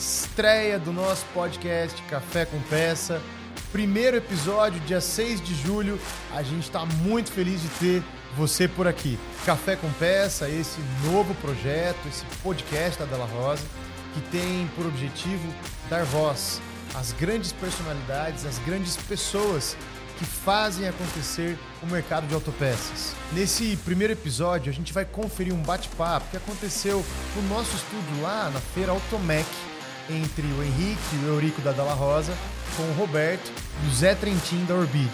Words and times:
Estreia 0.00 0.78
do 0.78 0.94
nosso 0.94 1.26
podcast 1.34 2.02
Café 2.04 2.46
com 2.46 2.58
Peça. 2.62 3.20
Primeiro 3.70 4.16
episódio, 4.16 4.80
dia 4.80 4.98
6 4.98 5.42
de 5.42 5.54
julho. 5.54 6.00
A 6.32 6.42
gente 6.42 6.62
está 6.62 6.86
muito 6.86 7.30
feliz 7.30 7.60
de 7.60 7.68
ter 7.68 8.02
você 8.34 8.66
por 8.66 8.88
aqui. 8.88 9.18
Café 9.44 9.76
com 9.76 9.92
Peça, 9.92 10.48
esse 10.48 10.80
novo 11.04 11.34
projeto, 11.34 11.98
esse 12.08 12.24
podcast 12.42 12.98
da 12.98 13.04
Della 13.04 13.26
Rosa, 13.26 13.62
que 14.14 14.22
tem 14.30 14.66
por 14.74 14.86
objetivo 14.86 15.46
dar 15.90 16.02
voz 16.06 16.62
às 16.94 17.12
grandes 17.12 17.52
personalidades, 17.52 18.46
às 18.46 18.58
grandes 18.60 18.96
pessoas 18.96 19.76
que 20.18 20.24
fazem 20.24 20.88
acontecer 20.88 21.58
o 21.82 21.86
mercado 21.86 22.26
de 22.26 22.32
autopeças. 22.32 23.14
Nesse 23.34 23.76
primeiro 23.84 24.14
episódio, 24.14 24.72
a 24.72 24.74
gente 24.74 24.94
vai 24.94 25.04
conferir 25.04 25.52
um 25.52 25.62
bate-papo 25.62 26.30
que 26.30 26.38
aconteceu 26.38 27.04
no 27.36 27.42
nosso 27.54 27.76
estúdio 27.76 28.22
lá 28.22 28.48
na 28.48 28.60
feira 28.60 28.92
Automec, 28.92 29.46
entre 30.10 30.46
o 30.46 30.62
Henrique 30.62 31.00
e 31.14 31.24
o 31.26 31.28
Eurico 31.34 31.60
da 31.62 31.72
Dalla 31.72 31.94
Rosa, 31.94 32.32
com 32.76 32.82
o 32.82 32.94
Roberto 32.94 33.50
e 33.84 33.88
o 33.88 33.94
Zé 33.94 34.14
Trentin 34.14 34.64
da 34.64 34.74
Orbid. 34.74 35.10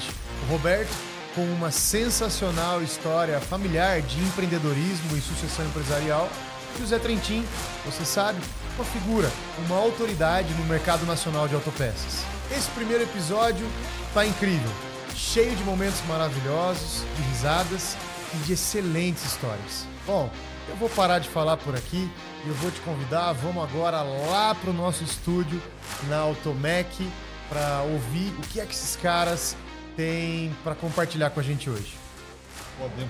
O 0.46 0.52
Roberto 0.52 0.94
com 1.34 1.44
uma 1.52 1.70
sensacional 1.70 2.82
história 2.82 3.38
familiar 3.40 4.00
de 4.00 4.18
empreendedorismo 4.20 5.16
e 5.16 5.20
sucessão 5.20 5.66
empresarial, 5.66 6.30
e 6.78 6.82
o 6.82 6.86
Zé 6.86 6.98
Trentin, 6.98 7.44
você 7.84 8.04
sabe, 8.04 8.40
uma 8.74 8.84
figura, 8.84 9.30
uma 9.66 9.76
autoridade 9.76 10.52
no 10.54 10.64
mercado 10.64 11.04
nacional 11.04 11.46
de 11.46 11.54
autopeças. 11.54 12.24
Esse 12.50 12.70
primeiro 12.70 13.02
episódio 13.02 13.66
tá 14.14 14.24
incrível 14.24 14.70
cheio 15.16 15.56
de 15.56 15.64
momentos 15.64 16.00
maravilhosos, 16.06 17.02
de 17.16 17.22
risadas 17.30 17.96
e 18.34 18.36
de 18.38 18.52
excelentes 18.52 19.24
histórias. 19.24 19.86
Bom, 20.06 20.30
eu 20.68 20.76
vou 20.76 20.88
parar 20.88 21.18
de 21.18 21.28
falar 21.28 21.56
por 21.56 21.74
aqui 21.74 22.10
e 22.44 22.48
eu 22.48 22.54
vou 22.54 22.70
te 22.70 22.80
convidar, 22.80 23.32
vamos 23.32 23.62
agora 23.62 24.02
lá 24.02 24.54
para 24.54 24.70
o 24.70 24.72
nosso 24.72 25.02
estúdio 25.04 25.60
na 26.08 26.18
Automec 26.18 27.08
para 27.48 27.82
ouvir 27.82 28.32
o 28.38 28.42
que 28.42 28.60
é 28.60 28.66
que 28.66 28.72
esses 28.74 28.96
caras 28.96 29.56
têm 29.96 30.54
para 30.64 30.74
compartilhar 30.74 31.30
com 31.30 31.40
a 31.40 31.42
gente 31.42 31.70
hoje. 31.70 31.94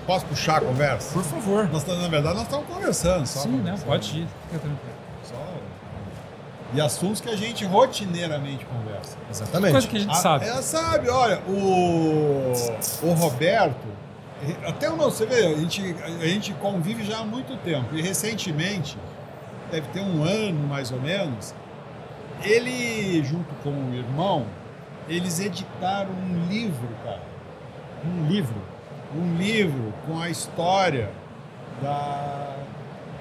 Posso 0.05 0.25
puxar 0.27 0.57
a 0.57 0.61
conversa? 0.61 1.11
Por 1.11 1.23
favor. 1.23 1.67
Nós, 1.69 1.85
na 1.85 2.07
verdade, 2.07 2.35
nós 2.35 2.43
estamos 2.43 2.67
conversando. 2.67 3.25
Só 3.27 3.41
Sim, 3.41 3.51
conversando. 3.57 3.79
né? 3.79 3.85
Pode 3.85 4.17
ir. 4.19 4.27
Fica 4.45 4.59
tranquilo. 4.59 4.95
Só... 5.25 5.35
E 6.73 6.79
assuntos 6.81 7.19
que 7.19 7.29
a 7.29 7.35
gente 7.35 7.65
rotineiramente 7.65 8.63
conversa. 8.65 9.17
Exatamente. 9.29 9.71
Coisa 9.73 9.87
que 9.87 9.97
a 9.97 9.99
gente 9.99 10.11
Ah, 10.11 10.15
sabe. 10.15 10.45
É, 10.45 10.61
sabe, 10.61 11.09
olha, 11.09 11.39
o, 11.47 12.53
o 13.03 13.13
Roberto, 13.13 13.87
até 14.65 14.89
o 14.89 14.95
nosso, 14.95 15.17
você 15.17 15.25
vê, 15.25 15.45
a 15.47 15.55
gente, 15.57 15.95
a 16.03 16.25
gente 16.27 16.53
convive 16.53 17.03
já 17.03 17.19
há 17.19 17.23
muito 17.23 17.57
tempo. 17.63 17.95
E 17.95 18.01
recentemente, 18.01 18.97
deve 19.71 19.87
ter 19.89 20.01
um 20.01 20.23
ano 20.23 20.67
mais 20.67 20.91
ou 20.91 21.01
menos, 21.01 21.53
ele, 22.43 23.23
junto 23.23 23.53
com 23.63 23.69
o 23.71 23.93
irmão, 23.95 24.45
eles 25.09 25.39
editaram 25.39 26.11
um 26.11 26.45
livro, 26.49 26.87
cara. 27.03 27.21
Um 28.05 28.27
livro. 28.27 28.61
Um 29.15 29.37
livro 29.37 29.93
com 30.05 30.19
a 30.19 30.29
história 30.29 31.09
da. 31.81 32.55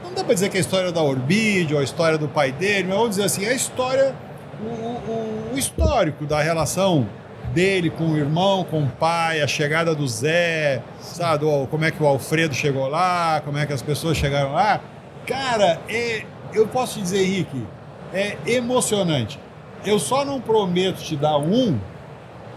Não 0.04 0.12
dá 0.12 0.22
pra 0.22 0.34
dizer 0.34 0.48
que 0.50 0.56
é 0.56 0.59
a 0.59 0.60
história 0.60 0.93
da 0.93 1.00
Orbid 1.03 1.72
ou 1.75 1.81
a 1.81 1.83
história 1.83 2.19
do 2.19 2.28
pai 2.28 2.53
dele, 2.53 2.84
mas 2.88 2.94
vamos 2.97 3.10
dizer 3.10 3.25
assim, 3.25 3.44
é 3.44 3.50
a 3.50 3.54
história, 3.54 4.15
o, 4.60 4.65
o- 4.65 5.50
o 5.54 5.59
histórico 5.59 6.27
da 6.27 6.41
relação 6.43 7.09
dele 7.56 7.89
com 7.89 8.05
o 8.05 8.19
irmão, 8.19 8.65
com 8.65 8.83
o 8.83 8.87
pai, 8.87 9.41
a 9.41 9.47
chegada 9.47 9.94
do 9.94 10.06
Zé, 10.06 10.83
sabe? 11.00 11.47
Como 11.71 11.87
é 11.87 11.91
que 11.91 12.03
o 12.03 12.06
Alfredo 12.06 12.55
chegou 12.55 12.87
lá, 12.87 13.41
como 13.47 13.56
é 13.56 13.65
que 13.65 13.72
as 13.72 13.81
pessoas 13.81 14.19
chegaram 14.19 14.53
lá. 14.53 14.78
Cara, 15.27 15.81
é, 15.89 16.25
eu 16.53 16.69
posso 16.69 16.99
te 16.99 17.00
dizer, 17.00 17.25
Henrique, 17.25 17.66
é 18.12 18.37
emocionante. 18.45 19.41
Eu 19.87 19.99
só 19.99 20.22
não 20.22 20.39
prometo 20.39 20.99
te 20.99 21.16
dar 21.16 21.39
um, 21.39 21.78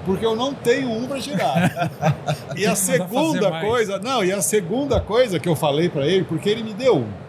porque 0.06 0.26
eu 0.26 0.36
não 0.36 0.54
tenho 0.54 0.92
um 0.92 1.08
para 1.08 1.22
tirar. 1.22 1.90
e 2.58 2.66
a 2.66 2.76
segunda 2.76 3.62
coisa, 3.62 4.00
não, 4.00 4.22
e 4.22 4.34
a 4.34 4.42
segunda 4.42 5.00
coisa 5.00 5.40
que 5.40 5.48
eu 5.48 5.56
falei 5.56 5.88
para 5.88 6.06
ele, 6.06 6.26
porque 6.26 6.50
ele 6.50 6.62
me 6.62 6.74
deu 6.74 6.98
um. 6.98 7.29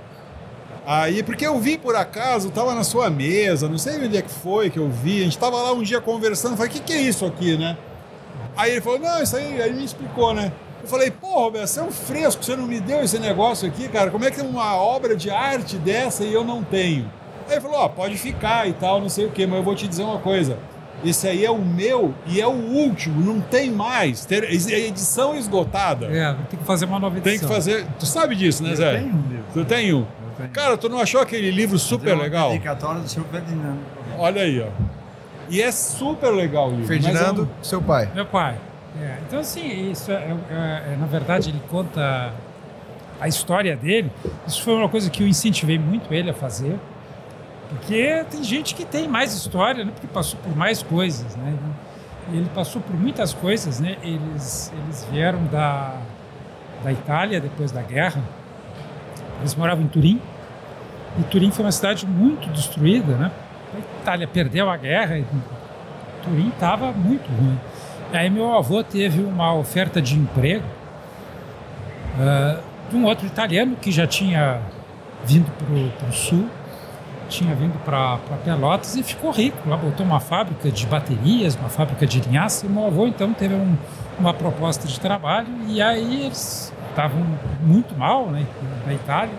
Aí, 0.87 1.23
porque 1.23 1.47
eu 1.47 1.59
vi 1.59 1.77
por 1.77 1.95
acaso, 1.95 2.51
tava 2.51 2.75
na 2.75 2.83
sua 2.83 3.11
mesa, 3.11 3.69
não 3.69 3.79
sei 3.79 3.97
onde 4.05 4.17
é 4.17 4.23
que 4.23 4.31
foi 4.31 4.71
que 4.71 4.79
eu 4.79 4.89
vi, 4.89 5.21
a 5.21 5.25
gente 5.25 5.39
tava 5.39 5.57
lá 5.57 5.73
um 5.73 5.83
dia 5.83 6.01
conversando, 6.01 6.57
falei, 6.57 6.71
o 6.71 6.75
que, 6.75 6.81
que 6.81 6.93
é 6.93 7.01
isso 7.01 7.25
aqui, 7.27 7.57
né? 7.57 7.77
Aí 8.57 8.73
ele 8.73 8.81
falou, 8.81 8.99
não, 8.99 9.23
isso 9.23 9.37
aí, 9.37 9.61
aí 9.61 9.69
ele 9.69 9.79
me 9.79 9.85
explicou, 9.85 10.35
né? 10.35 10.53
Eu 10.83 10.89
falei, 10.89 11.11
pô, 11.11 11.29
Roberto, 11.29 11.67
você 11.67 11.81
é 11.81 11.83
um 11.83 11.91
fresco, 11.91 12.43
você 12.43 12.57
não 12.57 12.67
me 12.67 12.81
deu 12.81 13.03
esse 13.03 13.19
negócio 13.19 13.69
aqui, 13.69 13.89
cara, 13.89 14.11
como 14.11 14.25
é 14.25 14.31
que 14.31 14.41
é 14.41 14.43
uma 14.43 14.75
obra 14.77 15.15
de 15.15 15.31
arte 15.31 15.77
dessa 15.77 16.25
e 16.25 16.33
eu 16.33 16.43
não 16.43 16.65
tenho? 16.65 17.11
Aí 17.47 17.55
ele 17.55 17.61
falou, 17.61 17.79
ó, 17.79 17.89
pode 17.89 18.17
ficar 18.17 18.67
e 18.69 18.73
tal, 18.73 19.01
não 19.01 19.09
sei 19.09 19.27
o 19.27 19.31
quê, 19.31 19.47
mas 19.47 19.59
eu 19.59 19.63
vou 19.63 19.75
te 19.75 19.87
dizer 19.87 20.03
uma 20.03 20.19
coisa, 20.19 20.59
esse 21.05 21.29
aí 21.29 21.45
é 21.45 21.51
o 21.51 21.59
meu 21.59 22.15
e 22.27 22.41
é 22.41 22.47
o 22.47 22.51
último, 22.51 23.21
não 23.21 23.41
tem 23.41 23.71
mais, 23.71 24.25
ter, 24.25 24.45
é 24.45 24.79
edição 24.81 25.37
esgotada. 25.37 26.07
É, 26.07 26.35
tem 26.49 26.59
que 26.59 26.65
fazer 26.65 26.87
uma 26.87 26.99
nova 26.99 27.19
edição. 27.19 27.39
Tem 27.39 27.49
que 27.49 27.55
fazer, 27.55 27.87
tu 27.99 28.07
sabe 28.07 28.35
disso, 28.35 28.63
né, 28.63 28.73
Eu 28.73 28.77
Zé? 28.77 28.99
tenho 28.99 29.15
um 29.15 29.29
livro. 29.29 29.45
Tu 29.53 29.65
tem 29.65 29.95
um? 29.95 30.07
Cara, 30.49 30.77
tu 30.77 30.89
não 30.89 31.01
achou 31.01 31.21
aquele 31.21 31.51
livro 31.51 31.79
super 31.79 32.17
legal? 32.17 32.51
Dedicatória 32.51 33.01
do 33.01 33.09
seu 33.09 33.25
Ferdinando. 33.25 33.79
Olha 34.19 34.43
aí, 34.43 34.61
ó. 34.61 34.69
E 35.49 35.61
é 35.61 35.73
super 35.73 36.31
legal 36.31 36.69
o 36.69 36.71
livro. 36.73 36.87
Ferdinando, 36.87 37.49
mas 37.59 37.67
seu 37.67 37.83
pai. 37.83 38.09
Meu 38.15 38.27
pai. 38.27 38.57
É, 39.01 39.19
então, 39.27 39.41
assim, 39.41 39.91
isso 39.91 40.11
é, 40.11 40.15
é- 40.15 40.93
é- 40.93 40.97
na 40.99 41.07
verdade, 41.07 41.51
ele 41.51 41.61
conta 41.69 42.33
a 43.21 43.29
história 43.29 43.77
dele. 43.77 44.11
Isso 44.47 44.63
foi 44.63 44.75
uma 44.75 44.89
coisa 44.89 45.11
que 45.11 45.23
eu 45.23 45.29
incentivei 45.29 45.79
muito 45.79 46.13
ele 46.13 46.31
a 46.31 46.35
fazer. 46.35 46.77
Porque 47.69 48.25
tem 48.31 48.43
gente 48.43 48.75
que 48.75 48.85
tem 48.85 49.07
mais 49.09 49.33
história, 49.33 49.85
né? 49.85 49.93
Porque 49.93 50.09
passou 50.09 50.39
por 50.41 50.57
mais 50.57 50.83
coisas, 50.83 51.37
né? 51.37 51.55
Ele 52.33 52.49
passou 52.55 52.81
por 52.83 52.95
muitas 52.97 53.33
coisas, 53.33 53.79
né? 53.81 53.97
Eles, 54.03 54.73
eles 54.85 55.07
vieram 55.11 55.45
da, 55.47 55.95
da 56.83 56.93
Itália 56.93 57.41
depois 57.41 57.71
da 57.71 57.83
guerra. 57.83 58.21
Eles 59.41 59.55
moravam 59.55 59.85
em 59.85 59.89
Turim. 59.89 60.21
E 61.19 61.23
Turim 61.25 61.51
foi 61.51 61.65
uma 61.65 61.73
cidade 61.73 62.07
muito 62.07 62.49
destruída, 62.51 63.15
né? 63.17 63.31
A 63.75 63.79
Itália 64.03 64.29
perdeu 64.29 64.71
a 64.71 64.77
guerra 64.77 65.19
e 65.19 65.25
Turim 66.25 66.49
estava 66.49 66.93
muito 66.93 67.29
ruim. 67.31 67.59
Aí 68.13 68.29
meu 68.31 68.53
avô 68.57 68.83
teve 68.83 69.23
uma 69.23 69.53
oferta 69.55 70.01
de 70.03 70.17
emprego 70.19 70.65
ah, 72.19 72.61
de 72.91 72.97
um 72.97 73.05
outro 73.05 73.27
italiano 73.27 73.77
que 73.77 73.93
já 73.93 74.07
tinha 74.07 74.61
vindo 75.25 75.51
para 75.99 76.09
o 76.09 76.13
sul, 76.13 76.47
tinha 77.29 77.55
vindo 77.55 77.79
para 77.85 78.19
Pelotas 78.45 78.97
e 78.97 79.03
ficou 79.03 79.31
rico. 79.31 79.69
Lá 79.69 79.77
botou 79.77 80.05
uma 80.05 80.19
fábrica 80.19 80.71
de 80.71 80.87
baterias, 80.87 81.55
uma 81.55 81.69
fábrica 81.69 82.05
de 82.07 82.21
linhaça. 82.21 82.67
E 82.67 82.69
meu 82.69 82.87
avô 82.87 83.07
então 83.07 83.33
teve 83.33 83.55
um- 83.55 83.77
uma 84.19 84.35
proposta 84.35 84.89
de 84.89 84.99
trabalho 84.99 85.49
e 85.69 85.81
aí 85.81 86.25
eles 86.27 86.73
estavam 87.01 87.25
muito 87.63 87.97
mal 87.97 88.27
né, 88.27 88.45
na 88.87 88.93
Itália. 88.93 89.35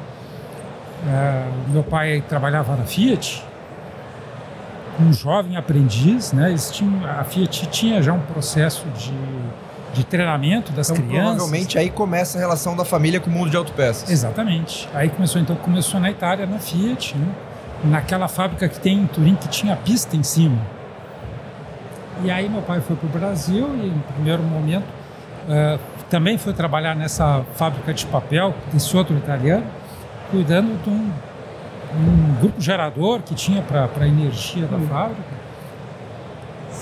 Ah, 1.07 1.47
meu 1.67 1.83
pai 1.83 2.23
trabalhava 2.27 2.75
na 2.75 2.83
Fiat, 2.83 3.43
um 4.99 5.13
jovem 5.13 5.55
aprendiz, 5.57 6.31
né? 6.33 6.53
Tinham, 6.71 7.01
a 7.05 7.23
Fiat 7.23 7.67
tinha 7.67 8.01
já 8.01 8.13
um 8.13 8.19
processo 8.19 8.85
de, 8.89 9.13
de 9.93 10.03
treinamento 10.03 10.71
das 10.71 10.89
Então, 10.89 11.03
crianças. 11.03 11.29
provavelmente 11.35 11.77
aí 11.77 11.89
começa 11.89 12.37
a 12.37 12.41
relação 12.41 12.75
da 12.75 12.85
família 12.85 13.19
com 13.19 13.29
o 13.29 13.33
mundo 13.33 13.49
de 13.49 13.57
autopeças. 13.57 14.09
Exatamente. 14.09 14.87
Aí 14.93 15.09
começou 15.09 15.41
então 15.41 15.55
começou 15.55 15.99
na 15.99 16.09
Itália 16.11 16.45
na 16.45 16.59
Fiat, 16.59 17.17
né? 17.17 17.27
naquela 17.83 18.27
fábrica 18.27 18.67
que 18.69 18.79
tem 18.79 18.99
em 18.99 19.07
Turim 19.07 19.35
que 19.35 19.47
tinha 19.47 19.75
pista 19.75 20.15
em 20.15 20.23
cima. 20.23 20.57
E 22.23 22.29
aí 22.29 22.47
meu 22.47 22.61
pai 22.61 22.79
foi 22.81 22.95
para 22.95 23.07
o 23.07 23.09
Brasil 23.09 23.67
e 23.75 23.87
no 23.87 24.03
primeiro 24.13 24.43
momento 24.43 24.85
eh, 25.49 25.79
também 26.11 26.37
foi 26.37 26.51
trabalhar 26.51 26.93
nessa 26.93 27.41
fábrica 27.55 27.93
de 27.93 28.05
papel 28.05 28.53
desse 28.71 28.95
outro 28.97 29.15
italiano, 29.15 29.65
cuidando 30.29 30.83
de 30.83 30.89
um, 30.89 31.11
um 31.95 32.35
grupo 32.41 32.59
gerador 32.59 33.21
que 33.21 33.33
tinha 33.33 33.61
para 33.61 33.89
a 33.97 34.07
energia 34.07 34.67
da 34.67 34.77
fábrica. 34.77 35.41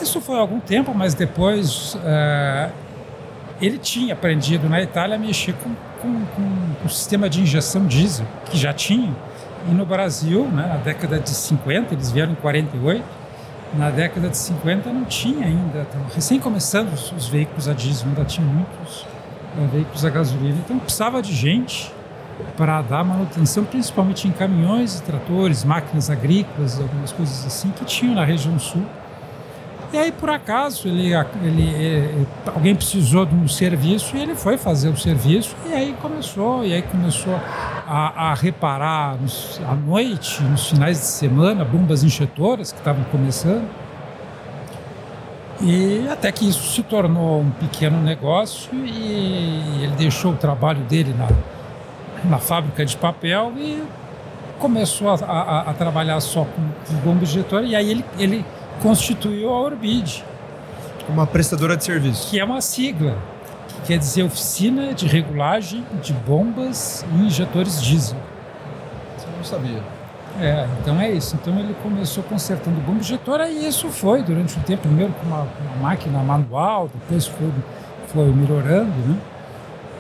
Isso 0.02 0.20
foi 0.20 0.40
algum 0.40 0.60
tempo, 0.60 0.96
mas 0.96 1.14
depois 1.14 1.96
eh, 2.04 2.70
ele 3.62 3.78
tinha 3.78 4.14
aprendido 4.14 4.68
na 4.68 4.82
Itália 4.82 5.16
a 5.16 5.20
mexer 5.20 5.54
com, 5.54 5.76
com, 6.02 6.26
com 6.26 6.86
o 6.88 6.90
sistema 6.90 7.30
de 7.30 7.42
injeção 7.42 7.86
diesel, 7.86 8.26
que 8.46 8.58
já 8.58 8.74
tinha. 8.74 9.14
E 9.70 9.72
no 9.72 9.86
Brasil, 9.86 10.46
né, 10.46 10.66
na 10.68 10.78
década 10.78 11.20
de 11.20 11.30
50, 11.30 11.94
eles 11.94 12.12
vieram 12.12 12.32
em 12.32 12.36
48, 12.36 13.04
na 13.78 13.92
década 13.92 14.30
de 14.30 14.38
50 14.38 14.92
não 14.92 15.06
tinha 15.06 15.46
ainda, 15.46 15.86
recém 16.16 16.40
começando 16.40 16.92
os, 16.92 17.12
os 17.12 17.28
veículos 17.28 17.68
a 17.68 17.74
diesel, 17.74 18.08
ainda 18.08 18.26
tinha 18.26 18.48
muitos 18.48 19.06
veículos 19.72 20.04
a 20.06 20.10
gasolina. 20.10 20.58
Então 20.64 20.78
precisava 20.80 21.22
de 21.22 21.34
gente 21.34 21.92
para 22.56 22.82
dar 22.82 23.04
manutenção, 23.04 23.66
principalmente 23.66 24.28
em 24.28 24.32
caminhões 24.32 25.00
e 25.00 25.04
tratores, 25.04 25.64
máquinas 25.66 26.10
agrícolas, 26.10 26.80
algumas 26.80 27.12
coisas 27.12 27.46
assim 27.46 27.70
que 27.72 27.84
tinham 27.86 28.16
na 28.16 28.24
região 28.24 28.58
sul. 28.60 28.84
E 29.92 29.98
aí, 29.98 30.12
por 30.12 30.30
acaso, 30.30 30.88
ele, 30.88 31.12
ele, 31.44 31.64
ele- 31.68 32.28
alguém 32.46 32.76
precisou 32.76 33.26
de 33.26 33.34
um 33.34 33.48
serviço 33.48 34.16
e 34.16 34.22
ele 34.22 34.36
foi 34.36 34.56
fazer 34.56 34.88
o 34.90 34.96
serviço 34.96 35.56
e 35.68 35.74
aí 35.74 35.96
começou, 36.00 36.64
e 36.64 36.74
aí 36.74 36.84
começou 36.84 37.34
a, 37.88 38.30
a 38.30 38.34
reparar 38.36 39.18
nos- 39.20 39.60
à 39.68 39.74
noite, 39.74 40.44
nos 40.44 40.70
finais 40.70 41.00
de 41.00 41.06
semana, 41.08 41.66
bombas 41.66 42.04
injetoras 42.04 42.72
que 42.72 42.78
estavam 42.78 43.04
começando. 43.06 43.68
E 45.62 46.08
até 46.10 46.32
que 46.32 46.48
isso 46.48 46.72
se 46.74 46.82
tornou 46.84 47.42
um 47.42 47.50
pequeno 47.52 48.02
negócio 48.02 48.70
e 48.74 49.84
ele 49.84 49.94
deixou 49.98 50.32
o 50.32 50.36
trabalho 50.38 50.80
dele 50.86 51.14
na, 51.18 51.28
na 52.30 52.38
fábrica 52.38 52.86
de 52.86 52.96
papel 52.96 53.52
e 53.58 53.84
começou 54.58 55.10
a, 55.10 55.16
a- 55.16 55.70
a 55.70 55.74
trabalhar 55.74 56.20
só 56.22 56.46
com, 56.46 56.62
com 56.88 56.94
bomba 57.02 57.24
injetora 57.24 57.66
e 57.66 57.76
aí 57.76 57.90
ele, 57.92 58.06
ele 58.18 58.46
constituiu 58.82 59.50
a 59.50 59.60
Orbid, 59.60 60.24
Uma 61.10 61.28
prestadora 61.28 61.76
de 61.76 61.84
serviço. 61.84 62.30
que 62.30 62.40
é 62.40 62.44
uma 62.46 62.62
sigla, 62.62 63.18
que 63.68 63.88
quer 63.88 63.98
dizer 63.98 64.24
Oficina 64.24 64.94
de 64.94 65.08
Regulagem 65.08 65.84
de 66.02 66.14
Bombas 66.14 67.06
e 67.14 67.24
Injetores 67.26 67.82
Diesel. 67.82 68.18
Você 69.18 69.28
não 69.38 69.44
sabia. 69.44 69.84
É, 70.40 70.68
então 70.82 71.00
é 71.00 71.12
isso. 71.12 71.36
Então 71.36 71.58
ele 71.60 71.76
começou 71.84 72.24
consertando 72.24 72.80
bomba 72.82 73.00
injetora 73.00 73.50
e 73.50 73.68
isso 73.68 73.90
foi 73.90 74.24
durante 74.24 74.58
um 74.58 74.62
tempo, 74.62 74.84
primeiro 74.84 75.14
com 75.14 75.28
uma, 75.28 75.42
uma 75.42 75.90
máquina 75.90 76.20
manual, 76.20 76.90
depois 76.94 77.28
foi, 77.28 77.50
foi 78.08 78.26
melhorando, 78.26 78.92
né? 79.08 79.18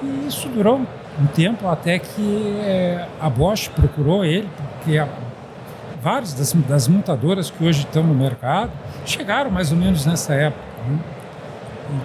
E 0.02 0.28
isso 0.28 0.48
durou 0.50 0.80
um 1.20 1.28
tempo 1.28 1.68
até 1.68 2.00
que 2.00 2.58
é, 2.62 3.06
a 3.20 3.30
Bosch 3.30 3.68
procurou 3.70 4.24
ele, 4.24 4.48
porque 4.78 4.98
a, 4.98 5.08
várias 6.02 6.34
das, 6.34 6.54
das 6.54 6.88
montadoras 6.88 7.52
que 7.52 7.64
hoje 7.64 7.82
estão 7.82 8.04
no 8.04 8.14
mercado 8.14 8.72
chegaram 9.06 9.52
mais 9.52 9.72
ou 9.72 9.78
menos 9.78 10.06
nessa 10.06 10.34
época. 10.34 10.64
né? 10.88 11.00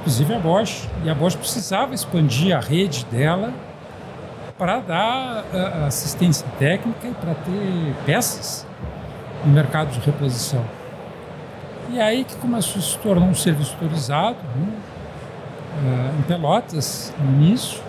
Inclusive 0.00 0.34
a 0.34 0.38
Bosch. 0.38 0.88
E 1.04 1.10
a 1.10 1.14
Bosch 1.14 1.36
precisava 1.36 1.94
expandir 1.94 2.56
a 2.56 2.60
rede 2.60 3.04
dela 3.12 3.52
para 4.58 4.78
dar 4.80 5.44
ah, 5.52 5.86
assistência 5.86 6.46
técnica 6.58 7.08
e 7.08 7.14
para 7.14 7.34
ter 7.34 7.94
peças 8.06 8.66
no 9.44 9.52
mercado 9.52 9.90
de 9.90 10.00
reposição. 10.00 10.64
E 11.90 12.00
aí 12.00 12.24
que 12.24 12.34
começou 12.36 12.80
a 12.80 12.82
se 12.82 12.98
tornar 12.98 13.26
um 13.26 13.34
serviço 13.34 13.72
autorizado 13.74 14.38
né? 14.56 14.68
Ah, 15.84 16.18
em 16.18 16.22
Pelotas, 16.22 17.12
no 17.18 17.32
início. 17.42 17.80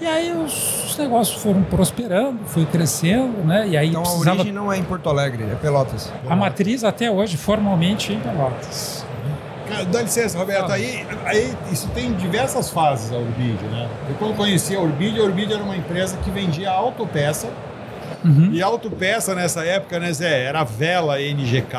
E 0.00 0.06
aí 0.06 0.32
os, 0.32 0.84
os 0.84 0.98
negócios 0.98 1.40
foram 1.40 1.62
prosperando, 1.62 2.40
foi 2.46 2.66
crescendo, 2.66 3.42
né? 3.44 3.66
E 3.68 3.76
aí 3.76 3.88
Então 3.88 4.02
a 4.02 4.04
precisava... 4.04 4.36
origem 4.36 4.52
não 4.52 4.70
é 4.70 4.76
em 4.76 4.84
Porto 4.84 5.08
Alegre, 5.08 5.44
é 5.44 5.54
Pelotas. 5.54 6.12
A 6.28 6.36
matriz 6.36 6.84
até 6.84 7.10
hoje, 7.10 7.36
formalmente, 7.36 8.12
é 8.12 8.16
em 8.16 8.20
Pelotas. 8.20 9.03
Cara, 9.74 9.84
dá 9.86 10.02
licença, 10.02 10.38
Roberto. 10.38 10.70
Aí, 10.72 11.06
aí 11.24 11.54
isso 11.72 11.88
tem 11.88 12.12
diversas 12.12 12.70
fases 12.70 13.12
a 13.12 13.16
Urbid, 13.16 13.62
né? 13.64 13.88
Eu 14.08 14.14
quando 14.16 14.36
conheci 14.36 14.76
a 14.76 14.80
Urbid, 14.80 15.18
a 15.20 15.24
Urbid 15.24 15.52
era 15.52 15.62
uma 15.62 15.76
empresa 15.76 16.16
que 16.18 16.30
vendia 16.30 16.70
autopeça. 16.70 17.48
Uhum. 18.24 18.50
E 18.52 18.62
autopeça 18.62 19.34
nessa 19.34 19.64
época, 19.64 19.98
né, 19.98 20.12
Zé? 20.12 20.44
Era 20.44 20.64
vela 20.64 21.20
NGK, 21.20 21.76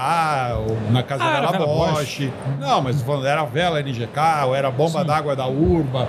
ou 0.68 0.92
na 0.92 1.01
casa 1.01 1.24
Ah, 1.24 1.38
era 1.38 1.51
vela 1.51 1.65
Bosch. 1.65 2.30
Não, 2.59 2.81
mas 2.81 3.01
falando, 3.01 3.25
era 3.25 3.44
vela 3.45 3.80
NGK, 3.81 4.45
ou 4.45 4.56
era 4.56 4.69
bomba 4.69 5.03
d'água 5.03 5.36
da 5.36 5.48
Urba. 5.48 6.07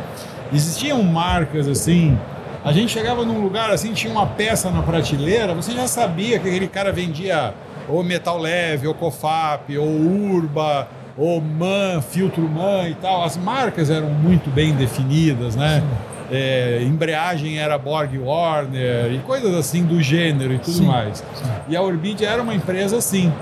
Existiam 0.52 1.02
marcas 1.02 1.66
assim. 1.66 2.18
A 2.64 2.72
gente 2.72 2.92
chegava 2.92 3.24
num 3.24 3.40
lugar 3.40 3.70
assim, 3.70 3.92
tinha 3.92 4.12
uma 4.12 4.26
peça 4.26 4.70
na 4.70 4.82
prateleira, 4.82 5.54
você 5.54 5.72
já 5.72 5.86
sabia 5.86 6.38
que 6.38 6.48
aquele 6.48 6.68
cara 6.68 6.92
vendia 6.92 7.54
ou 7.88 8.02
metal 8.02 8.38
leve, 8.38 8.86
ou 8.86 8.94
Cofap, 8.94 9.76
ou 9.78 9.86
Urba, 9.86 10.88
ou 11.16 11.40
Man, 11.40 12.02
filtro 12.02 12.48
Man 12.48 12.88
e 12.88 12.94
tal. 12.94 13.24
As 13.24 13.36
marcas 13.36 13.90
eram 13.90 14.10
muito 14.10 14.50
bem 14.50 14.74
definidas, 14.74 15.56
né? 15.56 15.82
É, 16.30 16.82
embreagem 16.82 17.58
era 17.58 17.78
Borg 17.78 18.18
Warner 18.18 19.12
e 19.12 19.18
coisas 19.20 19.54
assim 19.54 19.84
do 19.84 20.02
gênero 20.02 20.52
e 20.54 20.58
tudo 20.58 20.78
Sim. 20.78 20.86
mais. 20.86 21.24
E 21.68 21.76
a 21.76 21.82
Orbid 21.82 22.24
era 22.24 22.42
uma 22.42 22.54
empresa 22.54 22.96
assim, 22.96 23.32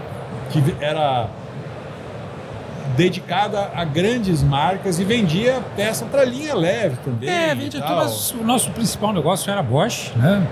que 0.51 0.63
era 0.81 1.29
dedicada 2.95 3.71
a 3.75 3.85
grandes 3.85 4.43
marcas 4.43 5.01
e 5.01 5.05
vendia 5.05 5.61
peça 5.75 6.05
para 6.05 6.25
linha 6.25 6.55
leve 6.55 6.97
também. 7.05 7.29
É, 7.29 7.55
vende 7.55 7.81
tudo, 7.81 7.97
mas 7.97 8.31
o 8.33 8.45
nosso 8.45 8.71
principal 8.71 9.13
negócio 9.13 9.51
era 9.51 9.63
Bosch, 9.63 10.13
né? 10.17 10.47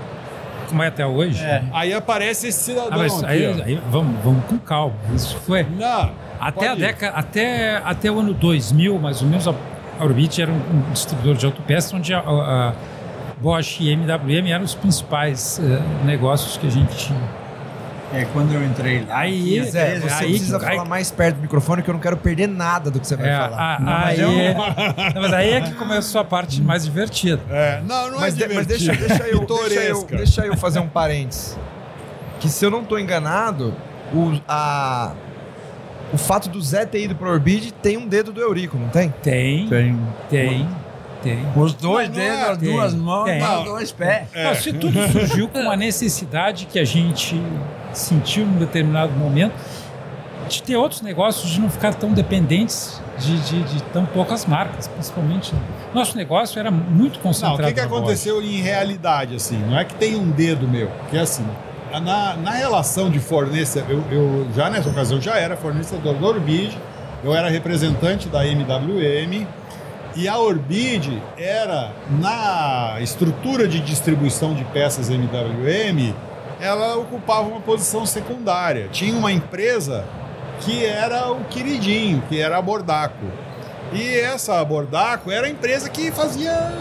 Como 0.67 0.81
é 0.81 0.87
até 0.87 1.05
hoje. 1.05 1.43
É. 1.43 1.63
Aí 1.71 1.93
aparece 1.93 2.47
esse 2.47 2.63
cidadão 2.63 2.89
Ah, 2.91 2.97
mas 2.97 3.23
aqui, 3.23 3.31
aí, 3.31 3.61
aí 3.61 3.81
vamos, 3.89 4.15
vamos 4.23 4.43
com 4.45 4.57
calma. 4.57 4.95
Isso 5.13 5.37
foi 5.45 5.63
Não, 5.63 6.09
até 6.47 6.67
a 6.69 6.75
década, 6.75 7.17
até, 7.17 7.77
até 7.83 8.11
o 8.11 8.19
ano 8.19 8.33
2000, 8.33 8.97
mais 8.99 9.21
ou 9.21 9.27
menos, 9.27 9.47
a 9.47 9.53
Orbit 9.99 10.41
era 10.41 10.51
um, 10.51 10.55
um 10.55 10.91
distribuidor 10.91 11.35
de 11.35 11.45
autopeças 11.45 11.93
onde 11.93 12.13
a, 12.13 12.19
a- 12.19 12.69
a 12.69 12.73
Bosch 13.39 13.79
e 13.81 13.89
MWM 13.91 14.47
eram 14.51 14.63
os 14.63 14.73
principais 14.75 15.59
eh, 15.59 15.81
negócios 16.05 16.57
que 16.57 16.65
a 16.67 16.69
gente 16.69 16.95
tinha. 16.95 17.19
É, 18.13 18.25
quando 18.31 18.53
eu 18.53 18.63
entrei 18.63 19.03
lá. 19.09 19.17
Aí, 19.19 19.63
Zé, 19.63 19.85
três- 19.85 20.03
você 20.03 20.23
aí- 20.23 20.29
precisa 20.29 20.57
aí- 20.57 20.63
falar 20.77 20.85
mais 20.85 21.09
perto 21.09 21.37
do 21.37 21.41
microfone 21.41 21.81
que 21.81 21.89
eu 21.89 21.93
não 21.95 21.99
quero 22.01 22.15
perder 22.15 22.47
nada 22.47 22.91
do 22.91 22.99
que 22.99 23.07
você 23.07 23.15
vai 23.15 23.27
É, 23.29 23.37
falar. 23.37 23.75
a- 23.75 23.79
Não, 23.79 23.91
mas 23.91 24.19
aí, 24.19 24.45
eu- 24.47 24.53
Não, 25.15 25.21
mas 25.23 25.33
aí 25.33 25.49
é 25.53 25.61
que 25.61 25.73
começou 25.73 26.21
a 26.21 26.23
parte 26.23 26.61
mais 26.61 26.83
divertida. 26.85 27.41
É, 27.49 27.81
não, 27.87 28.11
não 28.11 28.19
Mas, 28.19 28.39
é 28.39 28.47
de- 28.47 28.53
mas 28.53 28.67
deixa, 28.67 28.93
deixa, 28.93 29.23
eu, 29.27 29.39
deixa, 29.45 29.79
eu, 29.81 30.03
deixa 30.05 30.45
eu 30.45 30.55
fazer 30.55 30.79
um 30.79 30.87
parênteses. 30.87 31.57
Que 32.39 32.47
se 32.47 32.63
eu 32.63 32.69
não 32.69 32.83
tô 32.83 32.99
enganado, 32.99 33.73
o, 34.13 34.39
a, 34.47 35.13
o 36.13 36.17
fato 36.17 36.47
do 36.49 36.61
Zé 36.61 36.85
ter 36.85 37.03
ido 37.03 37.15
pro 37.15 37.29
Orbid 37.29 37.71
tem 37.81 37.97
um 37.97 38.07
dedo 38.07 38.31
do 38.31 38.39
Eurico, 38.39 38.77
não 38.77 38.89
tem? 38.89 39.09
Tem, 39.21 39.67
Tem. 39.67 39.99
tem, 40.29 40.67
tem. 41.23 41.39
Os 41.55 41.73
dois 41.73 42.07
Não, 42.09 42.15
não 42.15 42.23
dedos, 42.23 42.39
é- 42.39 42.51
as 42.51 42.57
duas 42.59 42.91
Tem, 42.93 43.01
mãos 43.01 43.25
tem. 43.25 43.41
os 43.43 43.63
dois 43.65 43.91
pés. 43.91 44.27
É. 44.33 44.43
Não, 44.47 44.55
se 44.55 44.73
tudo 44.73 45.11
surgiu 45.11 45.47
com 45.49 45.59
uma 45.59 45.75
necessidade 45.75 46.65
que 46.67 46.77
a 46.79 46.85
gente 46.85 47.41
sentiu 47.93 48.45
num 48.45 48.57
determinado 48.59 49.11
momento 49.13 49.53
de 50.49 50.61
ter 50.61 50.75
outros 50.75 51.01
negócios, 51.01 51.49
de 51.51 51.59
não 51.61 51.69
ficar 51.69 51.93
tão 51.93 52.11
dependentes 52.13 53.01
de, 53.17 53.37
de- 53.39 53.63
de 53.63 53.83
tão 53.83 54.05
poucas 54.05 54.45
marcas, 54.45 54.87
principalmente. 54.87 55.53
Nosso 55.93 56.17
negócio 56.17 56.59
era 56.59 56.69
muito 56.69 57.15
Não, 57.15 57.21
concentrado. 57.23 57.63
o 57.63 57.65
que, 57.67 57.73
que 57.73 57.79
aconteceu 57.79 58.41
em 58.41 58.59
realidade, 58.61 59.35
assim? 59.35 59.57
Não 59.57 59.77
é 59.79 59.85
que 59.85 59.95
tem 59.95 60.15
um 60.15 60.29
dedo 60.29 60.67
meu, 60.67 60.91
que 61.09 61.17
é 61.17 61.21
assim. 61.21 61.45
Na, 61.99 62.35
na 62.35 62.51
relação 62.51 63.09
de 63.09 63.19
fornecedor, 63.19 63.89
eu, 63.89 64.03
eu 64.11 64.47
já 64.55 64.69
nessa 64.69 64.89
ocasião 64.89 65.21
já 65.21 65.37
era 65.37 65.55
fornecedor 65.55 66.15
da 66.15 66.27
Orbid, 66.27 66.77
eu 67.23 67.33
era 67.33 67.49
representante 67.49 68.27
da 68.27 68.45
MWM 68.45 69.47
e 70.15 70.27
a 70.27 70.37
Orbid 70.37 71.21
era 71.37 71.91
na 72.19 72.97
estrutura 72.99 73.67
de 73.67 73.79
distribuição 73.79 74.53
de 74.53 74.63
peças 74.65 75.09
MWM, 75.09 76.13
ela 76.59 76.95
ocupava 76.97 77.47
uma 77.47 77.59
posição 77.59 78.05
secundária. 78.05 78.87
Tinha 78.91 79.15
uma 79.15 79.31
empresa 79.31 80.05
que 80.59 80.85
era 80.85 81.31
o 81.31 81.43
queridinho, 81.45 82.21
que 82.29 82.39
era 82.39 82.57
a 82.57 82.61
Bordaco. 82.61 83.25
E 83.91 84.19
essa 84.19 84.63
Bordaco 84.63 85.31
era 85.31 85.47
a 85.47 85.49
empresa 85.49 85.89
que 85.89 86.11
fazia 86.11 86.71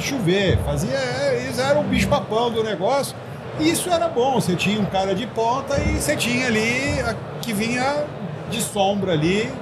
chover, 0.00 0.58
fazia. 0.64 0.98
Eles 1.34 1.58
eram 1.58 1.82
o 1.82 1.84
bicho-papão 1.84 2.50
do 2.50 2.64
negócio. 2.64 3.14
Isso 3.60 3.90
era 3.90 4.08
bom. 4.08 4.34
Você 4.40 4.56
tinha 4.56 4.80
um 4.80 4.86
cara 4.86 5.14
de 5.14 5.26
ponta 5.26 5.78
e 5.80 6.00
você 6.00 6.16
tinha 6.16 6.46
ali 6.46 7.00
a 7.00 7.14
que 7.40 7.52
vinha 7.52 8.04
de 8.50 8.60
sombra 8.60 9.12
ali. 9.12 9.52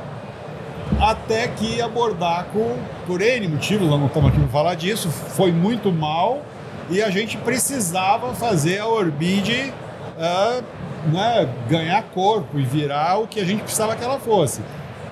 Até 1.01 1.49
que 1.49 1.81
a 1.81 1.89
Bordaco, 1.89 2.77
por 3.07 3.23
N 3.23 3.49
motivos, 3.49 3.89
não 3.89 4.07
estamos 4.07 4.31
aqui 4.31 4.41
para 4.41 4.49
falar 4.49 4.75
disso, 4.75 5.09
foi 5.09 5.53
muito 5.53 5.91
mal 5.93 6.43
e 6.91 7.01
a 7.01 7.09
gente 7.09 7.37
precisava 7.37 8.35
fazer 8.35 8.81
a 8.81 8.87
Orbid 8.89 9.73
ah, 10.19 10.61
né, 11.07 11.49
ganhar 11.69 12.03
corpo 12.13 12.59
e 12.59 12.65
virar 12.65 13.19
o 13.19 13.29
que 13.29 13.41
a 13.41 13.45
gente 13.45 13.63
precisava 13.63 13.95
que 13.95 14.05
ela 14.05 14.19
fosse. 14.19 14.61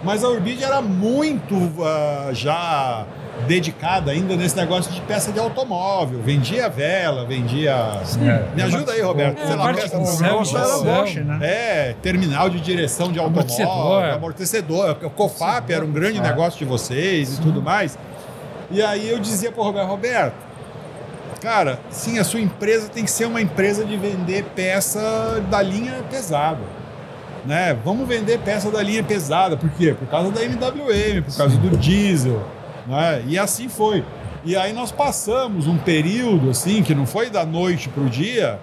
Mas 0.03 0.25
a 0.25 0.29
Urbid 0.29 0.63
era 0.63 0.83
muito 0.83 1.55
ah, 1.83 2.31
já 2.33 3.07
dedicada 3.47 4.11
ainda 4.11 4.37
nesse 4.37 4.57
negócio 4.57 4.93
de 4.93 5.01
peça 5.03 5.31
de 5.33 5.39
automóvel. 5.39 6.21
Vendia 6.23 6.69
vela, 6.69 7.25
vendia. 7.25 8.01
Me 8.55 8.63
ajuda 8.63 8.93
aí, 8.93 9.01
Roberto. 9.01 9.41
É, 9.41 9.47
Sei 9.47 9.57
lá, 9.57 9.75
peça 9.75 9.99
né? 11.25 11.39
É, 11.43 11.95
terminal 12.03 12.51
de 12.51 12.61
direção 12.61 13.13
de 13.13 13.19
automóvel, 13.19 13.55
Amortecedor. 13.55 14.05
amortecedor. 14.15 14.97
O 15.03 15.11
COFAP 15.11 15.71
era 15.71 15.85
um 15.85 15.93
grande 15.93 16.21
negócio 16.21 16.59
de 16.59 16.65
vocês 16.65 17.39
e 17.39 17.41
tudo 17.41 17.63
mais. 17.63 17.99
E 18.71 18.83
aí 18.83 19.09
eu 19.09 19.19
dizia 19.19 19.51
pro 19.51 19.63
Roberto, 19.63 19.89
Roberto, 19.89 20.35
cara, 21.41 21.79
sim, 21.91 22.19
a 22.19 22.25
sua 22.25 22.41
empresa 22.41 22.89
tem 22.89 23.05
que 23.05 23.11
ser 23.11 23.25
uma 23.25 23.41
empresa 23.41 23.85
de 23.85 23.97
vender 23.97 24.45
peça 24.55 25.43
da 25.51 25.63
linha 25.63 26.03
pesada. 26.11 26.61
Né? 27.47 27.75
Vamos 27.83 28.07
vender 28.07 28.39
peça 28.41 28.71
da 28.71 28.83
linha 28.83 29.03
pesada. 29.03 29.57
Por 29.57 29.71
quê? 29.71 29.95
Por 29.99 30.07
causa 30.09 30.31
da 30.31 30.43
MWM, 30.45 31.23
por 31.23 31.37
causa 31.37 31.57
do 31.57 31.77
diesel. 31.79 32.43
Né? 32.89 33.23
E 33.27 33.39
assim 33.39 33.69
foi. 33.69 34.05
E 34.45 34.57
aí 34.57 34.73
nós 34.73 34.91
passamos 34.91 35.67
um 35.67 35.77
período 35.77 36.51
assim, 36.51 36.83
que 36.83 36.95
não 36.95 37.05
foi 37.07 37.29
da 37.29 37.45
noite 37.45 37.89
para 37.89 38.03
o 38.03 38.09
dia, 38.09 38.59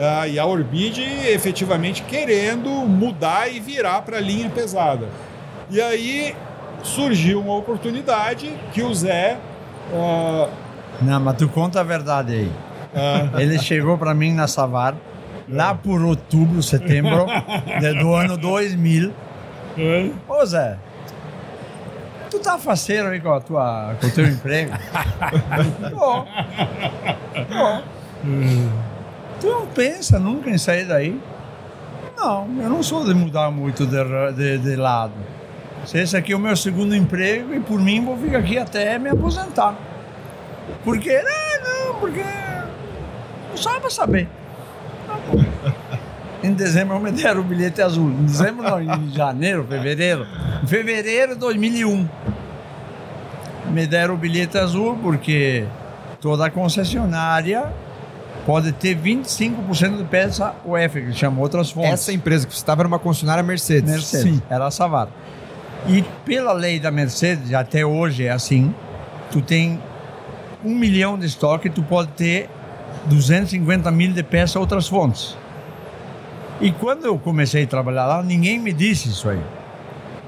ah, 0.00 0.26
e 0.28 0.38
a 0.38 0.46
Orbid 0.46 1.00
efetivamente 1.28 2.02
querendo 2.02 2.70
mudar 2.70 3.52
e 3.52 3.60
virar 3.60 4.02
para 4.02 4.16
a 4.18 4.20
linha 4.20 4.48
pesada. 4.48 5.06
E 5.70 5.80
aí 5.80 6.34
surgiu 6.82 7.40
uma 7.40 7.56
oportunidade 7.56 8.50
que 8.72 8.80
o 8.82 8.94
Zé. 8.94 9.36
ah, 9.92 10.48
Não, 11.02 11.20
mas 11.20 11.36
tu 11.36 11.48
conta 11.48 11.80
a 11.80 11.82
verdade 11.82 12.32
aí. 12.32 12.52
Ele 13.38 13.58
chegou 13.58 13.98
para 13.98 14.14
mim 14.14 14.32
na 14.32 14.46
Savar, 14.46 14.94
lá 15.48 15.74
por 15.74 16.00
outubro, 16.00 16.62
setembro 16.62 17.26
de- 17.80 17.94
do 17.98 18.14
ano 18.14 18.36
2000. 18.38 19.12
Ô 20.28 20.44
Zé, 20.46 20.76
tá 22.48 22.58
faceiro 22.58 23.08
aí 23.08 23.20
com, 23.20 23.32
a 23.32 23.40
tua, 23.40 23.94
com 24.00 24.06
o 24.06 24.10
teu 24.10 24.24
emprego? 24.28 24.72
Tô. 25.90 26.24
Tô. 27.44 27.82
Tu 29.40 29.46
não 29.46 29.66
pensa 29.66 30.18
nunca 30.18 30.48
em 30.48 30.56
sair 30.56 30.86
daí? 30.86 31.20
Não, 32.16 32.48
eu 32.60 32.68
não 32.70 32.82
sou 32.82 33.04
de 33.04 33.14
mudar 33.14 33.50
muito 33.50 33.86
de, 33.86 34.32
de, 34.34 34.58
de 34.58 34.76
lado. 34.76 35.12
Se 35.84 35.98
Esse 35.98 36.16
aqui 36.16 36.32
é 36.32 36.36
o 36.36 36.40
meu 36.40 36.56
segundo 36.56 36.94
emprego 36.94 37.54
e 37.54 37.60
por 37.60 37.80
mim 37.80 38.04
vou 38.04 38.16
ficar 38.16 38.38
aqui 38.38 38.58
até 38.58 38.98
me 38.98 39.10
aposentar. 39.10 39.76
Por 40.84 40.98
quê? 40.98 41.22
Não, 41.22 41.92
não, 41.92 42.00
porque. 42.00 42.24
Só 43.54 43.78
pra 43.78 43.90
saber. 43.90 44.28
Tá 45.06 45.14
bom. 45.26 45.44
Em 46.42 46.52
dezembro 46.52 46.98
me 47.00 47.10
deram 47.10 47.40
o 47.40 47.44
bilhete 47.44 47.82
azul. 47.82 48.10
Em 48.10 48.24
dezembro 48.24 48.62
não, 48.62 48.80
em 48.80 49.10
janeiro, 49.12 49.66
fevereiro. 49.68 50.26
Em 50.62 50.66
fevereiro 50.66 51.34
de 51.34 51.40
2001. 51.40 52.08
Me 53.72 53.86
deram 53.86 54.14
o 54.14 54.16
bilhete 54.16 54.56
azul 54.58 54.96
porque 55.02 55.64
toda 56.20 56.50
concessionária 56.50 57.72
pode 58.46 58.72
ter 58.72 58.96
25% 58.96 59.98
de 59.98 60.04
peça 60.04 60.54
UF, 60.64 61.02
que 61.02 61.12
chama 61.12 61.40
outras 61.40 61.70
fontes. 61.70 61.92
Essa 61.92 62.12
empresa 62.12 62.46
que 62.46 62.54
você 62.54 62.58
estava 62.58 62.80
era 62.82 62.88
uma 62.88 62.98
concessionária 62.98 63.42
Mercedes. 63.42 63.90
Mercedes. 63.90 64.42
Era 64.48 64.66
a 64.66 64.70
Savar. 64.70 65.08
E 65.86 66.02
pela 66.24 66.52
lei 66.52 66.80
da 66.80 66.90
Mercedes, 66.90 67.52
até 67.52 67.84
hoje 67.84 68.24
é 68.24 68.30
assim, 68.30 68.74
tu 69.30 69.40
tem 69.40 69.80
um 70.64 70.74
milhão 70.74 71.18
de 71.18 71.26
estoque, 71.26 71.68
tu 71.68 71.82
pode 71.82 72.08
ter 72.12 72.48
250 73.06 73.90
mil 73.90 74.12
de 74.12 74.22
peça 74.22 74.58
outras 74.58 74.88
fontes. 74.88 75.36
E 76.60 76.72
quando 76.72 77.04
eu 77.04 77.18
comecei 77.18 77.64
a 77.64 77.66
trabalhar 77.66 78.06
lá, 78.06 78.22
ninguém 78.22 78.58
me 78.58 78.72
disse 78.72 79.08
isso 79.08 79.28
aí. 79.28 79.40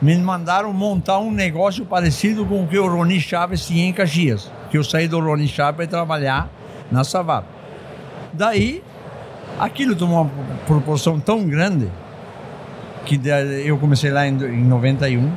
Me 0.00 0.16
mandaram 0.16 0.72
montar 0.72 1.18
um 1.18 1.30
negócio 1.30 1.84
parecido 1.84 2.46
com 2.46 2.64
o 2.64 2.66
que 2.66 2.78
o 2.78 2.88
Roni 2.88 3.20
Chaves 3.20 3.66
tinha 3.66 3.86
em 3.86 3.92
Caxias. 3.92 4.50
Que 4.70 4.78
eu 4.78 4.84
saí 4.84 5.06
do 5.06 5.20
Roni 5.20 5.46
Chaves 5.46 5.76
para 5.76 5.86
trabalhar 5.86 6.48
na 6.90 7.04
Savar. 7.04 7.44
Daí, 8.32 8.82
aquilo 9.58 9.94
tomou 9.94 10.22
uma 10.22 10.30
proporção 10.66 11.20
tão 11.20 11.46
grande 11.46 11.90
que 13.04 13.20
eu 13.64 13.76
comecei 13.76 14.10
lá 14.10 14.26
em, 14.26 14.32
em 14.32 14.64
91. 14.64 15.30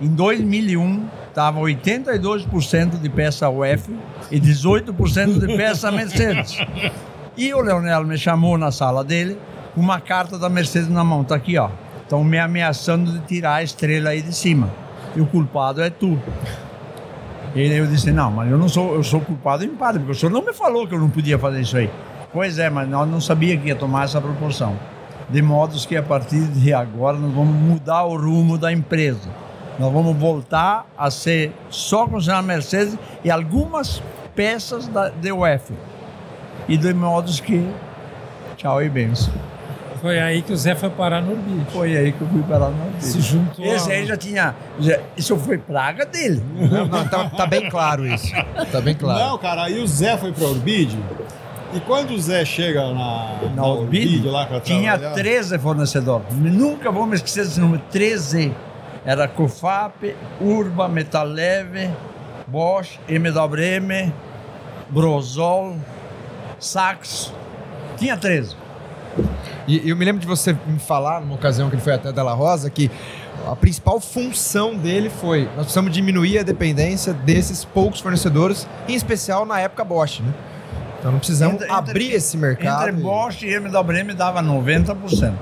Em 0.00 0.08
2001, 0.08 1.06
estava 1.28 1.60
82% 1.60 3.00
de 3.00 3.08
peça 3.08 3.48
UF 3.48 3.96
e 4.30 4.40
18% 4.40 5.38
de 5.38 5.56
peça 5.56 5.90
Mercedes. 5.90 6.58
E 7.36 7.54
o 7.54 7.60
Leonel 7.60 8.04
me 8.04 8.18
chamou 8.18 8.58
na 8.58 8.70
sala 8.70 9.02
dele 9.02 9.38
com 9.74 9.80
uma 9.80 10.00
carta 10.00 10.38
da 10.38 10.48
Mercedes 10.50 10.88
na 10.88 11.02
mão. 11.02 11.24
Tá 11.24 11.34
aqui, 11.36 11.56
ó. 11.56 11.70
Estão 12.12 12.22
me 12.22 12.38
ameaçando 12.38 13.10
de 13.10 13.20
tirar 13.20 13.54
a 13.54 13.62
estrela 13.62 14.10
aí 14.10 14.20
de 14.20 14.34
cima. 14.34 14.68
E 15.16 15.20
o 15.22 15.24
culpado 15.24 15.80
é 15.80 15.88
tu. 15.88 16.20
E 17.54 17.66
eu 17.72 17.86
disse, 17.86 18.12
não, 18.12 18.30
mas 18.30 18.50
eu 18.50 18.58
não 18.58 18.68
sou, 18.68 18.96
eu 18.96 19.02
sou 19.02 19.22
culpado 19.22 19.64
em 19.64 19.70
porque 19.70 20.10
o 20.10 20.14
senhor 20.14 20.30
não 20.30 20.44
me 20.44 20.52
falou 20.52 20.86
que 20.86 20.94
eu 20.94 20.98
não 20.98 21.08
podia 21.08 21.38
fazer 21.38 21.62
isso 21.62 21.74
aí. 21.74 21.88
Pois 22.30 22.58
é, 22.58 22.68
mas 22.68 22.86
nós 22.86 23.08
não 23.08 23.18
sabia 23.18 23.56
que 23.56 23.68
ia 23.68 23.74
tomar 23.74 24.04
essa 24.04 24.20
proporção. 24.20 24.76
De 25.30 25.40
modos 25.40 25.86
que 25.86 25.96
a 25.96 26.02
partir 26.02 26.42
de 26.48 26.74
agora 26.74 27.16
nós 27.16 27.32
vamos 27.32 27.54
mudar 27.54 28.02
o 28.02 28.14
rumo 28.14 28.58
da 28.58 28.70
empresa. 28.70 29.30
Nós 29.78 29.90
vamos 29.90 30.14
voltar 30.14 30.84
a 30.98 31.10
ser 31.10 31.50
só 31.70 32.06
concessionária 32.06 32.46
Mercedes 32.46 32.98
e 33.24 33.30
algumas 33.30 34.02
peças 34.36 34.86
da 34.86 35.08
DUF. 35.08 35.72
E 36.68 36.76
de 36.76 36.92
modos 36.92 37.40
que 37.40 37.66
tchau 38.58 38.82
e 38.82 38.90
benção. 38.90 39.32
Foi 40.02 40.18
aí 40.20 40.42
que 40.42 40.52
o 40.52 40.56
Zé 40.56 40.74
foi 40.74 40.90
parar 40.90 41.22
no 41.22 41.30
Orbit. 41.30 41.70
Foi 41.72 41.96
aí 41.96 42.10
que 42.12 42.20
eu 42.20 42.26
fui 42.28 42.42
parar 42.42 42.70
no 42.70 43.00
Se 43.00 43.20
juntou. 43.20 43.64
Esse 43.64 43.90
aí 43.92 44.04
já 44.04 44.16
tinha. 44.16 44.54
já- 44.80 44.98
isso 45.16 45.36
foi 45.38 45.56
praga 45.58 46.04
dele. 46.04 46.42
Não, 46.56 46.86
não, 46.86 47.08
tá, 47.08 47.30
tá 47.30 47.46
bem 47.46 47.70
claro 47.70 48.04
isso. 48.04 48.32
Tá 48.72 48.80
bem 48.80 48.96
claro. 48.96 49.18
Não, 49.20 49.38
cara, 49.38 49.62
aí 49.62 49.80
o 49.80 49.86
Zé 49.86 50.16
foi 50.18 50.32
pra 50.32 50.44
Orbid. 50.46 50.98
E 51.72 51.80
quando 51.80 52.10
o 52.10 52.18
Zé 52.20 52.44
chega 52.44 52.92
na, 52.92 53.36
Na 53.54 53.64
lá 54.30 54.44
pra 54.46 54.60
tinha 54.60 54.98
trabalhar, 54.98 55.14
13 55.14 55.58
fornecedores. 55.58 56.26
Nunca 56.36 56.90
vou 56.90 57.06
me 57.06 57.14
esquecer 57.14 57.44
desse 57.44 57.60
número, 57.60 57.80
13. 57.90 58.52
Era 59.04 59.26
Cofap, 59.28 60.14
Urba, 60.40 60.88
Metaleve, 60.88 61.90
Bosch, 62.46 62.98
MWM, 63.08 64.12
Brosol, 64.90 65.76
Sax. 66.58 67.32
Tinha 67.96 68.16
13. 68.16 68.56
E 69.66 69.88
eu 69.88 69.96
me 69.96 70.04
lembro 70.04 70.20
de 70.20 70.26
você 70.26 70.56
me 70.66 70.78
falar, 70.78 71.20
numa 71.20 71.34
ocasião 71.34 71.68
que 71.68 71.74
ele 71.76 71.82
foi 71.82 71.92
até 71.94 72.12
Della 72.12 72.32
Rosa, 72.32 72.68
que 72.70 72.90
a 73.46 73.54
principal 73.56 74.00
função 74.00 74.74
dele 74.74 75.10
foi 75.10 75.44
nós 75.56 75.64
precisamos 75.64 75.92
diminuir 75.92 76.38
a 76.38 76.42
dependência 76.42 77.12
desses 77.12 77.64
poucos 77.64 78.00
fornecedores, 78.00 78.66
em 78.88 78.94
especial 78.94 79.44
na 79.44 79.60
época 79.60 79.84
Bosch, 79.84 80.20
né? 80.20 80.32
Então 80.98 81.10
não 81.12 81.18
precisamos 81.18 81.54
Entre- 81.56 81.66
entre- 81.66 81.76
abrir 81.90 82.12
esse 82.12 82.36
mercado. 82.36 82.88
Entre 82.88 83.00
e- 83.00 83.02
Bosch 83.02 83.42
e 83.42 83.48
MWM 83.54 84.14
dava 84.14 84.40
90%. 84.40 85.34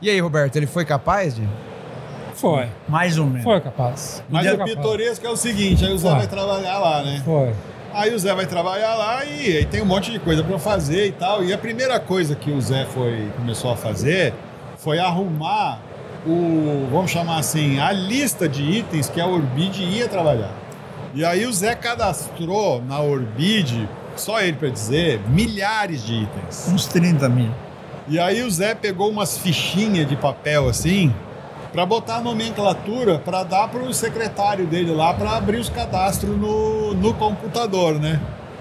E 0.00 0.08
aí, 0.08 0.20
Roberto, 0.20 0.54
ele 0.56 0.66
foi 0.66 0.84
capaz 0.84 1.34
de? 1.34 1.42
Foi. 2.34 2.68
Mais 2.88 3.18
ou 3.18 3.26
menos. 3.26 3.42
Foi 3.42 3.60
capaz. 3.60 4.22
Mas 4.28 4.46
o 4.46 4.50
capaz. 4.52 4.74
pitoresco 4.76 5.26
é 5.26 5.30
o 5.30 5.36
seguinte, 5.36 5.84
aí 5.84 5.92
o 5.92 5.98
Zé 5.98 6.08
vai 6.10 6.26
trabalhar 6.28 6.78
lá, 6.78 7.02
né? 7.02 7.20
Foi. 7.24 7.52
Aí 7.92 8.14
o 8.14 8.18
Zé 8.18 8.34
vai 8.34 8.46
trabalhar 8.46 8.94
lá 8.94 9.24
e, 9.24 9.56
aí 9.56 9.64
tem 9.64 9.80
um 9.80 9.86
monte 9.86 10.10
de 10.10 10.18
coisa 10.18 10.44
pra 10.44 10.58
fazer 10.58 11.06
e 11.06 11.12
tal. 11.12 11.42
E 11.42 11.52
a 11.52 11.58
primeira 11.58 11.98
coisa 11.98 12.34
que 12.34 12.50
o 12.50 12.60
Zé 12.60 12.84
foi, 12.86 13.30
começou 13.36 13.72
a 13.72 13.76
fazer 13.76 14.34
foi 14.76 14.98
arrumar 14.98 15.80
o, 16.26 16.86
vamos 16.90 17.10
chamar 17.10 17.38
assim, 17.38 17.80
a 17.80 17.90
lista 17.92 18.48
de 18.48 18.62
itens 18.62 19.08
que 19.08 19.20
a 19.20 19.26
Orbid 19.26 19.82
ia 19.82 20.08
trabalhar. 20.08 20.52
E 21.14 21.24
aí 21.24 21.46
o 21.46 21.52
Zé 21.52 21.74
cadastrou 21.74 22.82
na 22.82 23.00
Orbid, 23.00 23.88
só 24.16 24.40
ele 24.40 24.54
pra 24.56 24.68
dizer, 24.68 25.20
milhares 25.28 26.04
de 26.04 26.14
itens. 26.22 26.68
Uns 26.68 26.86
30 26.86 27.28
mil. 27.28 27.50
E 28.06 28.18
aí 28.18 28.42
o 28.42 28.50
Zé 28.50 28.74
pegou 28.74 29.10
umas 29.10 29.38
fichinhas 29.38 30.08
de 30.08 30.16
papel 30.16 30.68
assim, 30.68 31.14
para 31.72 31.84
botar 31.84 32.16
a 32.16 32.20
nomenclatura 32.20 33.18
para 33.18 33.42
dar 33.42 33.68
para 33.68 33.82
o 33.82 33.92
secretário 33.92 34.66
dele 34.66 34.92
lá 34.92 35.12
para 35.14 35.36
abrir 35.36 35.58
os 35.58 35.68
cadastros 35.68 36.36
no, 36.36 36.94
no 36.94 37.14
computador, 37.14 37.94
né? 37.98 38.20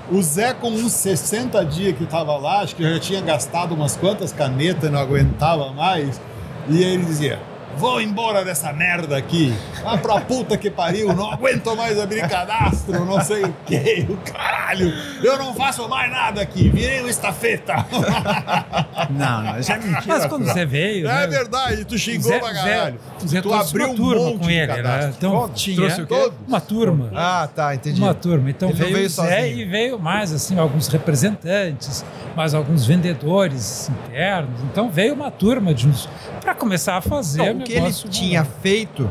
O 0.10 0.22
Zé, 0.22 0.54
com 0.54 0.70
uns 0.70 0.94
60 0.94 1.66
dias 1.66 1.98
que 1.98 2.06
estava 2.06 2.38
lá, 2.38 2.62
acho 2.62 2.76
que 2.76 2.84
já 2.84 2.98
tinha 2.98 3.20
gastado 3.20 3.74
umas 3.74 3.98
quantas 3.98 4.32
canetas, 4.32 4.90
não 4.90 5.00
aguentava 5.00 5.74
mais, 5.74 6.22
e 6.70 6.82
ele 6.82 7.04
dizia: 7.04 7.40
Vou 7.78 8.02
embora 8.02 8.44
dessa 8.44 8.74
merda 8.74 9.16
aqui. 9.18 9.54
Ah, 9.86 9.98
pra 9.98 10.20
puta 10.22 10.58
que 10.58 10.70
pariu, 10.70 11.14
não 11.14 11.32
aguento 11.32 11.76
mais 11.76 12.00
abrir 12.00 12.28
cadastro, 12.28 13.06
não 13.06 13.22
sei 13.22 13.44
o 13.44 13.54
que, 13.66 14.06
o 14.10 14.18
caralho. 14.32 14.92
Eu 15.24 15.38
não 15.38 15.54
faço 15.54 15.88
mais 15.88 16.12
nada 16.12 16.42
aqui, 16.42 16.70
virei 16.70 17.04
um 17.04 17.08
estafeta. 17.08 17.86
Não, 19.10 19.42
não, 19.44 19.60
isso 19.60 19.72
é 19.72 19.78
mentira. 19.78 20.02
Mas 20.06 20.26
quando 20.26 20.46
você 20.46 20.66
veio. 20.66 21.08
É 21.08 21.14
né, 21.22 21.28
verdade, 21.28 21.86
tu 21.86 21.98
xingou 21.98 22.30
Zé- 22.30 22.40
pra 22.40 22.54
caralho. 22.54 23.00
Zé 23.26 23.42
tu 23.42 23.54
abriu 23.54 23.86
uma 23.86 23.94
um 23.94 23.96
turma 23.96 24.22
monte 24.26 24.40
com 24.40 24.48
de 24.48 24.54
ele, 24.54 24.82
né? 24.82 25.14
Então 25.18 25.32
Todos? 25.42 25.62
tinha 25.62 25.76
Trouxe 25.78 26.02
o 26.02 26.08
quê? 26.08 26.32
uma 26.48 26.60
turma. 26.60 27.12
Ah, 27.16 27.48
tá, 27.54 27.74
entendi. 27.76 28.02
Uma 28.02 28.14
turma. 28.14 28.50
Então 28.50 28.70
Ele 28.70 28.78
veio, 28.78 28.94
veio 28.94 29.06
o 29.06 29.10
Zé 29.10 29.22
sozinho. 29.42 29.58
e 29.60 29.66
veio 29.66 30.00
mais 30.00 30.34
assim 30.34 30.60
alguns 30.60 30.88
representantes, 30.90 32.04
mais 32.38 32.54
alguns 32.54 32.86
vendedores 32.86 33.90
internos. 34.08 34.62
Então 34.72 34.90
veio 34.90 35.14
uma 35.14 35.32
turma 35.32 35.74
de 35.74 35.88
uns 35.88 36.08
para 36.40 36.54
começar 36.54 36.96
a 36.98 37.02
fazer 37.02 37.40
Não, 37.52 37.60
o 37.60 37.62
o 37.62 37.64
que 37.64 37.74
ele 37.74 37.92
tinha 37.92 38.46
feito, 38.46 39.10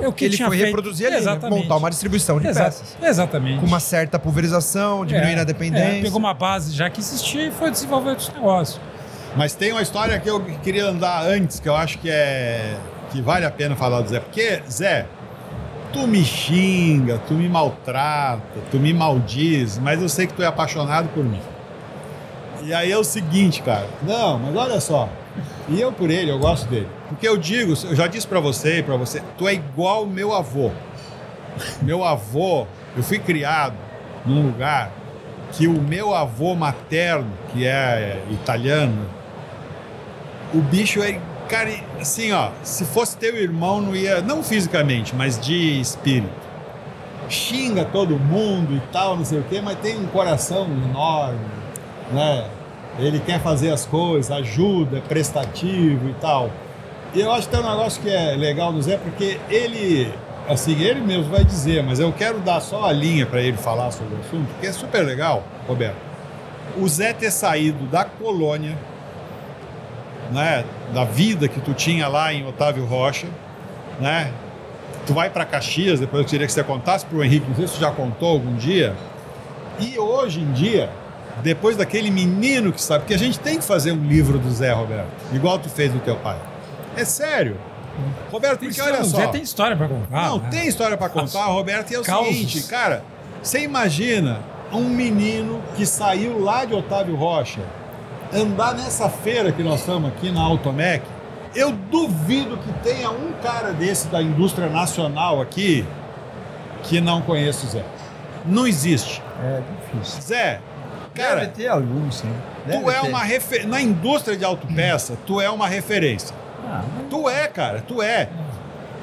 É 0.00 0.06
o 0.08 0.12
que 0.12 0.24
ele 0.24 0.36
tinha 0.36 0.46
foi 0.48 0.56
feito. 0.56 0.68
reproduzir 0.68 1.06
ali, 1.08 1.16
né? 1.16 1.20
Exatamente. 1.20 1.62
montar 1.62 1.76
uma 1.76 1.90
distribuição 1.90 2.38
de 2.40 2.46
Exa- 2.46 2.64
peças. 2.64 2.96
Exatamente. 3.02 3.58
Com 3.60 3.66
uma 3.66 3.80
certa 3.80 4.18
pulverização, 4.18 5.04
diminuindo 5.04 5.38
É, 5.38 5.40
a 5.40 5.44
dependência. 5.44 5.98
é, 5.98 6.02
pegou 6.02 6.18
uma 6.20 6.32
base 6.32 6.72
já 6.72 6.88
que 6.88 7.00
existia 7.00 7.48
e 7.48 7.50
foi 7.50 7.70
desenvolver 7.72 8.10
outros 8.10 8.32
negócios. 8.32 8.80
Mas 9.36 9.52
tem 9.54 9.72
uma 9.72 9.82
história 9.82 10.18
que 10.18 10.30
eu 10.30 10.40
queria 10.62 10.86
andar 10.86 11.24
antes, 11.26 11.60
que 11.60 11.68
eu 11.68 11.74
acho 11.76 11.98
que 11.98 12.08
é. 12.08 12.76
que 13.10 13.20
vale 13.20 13.44
a 13.44 13.50
pena 13.50 13.74
falar 13.74 14.00
do 14.02 14.08
Zé. 14.08 14.20
Porque, 14.20 14.62
Zé, 14.70 15.06
tu 15.92 16.06
me 16.06 16.24
xinga, 16.24 17.18
tu 17.26 17.34
me 17.34 17.48
maltrata, 17.48 18.40
tu 18.70 18.78
me 18.78 18.92
maldiz, 18.94 19.78
mas 19.78 20.00
eu 20.00 20.08
sei 20.08 20.28
que 20.28 20.32
tu 20.34 20.42
é 20.42 20.46
apaixonado 20.46 21.08
por 21.08 21.24
mim. 21.24 21.40
E 22.62 22.74
aí 22.74 22.90
é 22.92 22.98
o 22.98 23.04
seguinte, 23.04 23.62
cara. 23.62 23.86
Não, 24.02 24.38
mas 24.38 24.56
olha 24.56 24.80
só. 24.80 25.08
E 25.68 25.80
eu 25.80 25.92
por 25.92 26.10
ele, 26.10 26.30
eu 26.30 26.38
gosto 26.38 26.68
dele. 26.68 26.88
Porque 27.08 27.26
eu 27.26 27.36
digo, 27.36 27.74
eu 27.86 27.94
já 27.94 28.06
disse 28.06 28.26
pra 28.26 28.40
você 28.40 28.78
e 28.78 28.82
pra 28.82 28.96
você, 28.96 29.22
tu 29.38 29.48
é 29.48 29.54
igual 29.54 30.06
meu 30.06 30.34
avô. 30.34 30.70
Meu 31.82 32.04
avô, 32.04 32.66
eu 32.96 33.02
fui 33.02 33.18
criado 33.18 33.74
num 34.24 34.46
lugar 34.46 34.92
que 35.52 35.66
o 35.66 35.80
meu 35.80 36.14
avô 36.14 36.54
materno, 36.54 37.32
que 37.52 37.66
é 37.66 38.22
italiano, 38.30 39.08
o 40.54 40.58
bicho 40.58 41.02
é 41.02 41.20
Cara, 41.50 41.68
assim, 42.00 42.30
ó, 42.30 42.50
se 42.62 42.84
fosse 42.84 43.16
teu 43.16 43.36
irmão, 43.36 43.80
não 43.80 43.96
ia, 43.96 44.22
não 44.22 44.40
fisicamente, 44.40 45.16
mas 45.16 45.36
de 45.36 45.80
espírito. 45.80 46.30
Xinga 47.28 47.84
todo 47.84 48.16
mundo 48.20 48.76
e 48.76 48.80
tal, 48.92 49.16
não 49.16 49.24
sei 49.24 49.40
o 49.40 49.42
quê, 49.42 49.60
mas 49.60 49.76
tem 49.80 49.98
um 49.98 50.06
coração 50.06 50.66
enorme, 50.66 51.40
né? 52.10 52.46
Ele 52.98 53.20
quer 53.20 53.40
fazer 53.40 53.70
as 53.70 53.86
coisas, 53.86 54.30
ajuda, 54.30 54.98
é 54.98 55.00
prestativo 55.00 56.08
e 56.08 56.14
tal. 56.20 56.50
E 57.14 57.20
eu 57.20 57.32
acho 57.32 57.48
que 57.48 57.56
tem 57.56 57.64
um 57.64 57.68
negócio 57.68 58.02
que 58.02 58.10
é 58.10 58.36
legal 58.36 58.72
no 58.72 58.80
Zé, 58.82 58.96
porque 58.96 59.40
ele, 59.48 60.12
assim, 60.48 60.80
ele 60.80 61.00
mesmo 61.00 61.24
vai 61.24 61.44
dizer, 61.44 61.82
mas 61.82 61.98
eu 61.98 62.12
quero 62.12 62.38
dar 62.40 62.60
só 62.60 62.84
a 62.86 62.92
linha 62.92 63.26
para 63.26 63.40
ele 63.40 63.56
falar 63.56 63.90
sobre 63.90 64.14
o 64.14 64.20
assunto, 64.20 64.48
que 64.60 64.66
é 64.66 64.72
super 64.72 65.04
legal, 65.04 65.42
Roberto. 65.66 65.96
O 66.76 66.86
Zé 66.88 67.12
ter 67.12 67.30
saído 67.30 67.84
da 67.86 68.04
colônia, 68.04 68.76
né, 70.30 70.64
da 70.94 71.04
vida 71.04 71.48
que 71.48 71.60
tu 71.60 71.74
tinha 71.74 72.06
lá 72.06 72.32
em 72.32 72.46
Otávio 72.46 72.84
Rocha, 72.84 73.26
né? 73.98 74.32
Tu 75.06 75.12
vai 75.12 75.28
para 75.30 75.44
Caxias, 75.44 75.98
depois 75.98 76.22
eu 76.22 76.28
queria 76.28 76.46
que 76.46 76.52
você 76.52 76.62
contasse 76.62 77.04
para 77.04 77.18
o 77.18 77.24
Henrique, 77.24 77.48
não 77.48 77.56
sei 77.56 77.66
se 77.66 77.74
você 77.74 77.80
já 77.80 77.90
contou 77.90 78.28
algum 78.28 78.54
dia. 78.54 78.94
E 79.80 79.98
hoje 79.98 80.40
em 80.40 80.52
dia, 80.52 80.90
depois 81.42 81.76
daquele 81.76 82.10
menino 82.10 82.72
que 82.72 82.80
sabe, 82.80 83.00
porque 83.00 83.14
a 83.14 83.18
gente 83.18 83.38
tem 83.38 83.58
que 83.58 83.64
fazer 83.64 83.92
um 83.92 84.04
livro 84.04 84.38
do 84.38 84.50
Zé 84.50 84.72
Roberto, 84.72 85.08
igual 85.32 85.58
tu 85.58 85.68
fez 85.68 85.92
do 85.92 85.98
teu 86.00 86.16
pai. 86.16 86.38
É 86.96 87.04
sério. 87.04 87.56
Roberto, 88.30 88.60
porque 88.60 88.80
olha 88.80 89.00
o 89.00 89.04
só. 89.04 89.18
Zé 89.18 89.26
tem 89.28 89.42
história 89.42 89.76
pra 89.76 89.88
contar. 89.88 90.28
Não, 90.28 90.38
né? 90.38 90.48
tem 90.50 90.66
história 90.66 90.96
pra 90.96 91.08
contar, 91.08 91.46
Roberto, 91.46 91.90
e 91.90 91.94
é 91.94 91.98
o 91.98 92.02
Causos. 92.02 92.28
seguinte, 92.28 92.62
cara, 92.64 93.02
você 93.42 93.60
imagina 93.60 94.40
um 94.72 94.88
menino 94.88 95.60
que 95.76 95.84
saiu 95.84 96.42
lá 96.42 96.64
de 96.64 96.74
Otávio 96.74 97.16
Rocha 97.16 97.60
andar 98.32 98.74
nessa 98.74 99.08
feira 99.08 99.50
que 99.52 99.62
nós 99.62 99.80
estamos 99.80 100.10
aqui 100.10 100.30
na 100.30 100.40
Automec. 100.40 101.04
Eu 101.54 101.72
duvido 101.72 102.56
que 102.58 102.72
tenha 102.84 103.10
um 103.10 103.32
cara 103.42 103.72
desse 103.72 104.06
da 104.06 104.22
indústria 104.22 104.68
nacional 104.68 105.40
aqui 105.40 105.84
que 106.84 107.00
não 107.00 107.20
conheça 107.22 107.66
o 107.66 107.70
Zé. 107.70 107.84
Não 108.46 108.66
existe. 108.66 109.20
É 109.42 109.60
difícil. 109.92 110.22
Zé, 110.22 110.60
Deve 111.14 111.28
cara, 111.28 111.46
ter 111.48 111.66
alguns, 111.68 112.16
sim. 112.16 112.32
Deve 112.66 112.82
tu 112.84 112.90
é 112.90 113.00
ter. 113.00 113.08
uma 113.08 113.22
referência. 113.22 113.68
Na 113.68 113.80
indústria 113.80 114.36
de 114.36 114.44
autopeça, 114.44 115.16
tu 115.26 115.40
é 115.40 115.50
uma 115.50 115.66
referência. 115.66 116.34
Ah, 116.66 116.82
Tu 117.08 117.28
é, 117.28 117.48
cara, 117.48 117.82
tu 117.86 118.00
é. 118.00 118.28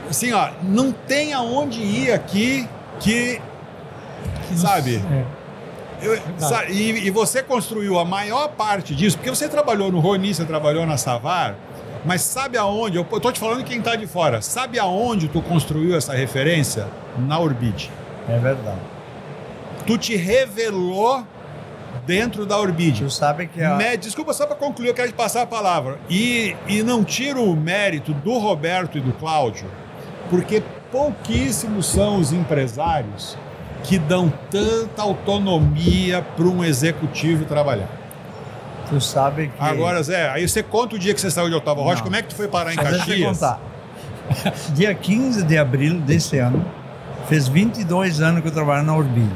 Assim, 0.09 0.31
ó, 0.31 0.49
não 0.63 0.91
tem 0.93 1.33
aonde 1.33 1.81
ir 1.81 2.11
aqui 2.13 2.67
que. 2.99 3.41
Sabe? 4.55 5.01
É. 5.11 5.25
Eu- 5.99 6.19
sa- 6.37 6.65
e, 6.69 7.07
e 7.07 7.09
você 7.09 7.41
construiu 7.43 7.97
a 7.99 8.05
maior 8.05 8.49
parte 8.49 8.93
disso, 8.95 9.17
porque 9.17 9.29
você 9.31 9.49
trabalhou 9.49 9.91
no 9.91 9.99
Roni, 9.99 10.33
você 10.33 10.45
trabalhou 10.45 10.85
na 10.85 10.95
Savar, 10.95 11.55
mas 12.05 12.21
sabe 12.21 12.57
aonde? 12.57 12.97
Eu 12.97 13.03
tô 13.03 13.31
te 13.31 13.39
falando 13.39 13.63
quem 13.63 13.81
tá 13.81 13.95
de 13.95 14.05
fora. 14.07 14.41
Sabe 14.41 14.77
aonde 14.79 15.27
tu 15.27 15.41
construiu 15.41 15.97
essa 15.97 16.13
referência? 16.13 16.87
Na 17.17 17.39
Orbit. 17.39 17.91
é 18.29 18.37
verdade. 18.37 18.77
Tu 19.87 19.97
te 19.97 20.15
revelou 20.15 21.25
dentro 22.05 22.45
da 22.45 22.57
Orbit. 22.59 23.03
Tu 23.03 23.09
sabe 23.09 23.47
que 23.47 23.61
a... 23.61 23.75
Mé- 23.75 23.97
Desculpa, 23.97 24.33
só 24.33 24.45
para 24.45 24.55
concluir, 24.55 24.87
eu 24.89 24.93
quero 24.93 25.07
te 25.09 25.13
passar 25.13 25.41
a 25.43 25.47
palavra. 25.47 25.97
E, 26.09 26.55
e 26.67 26.81
não 26.83 27.03
tiro 27.03 27.43
o 27.43 27.55
mérito 27.55 28.13
do 28.13 28.37
Roberto 28.37 28.97
e 28.97 29.01
do 29.01 29.11
Cláudio, 29.13 29.65
porque 30.29 30.61
pouquíssimos 30.91 31.85
são 31.85 32.17
os 32.17 32.31
empresários 32.31 33.37
que 33.83 33.97
dão 33.99 34.31
tanta 34.49 35.01
autonomia 35.01 36.21
para 36.35 36.45
um 36.45 36.63
executivo 36.63 37.45
trabalhar. 37.45 37.87
tu 38.89 38.99
sabe 39.01 39.47
que... 39.47 39.53
Agora, 39.63 40.01
Zé, 40.03 40.29
aí 40.29 40.47
você 40.47 40.63
conta 40.63 40.95
o 40.95 40.99
dia 40.99 41.13
que 41.13 41.21
você 41.21 41.29
saiu 41.31 41.49
de 41.49 41.55
Otávio 41.55 41.83
Rocha, 41.83 41.97
Não. 41.97 42.03
como 42.03 42.15
é 42.15 42.21
que 42.21 42.29
tu 42.29 42.35
foi 42.35 42.47
parar 42.47 42.71
em 42.73 42.75
Só 42.75 42.81
deixa 42.83 42.95
eu 42.95 42.99
Caxias? 42.99 43.27
contar. 43.39 43.59
Dia 44.73 44.93
15 44.93 45.43
de 45.43 45.57
abril 45.57 45.99
desse 46.01 46.37
ano, 46.37 46.65
fez 47.29 47.47
22 47.47 48.19
anos 48.21 48.41
que 48.41 48.47
eu 48.47 48.51
trabalho 48.51 48.83
na 48.83 48.95
Orbit. 48.95 49.31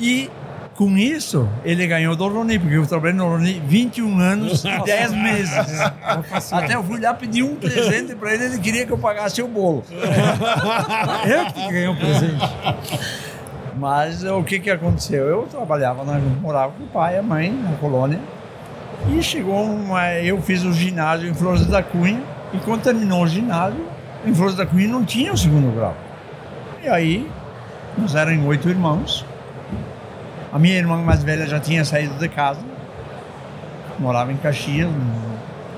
E 0.00 0.30
com 0.76 0.96
isso, 0.96 1.48
ele 1.64 1.86
ganhou 1.86 2.14
do 2.14 2.28
Roni, 2.28 2.58
porque 2.58 2.76
eu 2.76 2.86
trabalhei 2.86 3.16
no 3.16 3.28
Roni 3.28 3.62
21 3.66 4.18
anos 4.18 4.62
e 4.64 4.84
10 4.84 5.12
meses. 5.12 5.80
Até 6.52 6.74
eu 6.74 6.84
fui 6.84 7.00
lá 7.00 7.14
pedir 7.14 7.42
um 7.42 7.56
presente 7.56 8.14
para 8.14 8.34
ele, 8.34 8.44
ele 8.44 8.58
queria 8.58 8.84
que 8.84 8.92
eu 8.92 8.98
pagasse 8.98 9.40
o 9.42 9.48
bolo. 9.48 9.82
Eu 11.26 11.46
que 11.52 11.72
ganhei 11.72 11.88
um 11.88 11.96
presente. 11.96 12.44
Mas 13.76 14.22
o 14.24 14.42
que 14.42 14.58
que 14.60 14.70
aconteceu? 14.70 15.26
Eu 15.26 15.42
trabalhava, 15.50 16.04
na, 16.04 16.18
morava 16.18 16.72
com 16.72 16.84
o 16.84 16.86
pai 16.86 17.16
e 17.16 17.18
a 17.18 17.22
mãe 17.22 17.50
na 17.50 17.76
colônia. 17.76 18.20
E 19.08 19.22
chegou 19.22 19.62
uma. 19.64 20.12
Eu 20.14 20.40
fiz 20.40 20.62
o 20.62 20.72
ginásio 20.72 21.28
em 21.28 21.34
Flores 21.34 21.66
da 21.66 21.82
Cunha. 21.82 22.22
E 22.52 22.58
quando 22.58 22.82
terminou 22.82 23.22
o 23.22 23.26
ginásio, 23.26 23.84
em 24.24 24.34
Flores 24.34 24.54
da 24.54 24.64
Cunha 24.64 24.88
não 24.88 25.04
tinha 25.04 25.32
o 25.32 25.36
segundo 25.36 25.74
grau. 25.74 25.96
E 26.82 26.88
aí, 26.88 27.30
nós 27.98 28.14
éramos 28.14 28.46
oito 28.46 28.68
irmãos. 28.68 29.24
A 30.52 30.58
minha 30.58 30.76
irmã 30.76 31.02
mais 31.02 31.22
velha 31.22 31.46
já 31.46 31.60
tinha 31.60 31.84
saído 31.84 32.14
de 32.14 32.28
casa. 32.28 32.60
Morava 33.98 34.32
em 34.32 34.36
Caxias. 34.36 34.90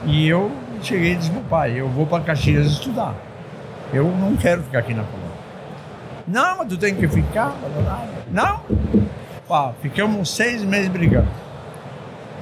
E 0.04 0.28
eu 0.28 0.50
cheguei 0.82 1.12
e 1.12 1.16
disse: 1.16 1.30
"Meu 1.30 1.42
pai, 1.42 1.72
eu 1.80 1.88
vou 1.88 2.06
para 2.06 2.22
Caxias 2.22 2.66
estudar. 2.66 3.14
Eu 3.92 4.04
não 4.04 4.36
quero 4.36 4.62
ficar 4.62 4.80
aqui 4.80 4.94
na 4.94 5.02
colônia. 5.02 5.28
Não, 6.26 6.58
mas 6.58 6.68
tu 6.68 6.76
tem 6.76 6.94
que 6.94 7.08
ficar. 7.08 7.54
Não. 8.30 8.60
Pá, 9.48 9.72
ficamos 9.80 10.30
seis 10.34 10.62
meses 10.62 10.88
brigando. 10.88 11.28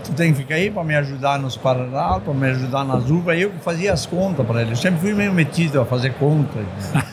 Tu 0.07 0.13
tem 0.13 0.33
que 0.33 0.39
ficar 0.39 0.55
aí 0.55 0.71
para 0.71 0.85
me 0.85 0.95
ajudar 0.95 1.39
nos 1.39 1.57
Paraná, 1.57 2.21
para 2.21 2.33
me 2.33 2.47
ajudar 2.51 2.85
nas 2.85 3.11
uvas. 3.11 3.39
Eu 3.41 3.51
que 3.51 3.59
fazia 3.59 3.93
as 3.93 4.07
contas 4.07 4.47
para 4.47 4.63
ele. 4.63 4.71
Eu 4.71 4.77
sempre 4.77 5.01
fui 5.01 5.13
meio 5.13 5.33
metido 5.33 5.81
a 5.81 5.85
fazer 5.85 6.15
contas. 6.15 6.65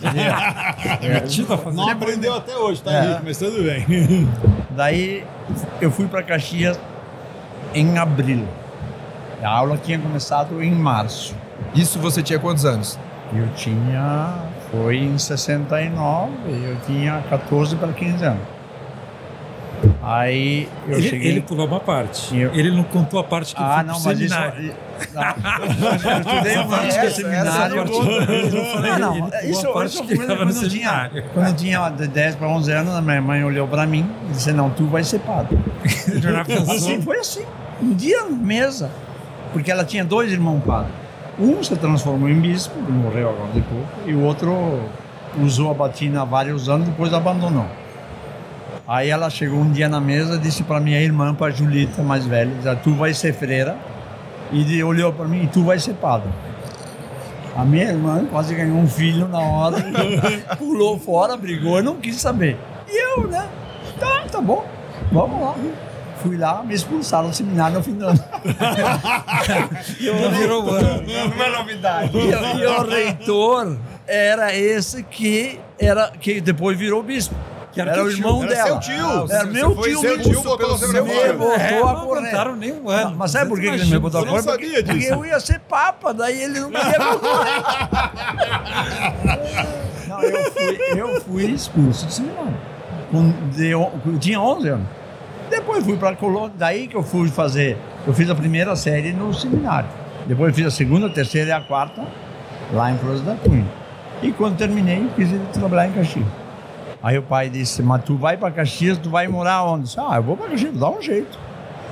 Metido 1.01 1.53
a 1.53 1.57
fazer. 1.57 1.75
Não 1.75 1.89
aprendeu 1.89 2.35
até 2.35 2.55
hoje, 2.55 2.83
tá, 2.83 2.91
É. 2.91 3.21
Mas 3.23 3.37
tudo 3.37 3.63
bem. 3.63 4.29
Daí 4.71 5.25
eu 5.81 5.89
fui 5.89 6.07
para 6.07 6.21
Caxias 6.21 6.79
em 7.73 7.97
abril. 7.97 8.45
A 9.41 9.49
aula 9.49 9.77
tinha 9.77 9.97
começado 9.97 10.61
em 10.61 10.71
março. 10.71 11.35
Isso 11.73 11.99
você 11.99 12.21
tinha 12.21 12.37
quantos 12.37 12.63
anos? 12.63 12.99
Eu 13.35 13.47
tinha. 13.55 14.35
Foi 14.71 14.97
em 14.97 15.17
69, 15.17 16.31
eu 16.47 16.77
tinha 16.85 17.23
14 17.29 17.75
para 17.75 17.91
15 17.91 18.23
anos. 18.23 18.41
Aí 20.05 20.67
eu 20.87 20.97
Ele, 20.97 21.09
cheguei. 21.09 21.31
ele 21.31 21.41
pulou 21.41 21.65
uma 21.65 21.79
parte. 21.79 22.37
Eu- 22.37 22.53
Ele 22.53 22.71
não 22.71 22.83
contou 22.83 23.19
a 23.21 23.23
parte 23.23 23.55
que 23.55 23.61
Ah, 23.63 23.75
foi 23.75 23.83
não, 23.83 23.93
mas 24.01 24.19
isso. 24.19 24.35
seminário. 24.35 24.75
Não. 25.13 25.23
Eu 26.11 26.19
estudei 26.19 26.57
uma 26.57 26.75
Essa- 26.77 26.97
época 26.99 27.05
essa 27.07 27.15
seminário. 27.15 27.75
parte- 27.77 28.99
Não, 28.99 29.15
não, 29.17 29.27
isso, 29.43 29.73
parte 29.73 29.93
isso 29.93 30.03
que 30.05 30.15
foi 30.15 30.25
quando 30.25 30.51
eu 30.63 30.69
tinha, 30.69 31.11
quando 31.33 31.47
eu 31.47 31.55
tinha 31.55 31.89
de 31.89 32.07
10 32.07 32.35
para 32.35 32.47
11 32.49 32.71
anos, 32.71 32.93
a 32.95 33.01
minha 33.01 33.21
mãe 33.21 33.43
olhou 33.43 33.67
para 33.67 33.85
mim 33.85 34.05
e 34.29 34.33
disse: 34.33 34.51
Não, 34.51 34.69
tu 34.69 34.85
vai 34.87 35.03
ser 35.03 35.19
padre. 35.19 35.57
Assim, 36.69 37.01
foi 37.01 37.19
assim. 37.19 37.45
Um 37.81 37.93
dia 37.93 38.23
na 38.23 38.29
mesa, 38.29 38.89
porque 39.51 39.71
ela 39.71 39.83
tinha 39.85 40.03
dois 40.03 40.31
irmãos 40.31 40.61
padres. 40.65 40.93
Um 41.39 41.63
se 41.63 41.75
transformou 41.75 42.29
em 42.29 42.39
bispo, 42.39 42.73
que 42.85 42.91
morreu 42.91 43.29
agora 43.29 43.51
de 43.53 43.61
pouco, 43.61 43.87
e 44.05 44.13
o 44.13 44.21
outro 44.21 44.81
usou 45.41 45.71
a 45.71 45.73
batina 45.73 46.21
há 46.21 46.25
vários 46.25 46.69
anos, 46.69 46.87
depois 46.87 47.11
abandonou. 47.13 47.65
Aí 48.87 49.09
ela 49.09 49.29
chegou 49.29 49.59
um 49.59 49.71
dia 49.71 49.87
na 49.87 50.01
mesa 50.01 50.35
e 50.35 50.39
disse 50.39 50.61
para 50.63 50.79
minha 50.79 50.99
irmã, 50.99 51.33
para 51.33 51.51
Julita, 51.51 52.03
mais 52.03 52.25
velha, 52.25 52.51
disse, 52.55 52.75
tu 52.83 52.93
vai 52.93 53.13
ser 53.13 53.33
freira, 53.33 53.77
e 54.51 54.83
olhou 54.83 55.13
para 55.13 55.25
mim, 55.25 55.43
e 55.43 55.47
tu 55.47 55.63
vai 55.63 55.79
ser 55.79 55.93
padre. 55.93 56.29
A 57.55 57.63
minha 57.63 57.85
irmã 57.85 58.25
quase 58.25 58.53
ganhou 58.53 58.77
um 58.77 58.87
filho 58.87 59.27
na 59.27 59.39
hora, 59.39 59.77
pulou 60.57 60.99
fora, 60.99 61.37
brigou, 61.37 61.77
eu 61.77 61.83
não 61.83 61.95
quis 61.95 62.19
saber. 62.19 62.57
E 62.89 63.01
eu, 63.01 63.27
né? 63.27 63.47
Tá, 63.97 64.25
tá 64.29 64.41
bom, 64.41 64.65
vamos 65.11 65.41
lá. 65.41 65.55
Fui 66.21 66.37
lá, 66.37 66.63
me 66.63 66.73
expulsaram 66.73 67.29
do 67.29 67.35
seminário 67.35 67.77
no 67.77 67.83
fim 67.83 67.95
do 67.95 68.05
ano. 68.05 68.23
Não 70.21 70.31
virou. 70.31 70.63
Uma 70.63 71.49
novidade. 71.49 72.17
E, 72.17 72.29
e 72.29 72.65
o 72.65 72.87
reitor 72.87 73.77
era 74.07 74.55
esse 74.55 75.03
que, 75.03 75.59
era, 75.77 76.11
que 76.11 76.39
depois 76.39 76.77
virou 76.77 77.03
bispo. 77.03 77.35
Que 77.73 77.81
era 77.81 77.91
era 77.91 78.01
o 78.03 78.05
teu 78.05 78.13
tio, 78.15 78.19
irmão 78.25 78.43
Era 78.43 78.53
dela. 78.53 78.67
seu 78.67 78.79
tio. 78.79 79.07
Era 79.31 79.45
Você 79.45 79.51
meu 79.51 79.75
tio 79.75 79.99
seu 79.99 80.21
tio, 80.21 80.41
botou 80.43 80.77
você 80.77 80.87
pra 80.87 81.05
fora. 81.05 81.33
botou 81.33 81.53
É, 81.55 81.67
a 81.67 81.81
não 81.81 82.05
correr. 82.05 82.19
aguentaram 82.19 82.55
nem 82.55 82.71
um 82.73 82.89
ano. 82.89 83.15
Mas 83.17 83.31
sabe 83.31 83.49
por 83.49 83.59
que 83.59 83.65
ele 83.65 83.85
me 83.85 83.99
botou 83.99 84.21
a 84.21 84.25
não 84.25 84.39
sabia 84.41 84.69
Porque, 84.69 84.83
porque 84.83 85.05
eu 85.05 85.25
ia 85.25 85.39
ser 85.39 85.59
papa, 85.61 86.13
daí 86.13 86.41
ele 86.43 86.59
não 86.59 86.69
queria 86.71 86.99
me 86.99 87.17
correr. 87.19 87.63
Não, 90.07 90.21
eu 90.21 90.51
fui, 90.51 90.77
eu 90.99 91.21
fui 91.21 91.43
expulso 91.45 92.05
do 92.05 92.11
seminário. 92.11 92.53
Eu 94.05 94.17
tinha 94.19 94.39
11 94.39 94.67
anos. 94.69 94.87
Depois 95.49 95.83
fui 95.83 95.97
para 95.97 96.15
Colônia, 96.15 96.51
daí 96.57 96.87
que 96.87 96.95
eu 96.95 97.03
fui 97.03 97.27
fazer. 97.29 97.77
Eu 98.07 98.13
fiz 98.13 98.29
a 98.29 98.35
primeira 98.35 98.75
série 98.75 99.11
no 99.13 99.33
seminário. 99.33 99.89
Depois 100.25 100.55
fiz 100.55 100.65
a 100.67 100.71
segunda, 100.71 101.07
a 101.07 101.09
terceira 101.09 101.49
e 101.49 101.53
a 101.53 101.61
quarta 101.61 102.03
lá 102.71 102.91
em 102.91 102.97
Flores 102.97 103.21
da 103.21 103.35
Cunha. 103.35 103.65
E 104.21 104.31
quando 104.31 104.57
terminei, 104.57 105.07
quis 105.15 105.29
ir 105.31 105.39
trabalhar 105.51 105.87
em 105.87 105.91
Caxias. 105.91 106.25
Aí 107.03 107.17
o 107.17 107.21
pai 107.21 107.49
disse, 107.49 107.83
mas 107.83 108.01
tu 108.05 108.15
vai 108.15 108.37
para 108.37 108.49
Caxias, 108.49 108.97
tu 108.97 109.09
vai 109.09 109.27
morar 109.27 109.63
onde? 109.65 109.81
Eu 109.81 109.83
disse, 109.83 109.99
ah, 109.99 110.15
eu 110.15 110.23
vou 110.23 110.37
para 110.37 110.47
Caxias, 110.49 110.73
dá 110.73 110.89
um 110.89 111.01
jeito. 111.01 111.37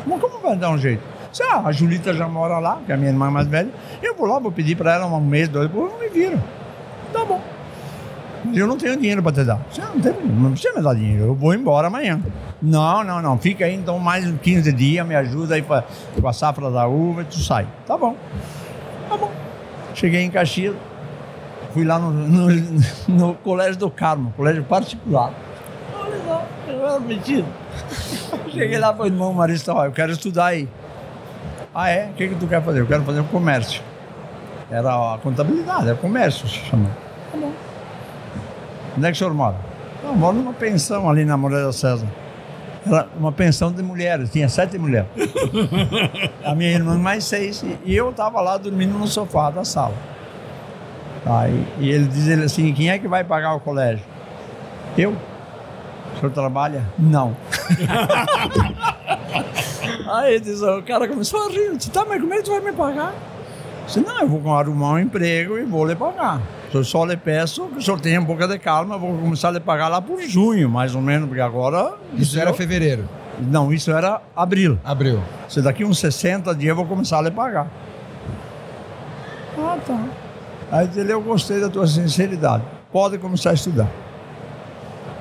Mas 0.08 0.22
como 0.22 0.40
vai 0.40 0.56
dar 0.56 0.70
um 0.70 0.78
jeito? 0.78 1.04
Disse, 1.30 1.44
ah, 1.44 1.64
a 1.66 1.72
Julita 1.74 2.14
já 2.14 2.30
mora 2.30 2.60
lá, 2.60 2.80
que 2.86 2.94
é 2.94 2.96
a 2.96 2.98
minha 2.98 3.12
irmã 3.12 3.30
mais 3.30 3.46
velha. 3.46 3.70
Eu 4.02 4.16
vou 4.16 4.26
lá, 4.26 4.40
vou 4.40 4.54
pedir 4.54 4.78
para 4.78 4.94
ela 4.94 5.06
um 5.06 5.20
mês, 5.20 5.50
dois, 5.50 5.68
depois 5.68 5.92
me 6.00 6.08
viro. 6.08 6.42
Tá 7.12 7.26
bom. 7.26 7.42
Eu 8.54 8.66
não 8.66 8.78
tenho 8.78 8.96
dinheiro 8.96 9.22
para 9.22 9.34
te 9.34 9.44
dar. 9.44 9.60
Disse, 9.68 9.82
ah, 9.82 9.92
não, 9.94 10.02
tem, 10.02 10.14
não 10.14 10.52
precisa 10.52 10.74
me 10.74 10.82
dar 10.82 10.96
dinheiro, 10.96 11.26
eu 11.26 11.36
vou 11.36 11.54
embora 11.54 11.88
amanhã. 11.88 12.22
Não, 12.62 13.04
não, 13.04 13.22
não, 13.22 13.38
fica 13.38 13.66
aí 13.66 13.76
então 13.76 14.00
mais 14.00 14.26
uns 14.26 14.40
15 14.40 14.72
dias, 14.72 15.06
me 15.06 15.16
ajuda 15.16 15.56
aí 15.56 15.62
com 15.62 16.28
a 16.28 16.34
safra 16.34 16.72
da 16.72 16.88
uva 16.88 17.24
e 17.24 17.26
tu 17.26 17.40
sai. 17.40 17.68
Tá 17.86 17.98
bom. 17.98 18.16
Tá 19.10 19.18
bom. 19.18 19.32
Cheguei 19.94 20.22
em 20.22 20.32
Caxias, 20.32 20.74
fui 21.74 21.84
lá 21.84 22.00
no, 22.00 22.12
no, 22.12 22.48
no 23.08 23.36
Colégio 23.36 23.78
do 23.78 23.90
Carmo, 23.90 24.34
colégio 24.36 24.64
particular. 24.64 25.32
Olha 25.96 26.46
eu 26.68 26.86
era 26.86 27.00
metido. 27.00 27.48
Cheguei 28.50 28.78
lá 28.78 28.96
o 28.98 29.06
irmão 29.06 29.34
Marista, 29.34 29.74
ó, 29.74 29.86
eu 29.86 29.92
quero 29.92 30.12
estudar 30.12 30.48
aí. 30.48 30.68
Ah, 31.74 31.90
é? 31.90 32.10
O 32.10 32.14
que, 32.14 32.28
que 32.30 32.36
tu 32.36 32.48
quer 32.48 32.62
fazer? 32.62 32.82
Eu 32.82 32.88
quero 32.88 33.04
fazer 33.04 33.22
um 33.22 33.28
comércio. 33.28 33.82
Era 34.70 35.14
a 35.14 35.18
contabilidade, 35.18 35.88
era 35.88 35.96
comércio, 35.96 36.48
se 36.48 36.56
chama. 36.56 36.90
Tá 37.32 37.38
bom. 37.38 37.52
Onde 38.98 39.08
é 39.08 39.10
que 39.10 39.16
o 39.16 39.18
senhor 39.18 39.34
mora? 39.34 39.56
Eu 40.04 40.14
moro 40.16 40.38
numa 40.38 40.54
pensão 40.54 41.10
ali 41.10 41.24
na 41.24 41.38
Moreira 41.38 41.72
César. 41.72 42.08
Era 42.86 43.08
uma 43.18 43.32
pensão 43.32 43.72
de 43.72 43.84
mulheres, 43.84 44.32
tinha 44.32 44.50
sete 44.50 44.78
mulheres. 44.78 45.08
a 46.44 46.56
minha 46.56 46.72
irmã 46.72 46.98
mais 46.98 47.24
seis. 47.24 47.64
E 47.86 47.96
eu 47.96 48.10
estava 48.10 48.42
lá 48.42 48.58
dormindo 48.58 48.98
no 48.98 49.08
sofá 49.08 49.50
da 49.50 49.64
sala. 49.64 49.94
Aí, 51.26 51.68
e 51.80 51.90
ele 51.90 52.06
diz 52.08 52.28
ele 52.28 52.46
assim, 52.46 52.74
quem 52.74 52.90
é 52.90 52.98
que 52.98 53.08
vai 53.08 53.24
pagar 53.24 53.54
o 53.54 53.60
colégio? 53.60 54.04
Eu. 54.98 55.12
O 56.16 56.20
senhor 56.20 56.32
trabalha? 56.32 56.84
Não. 56.98 57.36
Aí 60.12 60.40
diz, 60.40 60.62
o 60.62 60.82
cara 60.84 61.08
começou 61.08 61.46
a 61.46 61.50
rir. 61.50 61.68
Eu 61.68 61.78
disse, 61.78 61.92
tá, 61.92 62.06
mas 62.08 62.20
como 62.20 62.34
é 62.34 62.38
que 62.38 62.44
tu 62.44 62.52
vai 62.52 62.60
me 62.60 62.72
pagar? 62.74 63.14
Eu 63.14 63.86
disse, 63.86 64.00
não, 64.02 64.20
eu 64.22 64.28
vou 64.28 64.54
arrumar 64.54 64.94
um 64.94 65.00
emprego 65.00 65.58
e 65.58 65.64
vou 65.64 65.86
lhe 65.86 65.96
pagar. 65.96 66.42
Eu 66.74 66.84
só 66.84 67.04
lhe 67.06 67.18
peço 67.18 67.68
que 67.68 67.78
o 67.78 67.82
senhor 67.82 68.00
tenha 68.00 68.20
um 68.22 68.26
pouco 68.26 68.46
de 68.48 68.58
calma, 68.58 68.96
eu 68.96 69.00
vou 69.00 69.18
começar 69.18 69.50
a 69.50 69.52
lhe 69.52 69.60
pagar 69.60 69.90
lá 69.90 70.02
por 70.02 70.22
junho, 70.22 70.70
mais 70.70 70.96
ou 70.96 71.02
menos, 71.02 71.28
porque 71.28 71.42
agora... 71.42 71.94
Isso 72.16 72.40
era 72.40 72.50
eu- 72.50 72.54
fevereiro, 72.54 73.08
Não, 73.40 73.74
isso 73.74 73.92
era 73.92 74.22
abril. 74.36 74.80
abril. 74.84 75.22
Se 75.50 75.62
daqui 75.62 75.84
uns 75.84 76.00
60 76.00 76.54
dias 76.56 76.70
eu 76.70 76.76
vou 76.76 76.86
começar 76.86 77.20
a 77.20 77.22
lhe 77.24 77.32
pagar. 77.32 77.68
Ah, 79.58 79.78
tá. 79.86 80.00
Aí 80.72 80.90
ele, 80.96 81.12
eu 81.12 81.22
gostei 81.22 81.60
da 81.60 81.70
tua 81.70 81.86
sinceridade. 81.86 82.64
Pode 82.92 83.18
começar 83.18 83.50
a 83.50 83.54
estudar. 83.54 83.88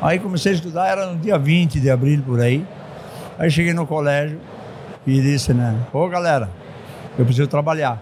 Aí 0.01 0.19
comecei 0.19 0.53
a 0.53 0.55
estudar, 0.55 0.87
era 0.87 1.07
no 1.07 1.19
dia 1.19 1.37
20 1.37 1.81
de 1.81 1.91
abril, 1.91 2.23
por 2.23 2.41
aí. 2.41 2.65
Aí 3.39 3.51
cheguei 3.51 3.75
no 3.75 3.87
colégio 3.87 4.39
e 5.07 5.21
disse, 5.21 5.53
né? 5.53 5.77
Ô, 5.93 6.09
galera, 6.09 6.49
eu 7.19 7.25
preciso 7.25 7.49
trabalhar. 7.49 8.01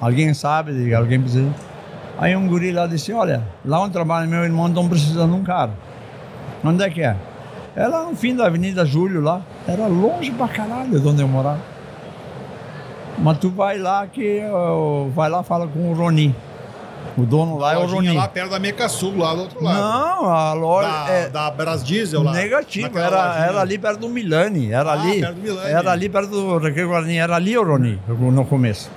Alguém 0.00 0.34
sabe? 0.34 0.92
Alguém 0.94 1.20
precisa... 1.20 1.48
Aí 2.18 2.36
um 2.36 2.46
guri 2.46 2.72
lá 2.72 2.86
disse, 2.86 3.12
olha, 3.12 3.42
lá 3.64 3.80
onde 3.80 3.92
trabalha 3.92 4.26
meu 4.26 4.44
irmão 4.44 4.68
estão 4.68 4.88
precisando 4.88 5.32
de 5.32 5.40
um 5.40 5.44
cara. 5.44 5.70
Onde 6.62 6.82
é 6.82 6.90
que 6.90 7.02
é? 7.02 7.16
É 7.76 7.86
lá 7.88 8.04
no 8.04 8.14
fim 8.14 8.36
da 8.36 8.46
Avenida 8.46 8.84
Júlio, 8.84 9.20
lá. 9.20 9.42
Era 9.66 9.86
longe 9.86 10.30
pra 10.30 10.46
caralho 10.46 11.00
de 11.00 11.08
onde 11.08 11.22
eu 11.22 11.28
morava. 11.28 11.60
Mas 13.18 13.38
tu 13.38 13.50
vai 13.50 13.78
lá 13.78 14.06
que 14.06 14.42
ó, 14.50 15.06
vai 15.08 15.28
lá 15.28 15.42
fala 15.42 15.66
com 15.66 15.90
o 15.90 15.94
Roni. 15.94 16.34
O 17.16 17.22
dono 17.24 17.56
lá 17.58 17.74
é 17.74 17.76
o 17.76 17.82
Lojinha 17.82 17.96
Roni. 18.10 18.16
lá 18.16 18.26
perto 18.28 18.50
da 18.50 18.58
Meca 18.58 18.88
Sul, 18.88 19.16
lá 19.16 19.34
do 19.34 19.42
outro 19.42 19.62
lado. 19.62 19.78
Não, 19.78 20.26
a 20.32 20.52
loja 20.52 20.88
Da, 20.88 21.08
é 21.10 21.28
da 21.28 21.50
Brás 21.50 21.84
Diesel 21.84 22.22
lá. 22.24 22.32
negativo. 22.32 22.98
Era, 22.98 23.28
lojinha. 23.28 23.44
era 23.46 23.60
ali 23.60 23.78
perto 23.78 24.00
do 24.00 24.08
Milani. 24.08 24.72
Era 24.72 24.90
Ah, 24.90 25.00
ali. 25.00 25.20
perto 25.20 25.34
do 25.36 25.40
Milani. 25.42 25.70
Era 25.70 25.92
ali 25.92 26.08
perto 26.08 26.28
do 26.30 26.58
Raquel 26.58 26.88
Guarani. 26.88 27.16
Era 27.18 27.36
ali 27.36 27.56
o 27.56 27.62
Roni, 27.64 28.00
no 28.08 28.44
começo. 28.44 28.90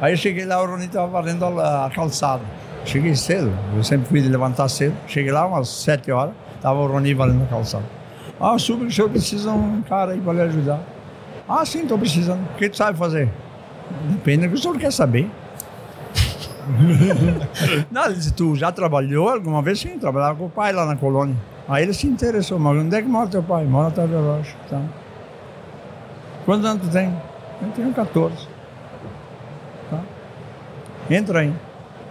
Aí 0.00 0.12
eu 0.12 0.16
cheguei 0.16 0.44
lá, 0.44 0.60
o 0.60 0.66
Roni 0.66 0.86
estava 0.86 1.06
varrendo 1.06 1.44
a, 1.60 1.86
a 1.86 1.90
calçada. 1.90 2.42
Cheguei 2.84 3.14
cedo, 3.14 3.52
eu 3.76 3.84
sempre 3.84 4.08
fui 4.08 4.20
levantar 4.20 4.68
cedo. 4.68 4.94
Cheguei 5.06 5.30
lá 5.30 5.46
umas 5.46 5.68
sete 5.68 6.10
horas, 6.10 6.34
estava 6.56 6.78
o 6.80 6.86
Roni 6.88 7.14
varrendo 7.14 7.44
a 7.44 7.46
calçada. 7.46 7.84
Ah, 8.40 8.56
que 8.58 8.72
o 8.72 8.90
senhor 8.90 9.08
precisa 9.08 9.50
de 9.52 9.56
um 9.56 9.80
cara 9.88 10.12
aí 10.12 10.20
para 10.20 10.32
lhe 10.32 10.40
ajudar. 10.42 10.80
Ah, 11.48 11.64
sim, 11.64 11.82
estou 11.82 11.96
precisando. 11.96 12.40
O 12.52 12.56
que 12.58 12.68
tu 12.68 12.76
sabe 12.76 12.98
fazer? 12.98 13.28
Depende 14.10 14.48
do 14.48 14.52
que 14.52 14.58
o 14.58 14.58
senhor 14.60 14.76
quer 14.76 14.92
saber. 14.92 15.30
Não, 17.90 18.06
ele 18.06 18.14
disse, 18.14 18.32
tu 18.32 18.54
já 18.54 18.72
trabalhou 18.72 19.28
alguma 19.28 19.62
vez? 19.62 19.80
Sim, 19.80 19.98
trabalhava 19.98 20.38
com 20.38 20.46
o 20.46 20.50
pai 20.50 20.72
lá 20.72 20.86
na 20.86 20.96
colônia. 20.96 21.36
Aí 21.68 21.82
ele 21.82 21.94
se 21.94 22.06
interessou, 22.06 22.58
mas 22.58 22.76
onde 22.76 22.94
é 22.94 23.02
que 23.02 23.08
mora 23.08 23.28
teu 23.28 23.42
pai? 23.42 23.64
Mora 23.64 23.88
atrás 23.88 24.10
da 24.10 24.20
loja. 24.20 24.54
Tá. 24.68 24.80
Quantos 26.44 26.66
anos 26.66 26.86
tu 26.86 26.92
tem? 26.92 27.14
Eu 27.62 27.70
tenho 27.70 27.92
14. 27.92 28.48
Tá. 29.90 30.00
Entra 31.10 31.40
aí. 31.40 31.54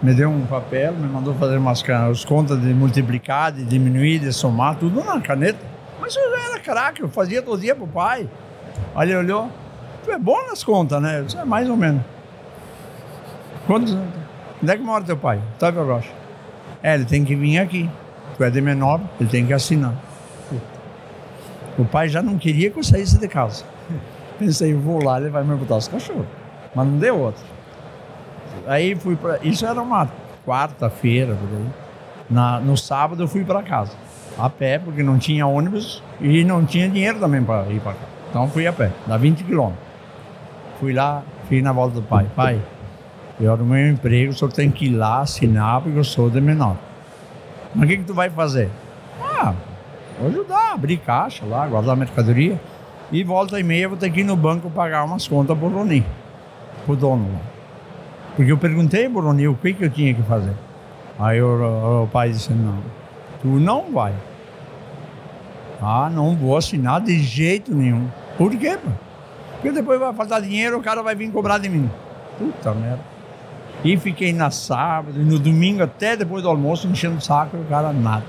Me 0.02 0.12
deu 0.12 0.28
um 0.28 0.44
papel, 0.44 0.92
me 0.92 1.06
mandou 1.06 1.34
fazer 1.34 1.56
umas 1.56 1.82
as 1.88 2.24
contas 2.24 2.60
de 2.60 2.74
multiplicar, 2.74 3.52
de 3.52 3.64
diminuir, 3.64 4.18
de 4.18 4.32
somar, 4.32 4.76
tudo 4.76 5.02
na 5.02 5.20
caneta. 5.20 5.58
Mas 6.00 6.14
eu 6.16 6.30
já 6.30 6.50
era 6.50 6.60
craque, 6.60 7.02
eu 7.02 7.08
fazia 7.08 7.40
todo 7.40 7.60
dia 7.60 7.74
pro 7.74 7.86
pai. 7.86 8.28
Aí 8.94 9.08
ele 9.08 9.16
olhou, 9.16 9.48
tu 10.04 10.10
é 10.10 10.18
bom 10.18 10.36
nas 10.48 10.62
contas, 10.62 11.00
né? 11.00 11.20
Eu 11.20 11.24
disse, 11.24 11.38
é 11.38 11.44
mais 11.44 11.70
ou 11.70 11.76
menos. 11.76 12.02
Quantos 13.66 13.94
anos? 13.94 14.23
Onde 14.64 14.72
é 14.72 14.78
que 14.78 14.82
mora 14.82 15.04
teu 15.04 15.18
pai? 15.18 15.38
Otávio 15.56 15.84
Rocha. 15.84 16.08
É, 16.82 16.94
ele 16.94 17.04
tem 17.04 17.22
que 17.22 17.34
vir 17.34 17.58
aqui. 17.58 17.86
Tu 18.34 18.44
é 18.44 18.48
de 18.48 18.62
menor, 18.62 18.98
ele 19.20 19.28
tem 19.28 19.44
que 19.44 19.52
assinar. 19.52 19.94
O 21.76 21.84
pai 21.84 22.08
já 22.08 22.22
não 22.22 22.38
queria 22.38 22.70
que 22.70 22.78
eu 22.78 22.82
saísse 22.82 23.18
de 23.18 23.28
casa. 23.28 23.62
Pensei, 24.38 24.72
vou 24.72 25.04
lá, 25.04 25.20
ele 25.20 25.28
vai 25.28 25.44
me 25.44 25.54
botar 25.54 25.76
os 25.76 25.86
cachorros. 25.86 26.24
Mas 26.74 26.86
não 26.86 26.98
deu 26.98 27.18
outro. 27.18 27.44
Aí 28.66 28.94
fui 28.94 29.16
para. 29.16 29.38
Isso 29.42 29.66
era 29.66 29.82
uma 29.82 30.08
quarta-feira, 30.46 31.34
por 31.34 31.58
aí. 31.58 31.66
Na, 32.30 32.58
no 32.58 32.74
sábado 32.74 33.22
eu 33.22 33.28
fui 33.28 33.44
para 33.44 33.62
casa. 33.62 33.92
A 34.38 34.48
pé, 34.48 34.78
porque 34.78 35.02
não 35.02 35.18
tinha 35.18 35.46
ônibus 35.46 36.02
e 36.22 36.42
não 36.42 36.64
tinha 36.64 36.88
dinheiro 36.88 37.20
também 37.20 37.44
para 37.44 37.70
ir 37.70 37.80
para 37.80 37.92
casa. 37.92 38.06
Então 38.30 38.48
fui 38.48 38.66
a 38.66 38.72
pé, 38.72 38.92
dá 39.06 39.18
20 39.18 39.44
quilômetros. 39.44 39.84
Fui 40.80 40.94
lá, 40.94 41.22
fui 41.48 41.60
na 41.60 41.70
volta 41.70 41.96
do 41.96 42.02
pai. 42.02 42.26
Pai, 42.34 42.62
eu 43.40 43.52
arrumei 43.52 43.86
um 43.86 43.92
emprego, 43.92 44.32
o 44.32 44.34
senhor 44.34 44.52
tem 44.52 44.70
que 44.70 44.86
ir 44.86 44.94
lá 44.94 45.20
assinar 45.20 45.80
porque 45.80 45.98
eu 45.98 46.04
sou 46.04 46.30
de 46.30 46.40
menor. 46.40 46.76
Mas 47.74 47.84
o 47.84 47.88
que, 47.88 47.96
que 47.98 48.04
tu 48.04 48.14
vai 48.14 48.30
fazer? 48.30 48.70
Ah, 49.20 49.54
vou 50.18 50.28
ajudar, 50.28 50.72
abrir 50.72 50.98
caixa 50.98 51.44
lá, 51.44 51.66
guardar 51.66 51.96
mercadoria. 51.96 52.60
E 53.10 53.22
volta 53.22 53.58
e 53.58 53.62
meia 53.62 53.88
vou 53.88 53.98
ter 53.98 54.10
que 54.10 54.20
ir 54.20 54.24
no 54.24 54.36
banco 54.36 54.70
pagar 54.70 55.04
umas 55.04 55.26
contas 55.26 55.56
pro 55.58 55.68
Roni, 55.68 56.04
pro 56.86 56.96
dono 56.96 57.32
lá. 57.32 57.40
Porque 58.36 58.50
eu 58.50 58.58
perguntei 58.58 59.08
pro 59.08 59.20
Roni 59.20 59.48
o 59.48 59.54
que, 59.54 59.72
que 59.72 59.84
eu 59.84 59.90
tinha 59.90 60.14
que 60.14 60.22
fazer. 60.22 60.54
Aí 61.18 61.40
o, 61.42 62.04
o 62.04 62.08
pai 62.08 62.30
disse, 62.30 62.52
não, 62.52 62.78
tu 63.40 63.48
não 63.48 63.92
vai. 63.92 64.14
Ah, 65.82 66.08
não 66.10 66.34
vou 66.34 66.56
assinar 66.56 67.00
de 67.00 67.18
jeito 67.18 67.74
nenhum. 67.74 68.08
Por 68.38 68.50
quê? 68.56 68.78
Porque 69.54 69.70
depois 69.70 69.98
vai 70.00 70.12
faltar 70.12 70.40
dinheiro, 70.40 70.78
o 70.78 70.82
cara 70.82 71.02
vai 71.02 71.14
vir 71.14 71.30
cobrar 71.30 71.58
de 71.58 71.68
mim. 71.68 71.90
Puta 72.38 72.72
merda. 72.72 73.13
E 73.84 73.96
fiquei 73.98 74.32
na 74.32 74.50
sábado, 74.50 75.20
e 75.20 75.24
no 75.24 75.38
domingo 75.38 75.82
até 75.82 76.16
depois 76.16 76.42
do 76.42 76.48
almoço, 76.48 76.88
enchendo 76.88 77.18
o 77.18 77.20
saco, 77.20 77.58
o 77.58 77.64
cara 77.66 77.92
nada. 77.92 78.24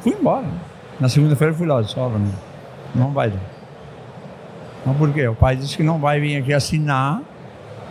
Fui 0.00 0.12
embora. 0.12 0.42
né? 0.42 0.52
Na 1.00 1.08
segunda-feira 1.08 1.52
fui 1.52 1.66
lá, 1.66 1.76
eu 1.76 1.82
disse, 1.82 1.98
ó, 1.98 2.06
Rony, 2.06 2.32
não 2.94 3.10
vai 3.10 3.30
dar. 3.30 3.40
Mas 4.86 4.96
por 4.96 5.12
quê? 5.12 5.26
O 5.26 5.34
pai 5.34 5.56
disse 5.56 5.76
que 5.76 5.82
não 5.82 5.98
vai 5.98 6.20
vir 6.20 6.36
aqui 6.36 6.52
assinar, 6.52 7.20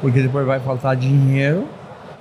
porque 0.02 0.22
depois 0.22 0.48
vai 0.48 0.60
faltar 0.62 0.96
dinheiro, 0.96 1.68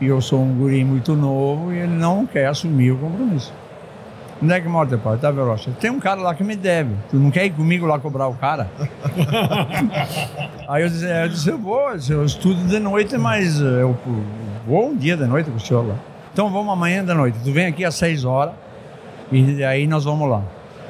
e 0.01 0.07
eu 0.07 0.21
sou 0.21 0.43
um 0.43 0.53
guri 0.55 0.85
muito 0.85 1.15
novo, 1.15 1.73
e 1.73 1.79
ele 1.79 1.95
não 1.95 2.27
quer 2.27 2.47
assumir 2.47 2.91
o 2.91 2.99
compromisso. 2.99 3.53
Onde 4.43 4.53
é 4.53 4.61
que 4.61 4.69
mora 4.69 4.87
teu 4.89 4.99
pai? 4.99 5.17
Tá, 5.17 5.31
Rocha? 5.31 5.71
Tem 5.81 5.91
um 5.91 5.99
cara 5.99 6.21
lá 6.21 6.35
que 6.35 6.45
me 6.45 6.55
deve. 6.55 6.95
Tu 7.11 7.17
não 7.17 7.31
quer 7.31 7.47
ir 7.47 7.51
comigo 7.51 7.87
lá 7.87 7.99
cobrar 7.99 8.29
o 8.29 8.35
cara? 8.35 8.69
Aí 10.69 10.83
eu 10.83 10.89
disse, 10.91 11.07
eu 11.07 11.29
disse, 11.29 11.49
eu 11.49 11.59
vou, 11.59 11.89
eu 12.09 12.25
estudo 12.25 12.67
de 12.67 12.79
noite, 12.79 13.17
mas 13.17 13.61
eu 13.61 13.97
vou 14.67 14.89
um 14.89 14.97
dia 14.97 15.17
de 15.17 15.25
noite 15.25 15.51
com 15.51 15.57
o 15.57 15.61
senhor 15.61 15.87
lá. 15.87 15.95
Então 16.33 16.51
vamos 16.51 16.71
amanhã 16.71 17.03
de 17.03 17.15
noite. 17.15 17.39
Tu 17.43 17.51
vem 17.51 17.67
aqui 17.67 17.83
às 17.83 17.95
seis 17.95 18.25
horas 18.25 18.53
e 19.33 19.65
aí 19.65 19.87
nós 19.87 20.05
vamos 20.05 20.29
lá. 20.29 20.43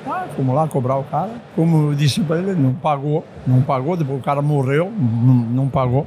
Ah, 0.09 0.25
fomos 0.37 0.55
lá 0.55 0.67
cobrar 0.67 0.97
o 0.97 1.05
cara. 1.05 1.31
Como 1.55 1.91
eu 1.91 1.95
disse 1.95 2.21
para 2.21 2.39
ele, 2.39 2.55
não 2.55 2.75
pagou, 2.75 3.25
não 3.47 3.63
pagou, 3.63 3.97
depois 3.97 4.19
o 4.19 4.23
cara 4.23 4.43
morreu, 4.43 4.91
não, 4.91 5.35
não 5.35 5.69
pagou. 5.69 6.07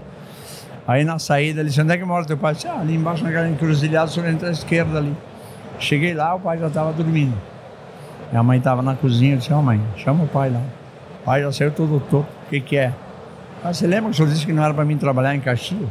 Aí 0.86 1.06
na 1.06 1.20
saída 1.20 1.62
ele 1.62 1.70
disse, 1.70 1.82
onde 1.82 1.94
é 1.94 1.98
que 1.98 2.04
mora 2.04 2.26
teu 2.26 2.38
pai? 2.38 2.52
Eu 2.52 2.56
disse, 2.56 2.68
ah, 2.68 2.80
ali 2.80 2.96
embaixo 2.96 3.24
naquela 3.24 3.48
encruzilhada, 3.48 4.08
o 4.08 4.10
senhor 4.10 4.28
entra 4.28 4.50
à 4.50 4.52
esquerda 4.52 4.98
ali. 4.98 5.16
Cheguei 5.80 6.14
lá, 6.14 6.36
o 6.36 6.40
pai 6.40 6.58
já 6.58 6.68
estava 6.68 6.92
dormindo. 6.92 7.36
Minha 8.32 8.44
mãe 8.44 8.58
estava 8.58 8.82
na 8.82 8.96
cozinha, 8.96 9.34
eu 9.34 9.38
disse, 9.38 9.52
ó 9.54 9.62
mãe, 9.62 9.82
chama 9.98 10.26
o 10.26 10.28
pai 10.28 10.50
lá. 10.50 10.62
O 11.22 11.26
pai 11.26 11.42
já 11.42 11.52
saiu 11.52 11.72
todo 11.72 12.00
torto. 12.00 12.30
O 12.46 12.50
que 12.50 12.62
que 12.62 12.78
é? 12.78 12.94
Ah, 13.64 13.74
você 13.74 13.88
lembra 13.88 14.10
que 14.10 14.12
o 14.12 14.14
senhor 14.16 14.30
disse 14.30 14.46
que 14.46 14.54
não 14.54 14.64
era 14.64 14.74
para 14.74 14.86
mim 14.86 14.98
trabalhar 14.98 15.36
em 15.36 15.40
Caxias? 15.40 15.90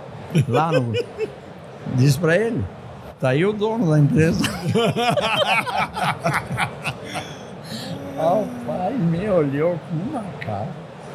Lá 0.46 0.70
no... 0.72 0.92
Disse 1.94 2.18
para 2.18 2.36
ele. 2.36 2.64
Tá 3.18 3.30
aí 3.30 3.44
o 3.44 3.52
dono 3.52 3.90
da 3.90 3.98
empresa. 3.98 4.44
Ah, 8.22 8.34
o 8.34 8.46
pai 8.66 8.92
me 8.92 9.30
olhou 9.30 9.80
com 9.88 10.10
uma 10.10 10.22
cara. 10.44 10.68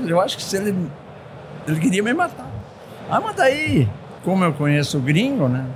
Eu 0.04 0.20
acho 0.20 0.38
que 0.38 0.42
se 0.42 0.58
ele, 0.58 0.90
ele 1.68 1.80
queria 1.80 2.02
me 2.02 2.12
matar. 2.16 2.50
Ah, 3.08 3.22
mas 3.22 3.36
daí, 3.36 3.88
como 4.24 4.44
eu 4.44 4.52
conheço 4.54 4.98
o 4.98 5.02
gringo, 5.02 5.48
né? 5.48 5.68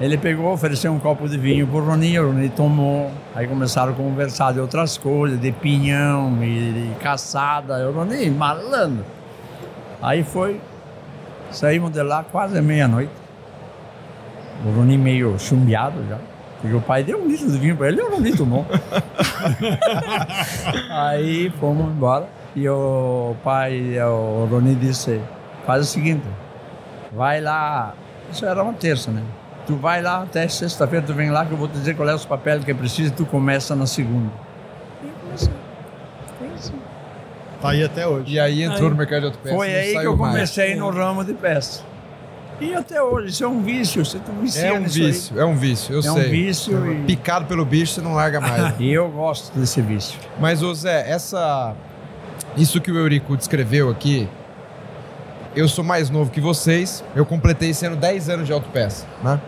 Ele 0.00 0.16
pegou, 0.16 0.52
ofereceu 0.52 0.92
um 0.92 0.98
copo 1.00 1.28
de 1.28 1.36
vinho 1.36 1.66
pro 1.66 1.84
Roni, 1.84 2.18
o 2.20 2.28
Roni 2.28 2.48
tomou. 2.50 3.10
Aí 3.34 3.48
começaram 3.48 3.92
a 3.92 3.94
conversar 3.94 4.52
de 4.52 4.60
outras 4.60 4.96
coisas, 4.96 5.40
de 5.40 5.50
pinhão 5.50 6.38
e 6.42 6.72
de 6.72 6.94
caçada. 7.00 7.88
O 7.88 7.92
Roni, 7.92 8.30
malandro. 8.30 9.04
Aí 10.00 10.22
foi, 10.22 10.60
saímos 11.50 11.90
de 11.90 12.02
lá 12.02 12.22
quase 12.22 12.60
meia-noite. 12.60 13.10
O 14.64 14.70
Roni 14.70 14.96
meio 14.96 15.36
chumbeado 15.36 16.04
já. 16.08 16.18
Porque 16.60 16.76
o 16.76 16.80
pai 16.80 17.02
deu 17.02 17.20
um 17.20 17.26
litro 17.26 17.50
de 17.50 17.58
vinho 17.58 17.76
para 17.76 17.88
ele, 17.88 18.00
o 18.00 18.10
Roni 18.10 18.36
tomou. 18.36 18.64
Aí 20.90 21.50
fomos 21.58 21.88
embora. 21.88 22.28
E 22.54 22.68
o 22.68 23.34
pai, 23.42 23.98
o 24.00 24.46
Roni 24.50 24.76
disse, 24.76 25.20
faz 25.66 25.82
o 25.82 25.84
seguinte, 25.84 26.24
vai 27.12 27.40
lá, 27.40 27.94
isso 28.32 28.44
era 28.44 28.62
uma 28.62 28.72
terça, 28.72 29.10
né? 29.10 29.22
Tu 29.68 29.76
vai 29.76 30.00
lá 30.02 30.22
até 30.22 30.48
sexta-feira, 30.48 31.04
tu 31.06 31.12
vem 31.12 31.30
lá 31.30 31.44
que 31.44 31.52
eu 31.52 31.56
vou 31.58 31.68
te 31.68 31.74
dizer 31.74 31.94
qual 31.94 32.08
é 32.08 32.14
os 32.14 32.24
papéis 32.24 32.64
que 32.64 32.70
é 32.70 32.74
preciso 32.74 33.08
e 33.08 33.14
tu 33.14 33.26
começa 33.26 33.76
na 33.76 33.86
segunda. 33.86 34.32
Tá 37.60 37.70
aí 37.70 37.84
até 37.84 38.06
hoje. 38.06 38.34
E 38.34 38.40
aí 38.40 38.62
entrou 38.62 38.84
Aí- 38.84 38.90
no 38.90 38.96
mercado 38.96 39.20
de 39.20 39.26
autopeça. 39.26 39.54
Foi 39.54 39.74
aí 39.74 39.90
que 39.92 40.06
eu 40.06 40.16
mais. 40.16 40.32
comecei 40.32 40.74
no 40.76 40.90
ramo 40.90 41.22
de 41.24 41.34
peça. 41.34 41.82
E 42.60 42.74
até 42.74 43.00
hoje, 43.02 43.28
isso 43.28 43.44
é 43.44 43.48
um 43.48 43.62
vício, 43.62 44.04
você 44.04 44.18
tu 44.18 44.32
vicia 44.40 44.62
É 44.68 44.72
um 44.72 44.80
nisso 44.80 44.98
aí. 44.98 45.06
vício, 45.06 45.40
é 45.40 45.44
um 45.44 45.54
vício, 45.54 45.92
eu 45.94 46.00
É 46.02 46.10
um 46.10 46.14
sei. 46.14 46.28
vício 46.30 46.92
e- 46.92 47.04
Picado 47.04 47.44
pelo 47.46 47.64
bicho, 47.64 47.92
você 47.94 48.00
não 48.00 48.14
larga 48.14 48.40
mais. 48.40 48.74
E 48.80 48.90
eu 48.92 49.08
gosto 49.10 49.56
desse 49.56 49.80
vício. 49.82 50.18
Mas, 50.40 50.62
ô 50.62 50.72
Zé, 50.74 51.08
essa. 51.08 51.74
Isso 52.56 52.80
que 52.80 52.90
o 52.90 52.96
Eurico 52.98 53.36
descreveu 53.36 53.90
aqui. 53.90 54.28
Eu 55.58 55.66
sou 55.66 55.82
mais 55.82 56.08
novo 56.08 56.30
que 56.30 56.40
vocês. 56.40 57.02
Eu 57.16 57.26
completei 57.26 57.74
sendo 57.74 57.96
10 57.96 58.28
anos 58.28 58.46
de 58.46 58.52
autopeça, 58.52 59.04
né? 59.24 59.40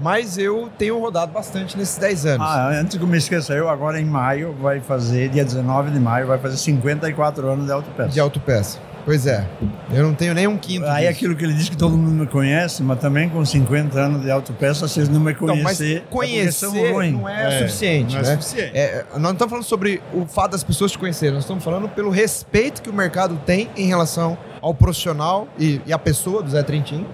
Mas 0.00 0.38
eu 0.38 0.70
tenho 0.78 0.96
rodado 1.00 1.32
bastante 1.32 1.76
nesses 1.76 1.98
10 1.98 2.26
anos. 2.26 2.46
Ah, 2.48 2.68
antes 2.68 2.96
que 2.96 3.02
eu 3.02 3.08
me 3.08 3.18
esqueça, 3.18 3.54
eu 3.54 3.68
agora 3.68 4.00
em 4.00 4.04
maio 4.04 4.54
vai 4.62 4.78
fazer, 4.78 5.28
dia 5.28 5.44
19 5.44 5.90
de 5.90 5.98
maio, 5.98 6.28
vai 6.28 6.38
fazer 6.38 6.56
54 6.58 7.48
anos 7.48 7.66
de 7.66 7.72
autopeça. 7.72 8.08
De 8.08 8.20
autopeça. 8.20 8.78
Pois 9.04 9.26
é. 9.26 9.44
Eu 9.90 10.04
não 10.04 10.14
tenho 10.14 10.32
nem 10.32 10.46
um 10.46 10.56
quinto. 10.56 10.86
Aí 10.86 11.06
disso. 11.06 11.10
aquilo 11.10 11.34
que 11.34 11.42
ele 11.44 11.54
diz 11.54 11.68
que 11.68 11.76
todo 11.76 11.96
mundo 11.96 12.12
me 12.12 12.26
conhece, 12.28 12.80
mas 12.84 13.00
também 13.00 13.28
com 13.28 13.44
50 13.44 13.98
anos 13.98 14.22
de 14.22 14.30
autopeça, 14.30 14.86
vocês 14.86 15.08
não 15.08 15.18
me 15.18 15.32
mas 15.32 15.38
conhecer, 15.38 15.96
é 15.96 16.00
porque 16.02 16.14
conhecer 16.14 16.92
ruins. 16.92 17.12
não 17.14 17.28
é, 17.28 17.56
É, 17.56 17.58
suficiente, 17.66 18.14
não 18.14 18.20
é 18.20 18.24
né? 18.26 18.36
suficiente. 18.36 18.78
É, 18.78 19.04
nós 19.14 19.22
não 19.22 19.32
estamos 19.32 19.50
falando 19.50 19.64
sobre 19.64 20.00
o 20.12 20.24
fato 20.24 20.52
das 20.52 20.62
pessoas 20.62 20.92
te 20.92 20.98
conhecerem, 20.98 21.34
nós 21.34 21.42
estamos 21.42 21.64
falando 21.64 21.88
pelo 21.88 22.10
respeito 22.10 22.80
que 22.80 22.90
o 22.90 22.92
mercado 22.92 23.40
tem 23.44 23.68
em 23.76 23.86
relação 23.88 24.38
ao 24.60 24.74
profissional 24.74 25.48
e, 25.58 25.80
e 25.86 25.92
à 25.92 25.98
pessoa 25.98 26.42
do 26.42 26.50
Zé 26.50 26.62
Trentin 26.62 27.06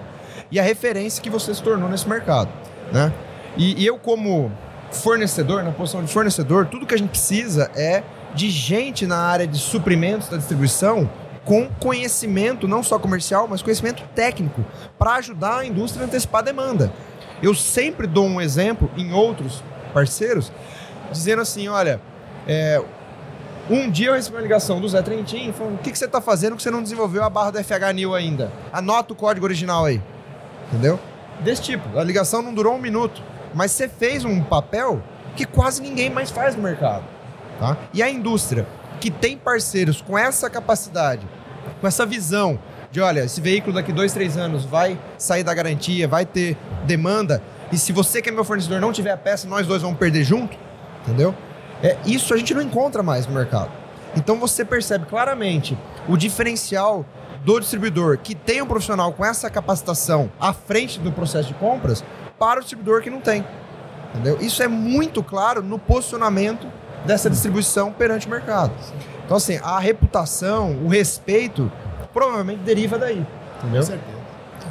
e 0.51 0.59
a 0.59 0.63
referência 0.63 1.21
que 1.21 1.29
você 1.29 1.53
se 1.53 1.61
tornou 1.61 1.89
nesse 1.89 2.07
mercado, 2.07 2.49
né? 2.91 3.13
E, 3.57 3.81
e 3.81 3.85
eu 3.85 3.97
como 3.97 4.51
fornecedor, 4.91 5.63
na 5.63 5.71
posição 5.71 6.03
de 6.03 6.11
fornecedor, 6.11 6.67
tudo 6.67 6.85
que 6.85 6.93
a 6.93 6.97
gente 6.97 7.09
precisa 7.09 7.71
é 7.75 8.03
de 8.33 8.49
gente 8.49 9.07
na 9.07 9.17
área 9.17 9.47
de 9.47 9.57
suprimentos 9.57 10.29
da 10.29 10.37
distribuição 10.37 11.09
com 11.43 11.69
conhecimento 11.79 12.67
não 12.67 12.81
só 12.81 12.97
comercial, 12.97 13.47
mas 13.47 13.61
conhecimento 13.61 14.03
técnico 14.15 14.65
para 14.97 15.15
ajudar 15.15 15.59
a 15.59 15.65
indústria 15.65 16.03
a 16.03 16.07
antecipar 16.07 16.41
a 16.41 16.45
demanda. 16.45 16.91
Eu 17.41 17.53
sempre 17.53 18.07
dou 18.07 18.25
um 18.25 18.41
exemplo 18.41 18.89
em 18.97 19.13
outros 19.13 19.63
parceiros, 19.93 20.51
dizendo 21.11 21.41
assim: 21.41 21.67
olha, 21.67 22.01
é, 22.47 22.81
um 23.69 23.89
dia 23.89 24.07
eu 24.07 24.13
recebi 24.13 24.35
uma 24.35 24.41
ligação 24.41 24.79
do 24.79 24.87
Zé 24.87 25.01
Trentin 25.01 25.51
falando: 25.51 25.75
o 25.75 25.77
que, 25.79 25.91
que 25.91 25.97
você 25.97 26.05
está 26.05 26.21
fazendo 26.21 26.55
que 26.55 26.63
você 26.63 26.71
não 26.71 26.83
desenvolveu 26.83 27.23
a 27.23 27.29
barra 27.29 27.51
do 27.51 27.63
FH 27.63 27.93
New 27.93 28.13
ainda? 28.13 28.51
Anota 28.71 29.13
o 29.13 29.15
código 29.15 29.45
original 29.45 29.85
aí. 29.85 30.01
Entendeu? 30.67 30.99
Desse 31.41 31.61
tipo. 31.61 31.97
A 31.97 32.03
ligação 32.03 32.41
não 32.41 32.53
durou 32.53 32.75
um 32.75 32.79
minuto, 32.79 33.21
mas 33.53 33.71
você 33.71 33.87
fez 33.87 34.23
um 34.23 34.41
papel 34.43 35.01
que 35.35 35.45
quase 35.45 35.81
ninguém 35.81 36.09
mais 36.09 36.29
faz 36.31 36.55
no 36.55 36.63
mercado. 36.63 37.03
Tá? 37.59 37.77
E 37.93 38.01
a 38.03 38.09
indústria 38.09 38.67
que 38.99 39.11
tem 39.11 39.37
parceiros 39.37 40.01
com 40.01 40.17
essa 40.17 40.49
capacidade, 40.49 41.27
com 41.81 41.87
essa 41.87 42.05
visão 42.05 42.59
de, 42.91 43.01
olha, 43.01 43.25
esse 43.25 43.41
veículo 43.41 43.73
daqui 43.73 43.91
dois, 43.91 44.13
três 44.13 44.37
anos 44.37 44.63
vai 44.63 44.97
sair 45.17 45.43
da 45.43 45.53
garantia, 45.53 46.07
vai 46.07 46.25
ter 46.25 46.57
demanda, 46.85 47.41
e 47.71 47.77
se 47.77 47.91
você 47.91 48.21
que 48.21 48.29
é 48.29 48.31
meu 48.31 48.45
fornecedor 48.45 48.79
não 48.79 48.93
tiver 48.93 49.11
a 49.11 49.17
peça, 49.17 49.47
nós 49.47 49.67
dois 49.67 49.81
vamos 49.81 49.97
perder 49.97 50.23
junto, 50.23 50.55
entendeu? 51.01 51.35
É, 51.85 51.95
isso 52.03 52.33
a 52.33 52.37
gente 52.37 52.51
não 52.55 52.63
encontra 52.63 53.03
mais 53.03 53.27
no 53.27 53.33
mercado. 53.33 53.69
Então 54.15 54.39
você 54.39 54.65
percebe 54.65 55.05
claramente 55.05 55.77
o 56.09 56.17
diferencial 56.17 57.05
do 57.43 57.59
distribuidor 57.59 58.17
que 58.17 58.33
tem 58.33 58.59
um 58.59 58.65
profissional 58.65 59.13
com 59.13 59.23
essa 59.23 59.51
capacitação 59.51 60.31
à 60.39 60.51
frente 60.51 60.99
do 60.99 61.11
processo 61.11 61.49
de 61.49 61.53
compras 61.53 62.03
para 62.39 62.59
o 62.59 62.61
distribuidor 62.61 63.03
que 63.03 63.11
não 63.11 63.21
tem. 63.21 63.45
Entendeu? 64.15 64.39
Isso 64.41 64.63
é 64.63 64.67
muito 64.67 65.21
claro 65.21 65.61
no 65.61 65.77
posicionamento 65.77 66.65
dessa 67.05 67.29
distribuição 67.29 67.91
perante 67.91 68.25
o 68.25 68.31
mercado. 68.31 68.71
Então, 69.23 69.37
assim, 69.37 69.59
a 69.61 69.77
reputação, 69.77 70.71
o 70.83 70.87
respeito, 70.87 71.71
provavelmente 72.11 72.61
deriva 72.63 72.97
daí. 72.97 73.23
Entendeu? 73.59 73.81
Com 73.81 73.87
certeza. 73.87 74.17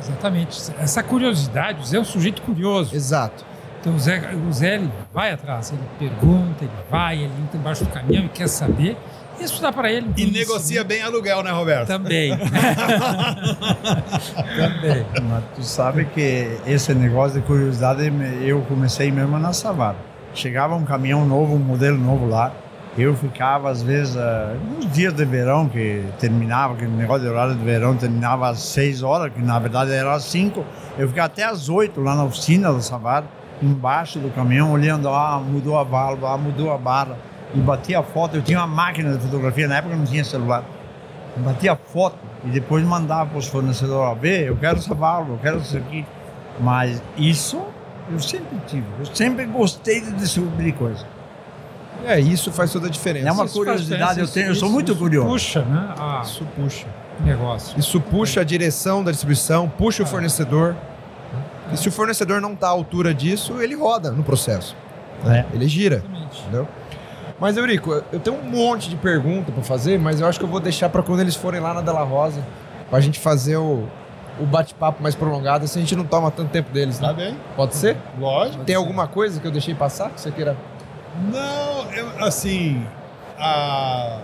Exatamente. 0.03 0.73
Essa 0.81 1.03
curiosidade, 1.03 1.87
Zé 1.87 1.97
é 1.97 2.01
um 2.01 2.05
sujeito 2.05 2.43
curioso. 2.43 2.97
Exato. 2.97 3.45
Então 3.85 3.97
o 3.97 3.99
Zé, 3.99 4.19
o 4.49 4.51
Zé 4.51 4.77
ele 4.77 4.91
vai 5.13 5.33
atrás, 5.33 5.71
ele 5.71 5.83
pergunta, 5.99 6.65
ele 6.65 6.73
vai, 6.91 7.17
ele 7.17 7.33
entra 7.43 7.59
embaixo 7.59 7.85
do 7.85 7.91
caminhão 7.91 8.25
e 8.25 8.29
quer 8.31 8.49
saber. 8.49 8.97
Isso 9.39 9.61
dá 9.61 9.71
para 9.71 9.93
ele. 9.93 10.07
um 10.07 10.13
E 10.17 10.25
negocia 10.25 10.83
bem 10.83 11.03
aluguel, 11.03 11.43
né, 11.43 11.51
Roberto? 11.51 11.89
Também. 11.89 12.31
Também. 14.57 15.05
Mas 15.29 15.45
tu 15.55 15.63
sabe 15.63 16.07
que 16.07 16.57
esse 16.67 16.95
negócio 16.95 17.39
de 17.39 17.47
curiosidade 17.47 18.11
eu 18.43 18.63
comecei 18.63 19.13
mesmo 19.13 19.39
na 19.39 19.53
Savara. 19.53 19.99
Chegava 20.33 20.75
um 20.75 20.85
caminhão 20.87 21.27
novo, 21.27 21.55
um 21.55 21.59
modelo 21.59 21.99
novo 21.99 22.27
lá. 22.27 22.55
Eu 22.97 23.15
ficava, 23.15 23.71
às 23.71 23.83
vezes, 23.83 24.17
ah, 24.17 24.57
nos 24.77 24.91
dias 24.93 25.13
de 25.13 25.27
verão, 25.27 25.69
que 25.69 26.03
terminava, 26.19 26.75
que 26.75 26.87
o 26.87 26.91
negócio 26.91 27.25
de 27.25 27.29
horário 27.29 27.55
de 27.55 27.63
verão 27.63 27.95
terminava 27.97 28.49
às 28.49 28.61
6 28.61 29.03
horas, 29.03 29.31
que 29.31 29.43
na 29.43 29.59
verdade 29.59 29.93
era 29.93 30.15
às 30.15 30.25
5. 30.25 30.65
Eu 30.97 31.07
ficava 31.07 31.27
até 31.27 31.45
às 31.45 31.69
8 31.69 32.01
lá 32.01 32.15
na 32.15 32.25
oficina 32.25 32.73
do 32.73 32.81
Savara, 32.81 33.27
embaixo 33.63 34.19
do 34.19 34.31
caminhão, 34.31 34.73
olhando, 34.73 35.09
ah, 35.09 35.41
mudou 35.45 35.79
a 35.79 35.85
válvula, 35.85 36.33
ah, 36.35 36.39
mudou 36.39 36.73
a 36.73 36.79
barra. 36.79 37.17
E 37.55 37.59
batia 37.59 38.03
foto. 38.03 38.37
Eu 38.37 38.43
tinha 38.43 38.59
uma 38.59 38.67
máquina 38.67 39.13
de 39.13 39.19
fotografia, 39.23 39.69
na 39.69 39.77
época 39.77 39.95
não 39.97 40.05
tinha 40.05 40.25
celular 40.25 40.65
batia 41.37 41.75
foto 41.93 42.17
e 42.45 42.49
depois 42.49 42.85
mandava 42.85 43.31
para 43.31 43.39
os 43.41 43.49
fornecedores 43.49 43.99
ó, 44.09 44.15
ver, 44.15 44.47
eu 44.47 44.57
quero 44.57 44.79
essa 44.79 44.95
válvula, 44.95 45.37
eu 45.37 45.41
quero 45.41 45.59
isso 45.59 45.77
aqui. 45.77 46.07
Mas 46.61 47.03
isso 47.17 47.61
eu 48.11 48.21
sempre 48.21 48.57
tive, 48.69 48.85
eu 49.01 49.07
sempre 49.07 49.45
gostei 49.47 50.01
de 50.01 50.13
descobrir 50.13 50.71
coisas. 50.73 51.05
É, 52.05 52.21
isso 52.21 52.53
faz 52.53 52.73
toda 52.73 52.87
a 52.87 52.91
diferença. 52.91 53.29
É 53.29 53.33
uma 53.33 53.47
Isso 53.47 53.55
curiosidade, 53.55 54.21
eu 54.21 54.29
tenho, 54.29 54.47
eu 54.47 54.53
isso- 54.53 54.61
sou 54.61 54.71
muito 54.71 54.93
isso 54.93 55.01
curioso. 55.01 55.29
Puxa, 55.29 55.63
né? 55.63 55.95
Ah, 55.99 56.21
Isso 56.23 56.45
puxa. 56.55 56.87
negócio. 57.25 57.79
Isso 57.81 58.01
puxa 58.01 58.41
a 58.41 58.45
direção 58.45 59.03
da 59.03 59.11
distribuição, 59.11 59.69
puxa 59.69 60.03
o 60.03 60.07
fornecedor. 60.07 60.77
E 61.73 61.77
se 61.77 61.89
o 61.89 61.93
fornecedor 61.93 62.41
não 62.41 62.53
está 62.53 62.67
à 62.69 62.71
altura 62.71 63.13
disso, 63.15 63.61
ele 63.63 63.75
roda 63.75 64.11
no 64.11 64.23
processo. 64.23 64.77
É. 65.27 65.45
Ele 65.53 65.67
gira. 65.69 65.97
Exatamente. 65.97 66.41
Entendeu? 66.43 66.69
Mas, 67.41 67.57
Eurico, 67.57 68.03
eu 68.13 68.21
tenho 68.21 68.37
um 68.39 68.43
monte 68.43 68.89
de 68.89 68.97
pergunta 68.97 69.51
para 69.51 69.63
fazer, 69.63 69.99
mas 69.99 70.21
eu 70.21 70.27
acho 70.27 70.39
que 70.39 70.45
eu 70.45 70.49
vou 70.49 70.61
deixar 70.61 70.89
para 70.89 71.03
quando 71.03 71.21
eles 71.21 71.35
forem 71.35 71.61
lá 71.61 71.75
na 71.75 71.81
Della 71.81 72.03
Rosa, 72.05 72.41
para 72.89 72.99
a 72.99 73.01
gente 73.01 73.19
fazer 73.19 73.57
o, 73.57 73.89
o 74.39 74.45
bate-papo 74.47 75.03
mais 75.03 75.15
prolongado, 75.15 75.65
assim 75.65 75.81
a 75.81 75.83
gente 75.83 75.97
não 75.97 76.05
toma 76.05 76.31
tanto 76.31 76.51
tempo 76.51 76.71
deles, 76.73 76.99
Tá 76.99 77.09
né? 77.09 77.13
bem? 77.15 77.37
Pode 77.57 77.75
ser? 77.75 77.97
Lógico. 78.19 78.63
Tem 78.65 78.77
alguma 78.77 79.09
coisa 79.09 79.41
que 79.41 79.47
eu 79.47 79.51
deixei 79.51 79.75
passar 79.75 80.11
que 80.11 80.21
você 80.21 80.31
queira? 80.31 80.57
Não, 81.33 81.91
eu- 81.93 82.25
assim, 82.25 82.87
a- 83.39 84.21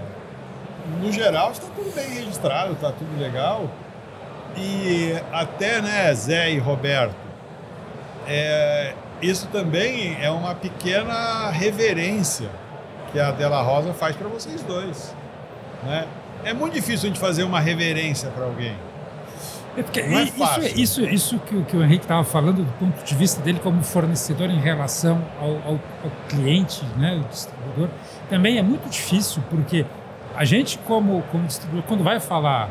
no 1.02 1.10
geral 1.10 1.50
está 1.52 1.66
tudo 1.74 1.92
bem 1.94 2.08
registrado, 2.10 2.72
está 2.74 2.92
tudo 2.92 3.20
legal. 3.20 3.64
E 4.56 5.14
até, 5.32 5.80
né, 5.80 6.12
Zé 6.14 6.50
e 6.52 6.58
Roberto, 6.58 7.14
é, 8.26 8.94
isso 9.22 9.46
também 9.48 10.16
é 10.20 10.30
uma 10.30 10.54
pequena 10.54 11.50
reverência 11.50 12.48
que 13.12 13.18
a 13.18 13.30
Della 13.30 13.62
Rosa 13.62 13.92
faz 13.92 14.14
para 14.16 14.28
vocês 14.28 14.62
dois. 14.62 15.14
Né? 15.84 16.06
É 16.44 16.52
muito 16.54 16.74
difícil 16.74 17.06
a 17.06 17.12
gente 17.12 17.20
fazer 17.20 17.42
uma 17.44 17.60
reverência 17.60 18.30
para 18.30 18.44
alguém. 18.44 18.74
É 19.76 19.82
porque 19.82 20.02
Não 20.02 20.18
é 20.18 20.22
isso, 20.24 20.32
fácil. 20.36 20.62
isso, 20.80 21.04
isso 21.04 21.38
que, 21.38 21.54
o- 21.56 21.64
que 21.64 21.76
o 21.76 21.82
Henrique 21.82 22.04
estava 22.04 22.24
falando 22.24 22.64
do 22.64 22.72
ponto 22.78 23.04
de 23.04 23.14
vista 23.14 23.40
dele 23.40 23.60
como 23.62 23.82
fornecedor 23.84 24.50
em 24.50 24.58
relação 24.60 25.22
ao, 25.40 25.48
ao- 25.48 25.80
ao 26.04 26.10
cliente, 26.28 26.84
né, 26.96 27.20
o 27.24 27.28
distribuidor, 27.28 27.88
também 28.28 28.58
é 28.58 28.62
muito 28.62 28.88
difícil, 28.90 29.40
porque 29.48 29.86
a 30.36 30.44
gente, 30.44 30.76
como, 30.78 31.22
como 31.30 31.44
distribuidor, 31.46 31.86
quando 31.86 32.02
vai 32.02 32.18
falar 32.18 32.68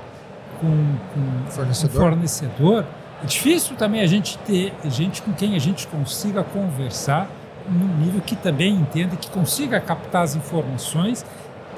com, 0.60 0.68
com 1.14 1.52
Fornecedor. 1.52 1.96
um 1.96 2.10
fornecedor, 2.10 2.86
é 3.24 3.26
difícil 3.26 3.76
também 3.76 4.02
a 4.02 4.08
gente 4.08 4.38
ter 4.40 4.74
gente 4.86 5.22
com 5.22 5.34
quem 5.34 5.56
a 5.56 5.60
gente 5.60 5.88
consiga 5.88 6.44
conversar 6.44 7.30
num 7.68 7.98
nível 8.04 8.22
que 8.22 8.36
também 8.36 8.74
entenda, 8.74 9.16
que 9.16 9.30
consiga 9.30 9.80
captar 9.80 10.24
as 10.24 10.36
informações, 10.36 11.26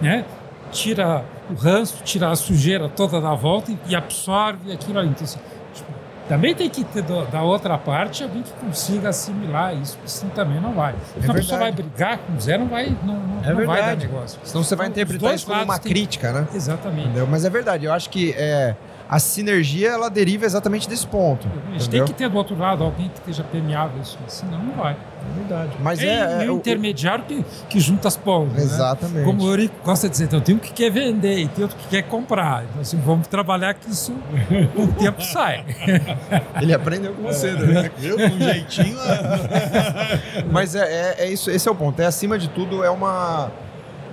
né? 0.02 0.24
tira 0.72 1.26
o 1.50 1.54
ranço, 1.54 2.02
tira 2.04 2.30
a 2.30 2.36
sujeira 2.36 2.88
toda 2.88 3.20
da 3.20 3.34
volta 3.34 3.72
e, 3.88 3.94
absorve 3.96 4.72
aquilo 4.72 5.00
ali. 5.00 5.10
Então, 5.10 5.26
assim, 5.26 5.40
tipo, 5.74 5.90
também 6.30 6.56
tem 6.56 6.70
que 6.70 6.82
ter 6.86 7.02
do- 7.02 7.26
da 7.26 7.42
outra 7.42 7.78
parte 7.78 8.24
alguém 8.24 8.42
que 8.42 8.54
consiga 8.54 9.10
assimilar 9.10 9.76
isso, 9.76 9.98
porque 9.98 10.10
senão 10.10 10.32
também 10.34 10.62
não 10.62 10.72
vai. 10.72 10.96
Então 11.18 11.32
a 11.32 11.34
pessoa 11.34 11.60
vai 11.60 11.72
brigar 11.74 12.20
com 12.20 12.40
Zé, 12.40 12.58
não 12.58 12.68
vai, 12.68 12.96
não, 13.04 13.16
não, 13.16 13.44
É 13.44 13.54
não 13.54 13.66
vai 13.66 13.82
dar 13.82 13.98
negócio. 13.98 14.40
Senão 14.46 14.64
você 14.64 14.78
vai 14.78 14.88
Então, 14.88 15.04
interpretar 15.04 15.36
isso 15.36 15.46
como 15.46 15.62
uma 15.62 15.78
crítica, 15.78 16.32
né? 16.32 16.48
Exatamente. 16.56 17.08
Entendeu? 17.08 17.28
Mas 17.28 17.44
é 17.44 17.50
verdade, 17.50 17.84
eu 17.84 17.92
acho 17.92 18.10
que 18.10 18.32
é, 18.38 18.74
a 19.12 19.20
sinergia 19.20 19.90
ela 19.90 20.10
deriva 20.10 20.46
exatamente 20.46 20.88
desse 20.88 21.06
ponto. 21.06 21.46
A 21.46 21.72
gente 21.74 21.88
entendeu? 21.88 22.06
tem 22.06 22.14
que 22.14 22.18
ter 22.18 22.30
do 22.30 22.38
outro 22.38 22.58
lado 22.58 22.82
alguém 22.82 23.10
que 23.10 23.20
esteja 23.20 23.44
permeável 23.44 24.02
isso, 24.02 24.18
senão 24.26 24.64
não 24.64 24.74
vai. 24.74 24.94
É 24.94 25.38
verdade. 25.38 25.72
Mas 25.82 26.00
é, 26.00 26.06
é, 26.06 26.46
é 26.46 26.50
o 26.50 26.56
intermediário 26.56 27.26
que, 27.26 27.46
que 27.68 27.78
junta 27.82 28.08
as 28.08 28.16
pontas. 28.16 28.56
né? 28.56 28.64
Exatamente. 28.64 29.26
Como 29.26 29.44
o 29.44 29.50
Eurico 29.50 29.76
gosta 29.84 30.08
de 30.08 30.14
dizer, 30.14 30.24
então 30.24 30.40
tem 30.40 30.56
um 30.56 30.60
que 30.60 30.72
quer 30.72 30.90
vender 30.90 31.40
e 31.40 31.48
tem 31.50 31.62
outro 31.62 31.78
que 31.78 31.90
quer 31.90 32.04
comprar. 32.04 32.64
Então, 32.64 32.82
assim, 32.82 32.98
vamos 33.02 33.28
trabalhar 33.28 33.74
que 33.74 33.92
isso 33.92 34.14
com 34.74 34.84
o 34.84 34.94
tempo 34.94 35.22
sai. 35.22 35.66
Ele 36.62 36.74
aprendeu 36.74 37.14
com 37.14 37.24
você, 37.24 37.52
né? 37.52 37.92
Viu? 37.98 38.16
Com 38.16 38.24
um 38.24 38.40
jeitinho. 38.40 38.98
Mas 40.50 40.74
é, 40.74 40.86
é, 40.86 41.16
é 41.26 41.30
isso, 41.30 41.52
esse 41.52 41.68
é 41.68 41.72
o 41.72 41.76
ponto. 41.76 42.02
É 42.02 42.06
acima 42.06 42.40
de 42.40 42.48
tudo 42.48 42.82
é 42.82 42.90
uma, 42.90 43.52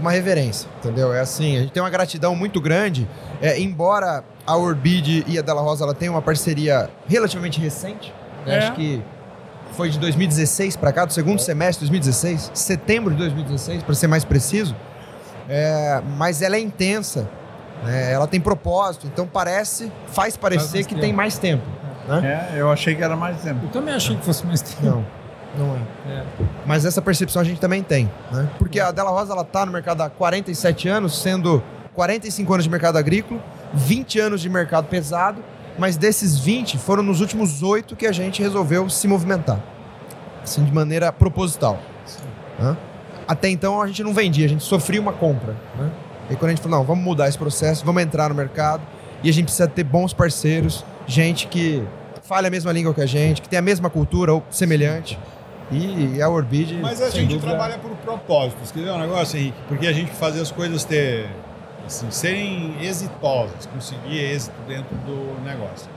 uma 0.01 0.11
reverência, 0.11 0.69
entendeu? 0.81 1.15
É 1.15 1.21
assim, 1.21 1.57
a 1.57 1.61
gente 1.61 1.71
tem 1.71 1.81
uma 1.81 1.91
gratidão 1.91 2.35
muito 2.35 2.61
grande. 2.61 3.09
É, 3.41 3.61
embora 3.61 4.25
a 4.49 4.57
Orbid 4.57 5.25
e 5.27 5.39
a 5.39 5.43
Della 5.43 5.61
Rosa 5.61 5.85
ela 5.85 5.95
tenham 5.95 6.15
uma 6.15 6.23
parceria 6.23 6.89
relativamente 7.07 7.61
recente, 7.61 8.15
né? 8.47 8.55
É. 8.55 8.59
acho 8.61 8.73
que 8.73 9.03
foi 9.73 9.91
de 9.91 9.99
2016 9.99 10.75
para 10.75 10.91
cá, 10.91 11.05
do 11.05 11.13
segundo 11.13 11.39
semestre 11.39 11.85
de 11.85 11.91
2016, 11.93 12.51
setembro 12.55 13.13
de 13.13 13.19
2016, 13.19 13.83
para 13.83 13.95
ser 13.95 14.07
mais 14.07 14.25
preciso. 14.25 14.75
É, 15.51 16.01
mas 16.17 16.41
ela 16.41 16.57
é 16.57 16.61
intensa, 16.61 17.29
né? 17.85 18.11
ela 18.11 18.27
tem 18.27 18.41
propósito, 18.41 19.07
então 19.07 19.27
parece, 19.27 19.93
faz 20.13 20.35
parecer 20.35 20.79
mais 20.79 20.87
que 20.87 20.95
tempo. 20.95 21.01
tem 21.03 21.13
mais 21.13 21.37
tempo. 21.37 21.65
Né? 22.09 22.49
É, 22.55 22.61
eu 22.61 22.73
achei 22.73 22.95
que 22.95 23.03
era 23.03 23.15
mais 23.15 23.43
tempo. 23.43 23.67
Eu 23.67 23.71
também 23.71 23.95
achei 23.95 24.17
que 24.17 24.25
fosse 24.25 24.47
mais 24.47 24.63
tempo. 24.63 24.83
Não, 24.83 25.05
não 25.59 25.77
é. 25.77 26.11
É. 26.11 26.25
Mas 26.65 26.87
essa 26.87 27.03
percepção 27.03 27.43
a 27.43 27.45
gente 27.45 27.61
também 27.61 27.83
tem, 27.83 28.11
né? 28.33 28.49
Porque 28.57 28.81
a 28.81 28.91
Della 28.91 29.11
Rosa 29.11 29.35
ela 29.35 29.45
tá 29.45 29.67
no 29.67 29.73
mercado 29.73 30.01
há 30.01 30.09
47 30.09 30.89
anos, 30.89 31.21
sendo 31.21 31.63
45 31.95 32.55
anos 32.55 32.65
de 32.65 32.71
mercado 32.71 32.97
agrícolo, 32.97 33.43
20 33.73 34.19
anos 34.21 34.41
de 34.41 34.49
mercado 34.49 34.87
pesado, 34.87 35.43
mas 35.79 35.97
desses 35.97 36.39
20 36.39 36.79
foram 36.79 37.03
nos 37.03 37.21
últimos 37.21 37.63
8 37.63 37.95
que 37.97 38.07
a 38.07 38.13
gente 38.13 38.43
resolveu 38.43 38.89
se 38.89 39.07
movimentar. 39.07 39.61
Assim, 40.43 40.65
de 40.65 40.73
maneira 40.73 41.13
proposital. 41.13 41.79
né? 42.59 42.77
Até 43.27 43.49
então 43.49 43.81
a 43.83 43.87
gente 43.87 44.03
não 44.03 44.15
vendia, 44.15 44.47
a 44.47 44.49
gente 44.49 44.65
sofria 44.65 45.01
uma 45.01 45.13
compra, 45.13 45.55
né? 45.79 45.91
E 46.31 46.37
quando 46.37 46.47
a 46.47 46.55
gente 46.55 46.63
falou, 46.63 46.79
não, 46.79 46.85
vamos 46.85 47.05
mudar 47.05 47.29
esse 47.29 47.39
processo, 47.39 47.85
vamos 47.85 48.03
entrar 48.03 48.29
no 48.29 48.35
mercado 48.35 48.83
e 49.23 49.31
a 49.31 49.33
gente 49.33 49.45
precisa 49.45 49.69
ter 49.69 49.85
bons 49.85 50.13
parceiros, 50.13 50.85
gente 51.07 51.47
que 51.47 51.83
fale 52.23 52.47
a 52.47 52.51
mesma 52.51 52.73
língua 52.73 52.93
que 52.93 53.01
a 53.01 53.07
gente, 53.07 53.41
que 53.41 53.49
tem 53.49 53.59
a 53.59 53.63
mesma 53.63 53.89
cultura 53.89 54.33
ou 54.35 54.43
semelhante. 54.51 55.19
E 55.71 56.21
a 56.23 56.29
Orbid. 56.29 56.79
Mas 56.81 57.03
a 57.03 57.11
gente 57.11 57.35
dúvida, 57.35 57.49
trabalha 57.49 57.79
por 57.79 57.91
propósitos. 57.97 58.73
Quer 58.73 58.85
ver 58.85 58.91
um 58.91 58.99
negócio, 58.99 59.39
Henrique? 59.39 59.59
Porque 59.69 59.87
a 59.87 59.93
gente 59.93 60.11
fazer 60.13 60.41
as 60.41 60.51
coisas 60.51 60.83
ter, 60.85 61.29
assim, 61.89 62.11
serem 62.11 62.77
exitosas, 62.81 63.67
conseguir 63.67 64.19
êxito 64.19 64.57
dentro 64.67 64.95
do 64.99 65.43
negócio. 65.43 65.91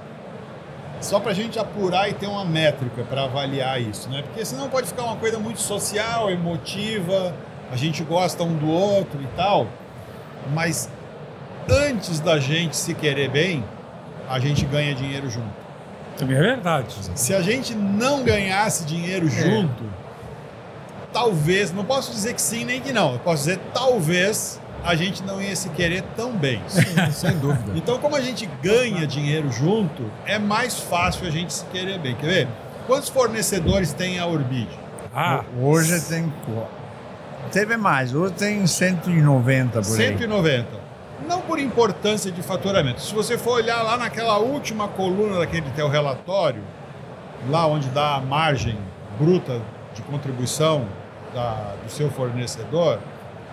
Só 1.00 1.20
para 1.20 1.32
a 1.32 1.34
gente 1.34 1.58
apurar 1.58 2.10
e 2.10 2.14
ter 2.14 2.28
uma 2.28 2.46
métrica 2.46 3.04
para 3.04 3.24
avaliar 3.24 3.82
isso, 3.82 4.10
né? 4.10 4.22
Porque 4.22 4.46
senão 4.46 4.70
pode 4.70 4.88
ficar 4.88 5.04
uma 5.04 5.16
coisa 5.16 5.40
muito 5.40 5.60
social, 5.60 6.30
emotiva, 6.30 7.34
a 7.72 7.76
gente 7.76 8.04
gosta 8.04 8.44
um 8.44 8.56
do 8.56 8.70
outro 8.70 9.22
e 9.22 9.28
tal, 9.36 9.68
mas 10.54 10.90
antes 11.70 12.20
da 12.20 12.40
gente 12.40 12.76
se 12.76 12.94
querer 12.94 13.30
bem, 13.30 13.64
a 14.30 14.40
gente 14.40 14.66
ganha 14.66 14.94
dinheiro 14.94 15.30
junto. 15.30 15.62
Também 16.18 16.38
é 16.38 16.42
verdade. 16.42 16.94
Se 17.16 17.34
a 17.34 17.42
gente 17.42 17.74
não 17.74 18.24
ganhasse 18.24 18.86
dinheiro 18.86 19.28
junto, 19.28 19.84
talvez, 21.12 21.72
não 21.72 21.84
posso 21.84 22.12
dizer 22.12 22.34
que 22.34 22.42
sim 22.42 22.64
nem 22.64 22.80
que 22.80 22.94
não, 22.94 23.14
eu 23.14 23.20
posso 23.20 23.46
dizer 23.46 23.60
talvez 23.74 24.62
a 24.84 24.96
gente 24.96 25.24
não 25.24 25.42
ia 25.42 25.56
se 25.56 25.70
querer 25.70 26.04
tão 26.16 26.32
bem. 26.32 26.62
Sem 27.12 27.38
dúvida. 27.38 27.72
Então, 27.76 27.98
como 28.00 28.16
a 28.16 28.22
gente 28.22 28.48
ganha 28.62 29.06
dinheiro 29.06 29.52
junto, 29.52 30.10
é 30.26 30.38
mais 30.40 30.80
fácil 30.80 31.28
a 31.28 31.30
gente 31.32 31.54
se 31.54 31.66
querer 31.66 32.00
bem. 32.00 32.16
Quer 32.16 32.28
ver? 32.28 32.48
Quantos 32.88 33.10
fornecedores 33.10 33.94
tem 33.94 34.20
a 34.20 34.26
Orbid? 34.26 34.68
Ah, 35.14 35.44
Hoje 35.60 36.00
tem. 36.02 36.32
Teve 37.52 37.76
mais, 37.78 38.14
hoje 38.16 38.34
tem 38.34 38.66
190 38.66 39.82
por 39.82 40.00
aí. 40.00 40.08
190. 40.18 40.68
Não 41.28 41.42
por 41.42 41.60
importância 41.60 42.32
de 42.32 42.42
faturamento. 42.42 43.02
Se 43.02 43.14
você 43.14 43.38
for 43.38 43.52
olhar 43.56 43.82
lá 43.84 43.98
naquela 43.98 44.38
última 44.40 44.88
coluna 44.88 45.40
daquele 45.40 45.70
teu 45.76 45.88
relatório, 45.88 46.64
lá 47.50 47.68
onde 47.68 47.90
dá 47.90 48.16
a 48.16 48.22
margem 48.22 48.78
bruta 49.20 49.62
de 49.94 50.02
contribuição 50.04 50.86
da- 51.34 51.76
do 51.84 51.92
seu 51.92 52.10
fornecedor, 52.10 53.00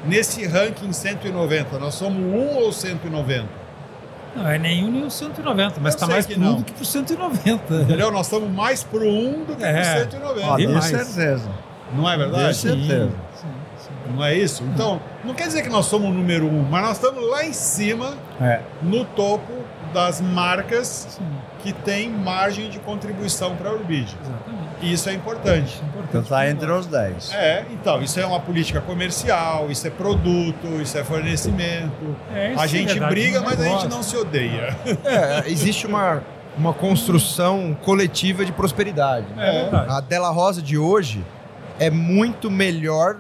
nesse 0.04 0.46
ranking 0.46 0.92
190, 0.92 1.78
nós 1.78 1.94
somos 1.94 2.20
um 2.22 2.56
ou 2.56 2.72
190? 2.72 3.46
não 4.36 4.46
é 4.48 4.58
nenhum 4.58 4.90
nem 4.92 5.04
o 5.04 5.10
190, 5.10 5.80
mas 5.80 5.94
está 5.94 6.06
mais 6.06 6.28
não. 6.36 6.52
um 6.52 6.56
do 6.56 6.64
que 6.64 6.72
pro 6.72 6.84
190. 6.84 7.74
Entendeu? 7.74 8.12
Nós 8.12 8.26
estamos 8.26 8.48
mais 8.50 8.84
pro 8.84 9.04
1 9.08 9.44
do 9.44 9.56
que 9.56 9.64
É. 9.64 9.72
pro 10.04 10.10
190. 10.12 10.46
Ó, 10.46 10.56
de 10.56 10.66
Demais. 10.66 10.84
certeza. 10.84 11.50
Não 11.94 12.08
é 12.08 12.12
De 12.12 12.18
verdade? 12.18 12.56
certeza. 12.56 13.10
Não 14.14 14.24
é 14.24 14.34
isso? 14.34 14.62
Então, 14.74 15.00
não 15.24 15.34
quer 15.34 15.46
dizer 15.48 15.62
que 15.62 15.68
nós 15.68 15.86
somos 15.86 16.08
o 16.10 16.12
número 16.12 16.46
um, 16.46 16.62
mas 16.62 16.82
nós 16.82 16.96
estamos 16.98 17.28
lá 17.28 17.44
em 17.44 17.52
cima, 17.52 18.14
É. 18.40 18.60
no 18.82 19.04
topo 19.04 19.52
das 19.92 20.20
marcas 20.20 21.18
que 21.62 21.72
têm 21.72 22.08
margem 22.10 22.68
de 22.70 22.78
contribuição 22.78 23.56
para 23.56 23.70
a 23.70 23.72
Urbid. 23.74 24.04
Exatamente. 24.20 24.67
E 24.80 24.92
isso 24.92 25.08
é 25.08 25.14
importante. 25.14 25.82
Então 26.08 26.22
tá 26.22 26.48
entre 26.48 26.70
os 26.70 26.86
10. 26.86 27.32
É, 27.32 27.64
então, 27.72 28.00
isso 28.00 28.18
é 28.18 28.24
uma 28.24 28.40
política 28.40 28.80
comercial, 28.80 29.70
isso 29.70 29.86
é 29.86 29.90
produto, 29.90 30.66
isso 30.80 30.96
é 30.96 31.04
fornecimento. 31.04 32.16
É, 32.34 32.52
isso 32.52 32.60
a 32.60 32.64
é 32.64 32.68
gente 32.68 32.88
verdade, 32.92 33.14
briga, 33.14 33.40
um 33.40 33.44
mas 33.44 33.60
a 33.60 33.64
gente 33.64 33.88
não 33.88 34.02
se 34.02 34.16
odeia. 34.16 34.76
É, 35.04 35.50
existe 35.50 35.86
uma, 35.86 36.22
uma 36.56 36.72
construção 36.72 37.76
coletiva 37.82 38.44
de 38.44 38.52
prosperidade. 38.52 39.26
né? 39.34 39.68
É. 39.72 39.90
A 39.90 40.00
Della 40.00 40.30
Rosa 40.30 40.62
de 40.62 40.78
hoje 40.78 41.24
é 41.78 41.90
muito 41.90 42.50
melhor 42.50 43.16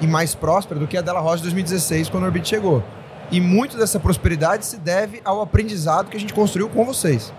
e 0.00 0.06
mais 0.06 0.34
próspera 0.34 0.78
do 0.78 0.86
que 0.86 0.96
a 0.96 1.00
Della 1.00 1.20
Rosa 1.20 1.38
de 1.38 1.42
2016, 1.44 2.08
quando 2.08 2.24
a 2.24 2.26
Orbit 2.26 2.48
chegou. 2.48 2.82
E 3.30 3.40
muito 3.40 3.76
dessa 3.76 4.00
prosperidade 4.00 4.64
se 4.64 4.78
deve 4.78 5.20
ao 5.24 5.42
aprendizado 5.42 6.08
que 6.08 6.16
a 6.16 6.20
gente 6.20 6.32
construiu 6.32 6.68
com 6.68 6.84
vocês. 6.84 7.32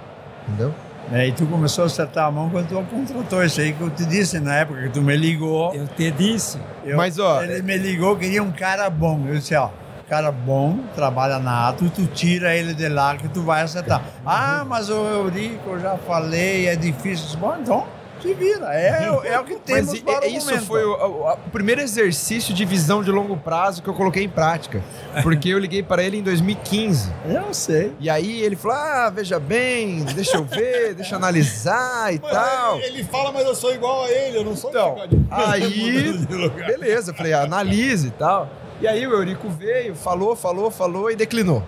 Entendeu? 0.47 0.73
É, 1.11 1.27
e 1.27 1.31
tu 1.31 1.45
começou 1.47 1.83
a 1.85 1.87
acertar 1.87 2.27
a 2.27 2.31
mão 2.31 2.49
quando 2.49 2.67
tu 2.67 2.75
contratou 2.89 3.43
isso 3.43 3.59
aí 3.59 3.73
que 3.73 3.81
eu 3.81 3.89
te 3.89 4.05
disse 4.05 4.39
na 4.39 4.55
época 4.57 4.81
que 4.83 4.89
tu 4.89 5.01
me 5.01 5.15
ligou. 5.17 5.73
Eu 5.73 5.87
te 5.87 6.11
disse. 6.11 6.59
Eu- 6.83 6.97
Mas, 6.97 7.17
ó, 7.17 7.41
Ele 7.41 7.61
me 7.63 7.77
ligou, 7.77 8.15
queria 8.15 8.43
um 8.43 8.51
cara 8.51 8.89
bom. 8.91 9.25
Eu 9.27 9.35
disse, 9.35 9.55
ó, 9.55 9.69
cara 10.07 10.31
bom, 10.31 10.77
trabalha 10.95 11.39
na 11.39 11.69
Atos, 11.69 11.89
tu 11.91 12.05
tira 12.07 12.55
ele 12.55 12.73
de 12.75 12.87
lá 12.87 13.15
que 13.15 13.27
tu 13.27 13.41
vai 13.41 13.61
acertar. 13.63 14.03
Ah, 14.25 14.63
mas 14.67 14.89
o 14.89 14.93
Eurico, 15.07 15.69
eu 15.71 15.79
já 15.79 15.97
falei, 15.97 16.67
é 16.67 16.75
difícil. 16.75 17.39
Bom, 17.39 17.55
então 17.59 17.85
se 18.21 18.33
vira. 18.33 18.73
É, 18.73 19.09
é 19.33 19.39
o 19.39 19.43
que 19.43 19.55
temos 19.55 19.91
Mas 19.91 20.01
para 20.01 20.25
o 20.25 20.29
isso 20.29 20.45
momento. 20.47 20.65
foi 20.65 20.83
o, 20.83 20.91
o- 20.93 21.31
o 21.33 21.49
primeiro 21.51 21.81
exercício 21.81 22.53
de 22.53 22.65
visão 22.65 23.03
de 23.03 23.11
longo 23.11 23.35
prazo 23.37 23.81
que 23.81 23.87
eu 23.89 23.93
coloquei 23.93 24.23
em 24.23 24.29
prática. 24.29 24.81
Porque 25.23 25.49
eu 25.49 25.59
liguei 25.59 25.81
para 25.83 26.03
ele 26.03 26.17
em 26.17 26.23
2015. 26.23 27.11
Eu 27.25 27.53
sei. 27.53 27.93
E 27.99 28.09
aí 28.09 28.41
ele 28.41 28.55
falou: 28.55 28.77
Ah, 28.77 29.09
veja 29.13 29.39
bem, 29.39 30.03
deixa 30.03 30.37
eu 30.37 30.43
ver, 30.43 30.93
deixa 30.95 31.15
eu 31.15 31.17
analisar 31.17 32.13
e 32.13 32.19
tal. 32.19 32.77
Ele, 32.77 32.85
ele 32.87 33.03
fala, 33.03 33.31
mas 33.31 33.45
eu 33.45 33.55
sou 33.55 33.73
igual 33.73 34.03
a 34.03 34.09
ele, 34.11 34.37
eu 34.37 34.43
não 34.43 34.55
sou 34.55 34.69
Então, 34.69 34.95
aí, 35.31 36.13
de 36.17 36.33
lugar. 36.35 36.67
beleza, 36.67 37.11
eu 37.11 37.15
falei, 37.15 37.33
analise 37.33 38.07
e 38.07 38.11
tal. 38.11 38.49
E 38.81 38.87
aí 38.87 39.05
o 39.05 39.11
Eurico 39.11 39.49
veio, 39.49 39.93
falou, 39.95 40.35
falou, 40.35 40.71
falou 40.71 41.11
e 41.11 41.15
declinou, 41.15 41.63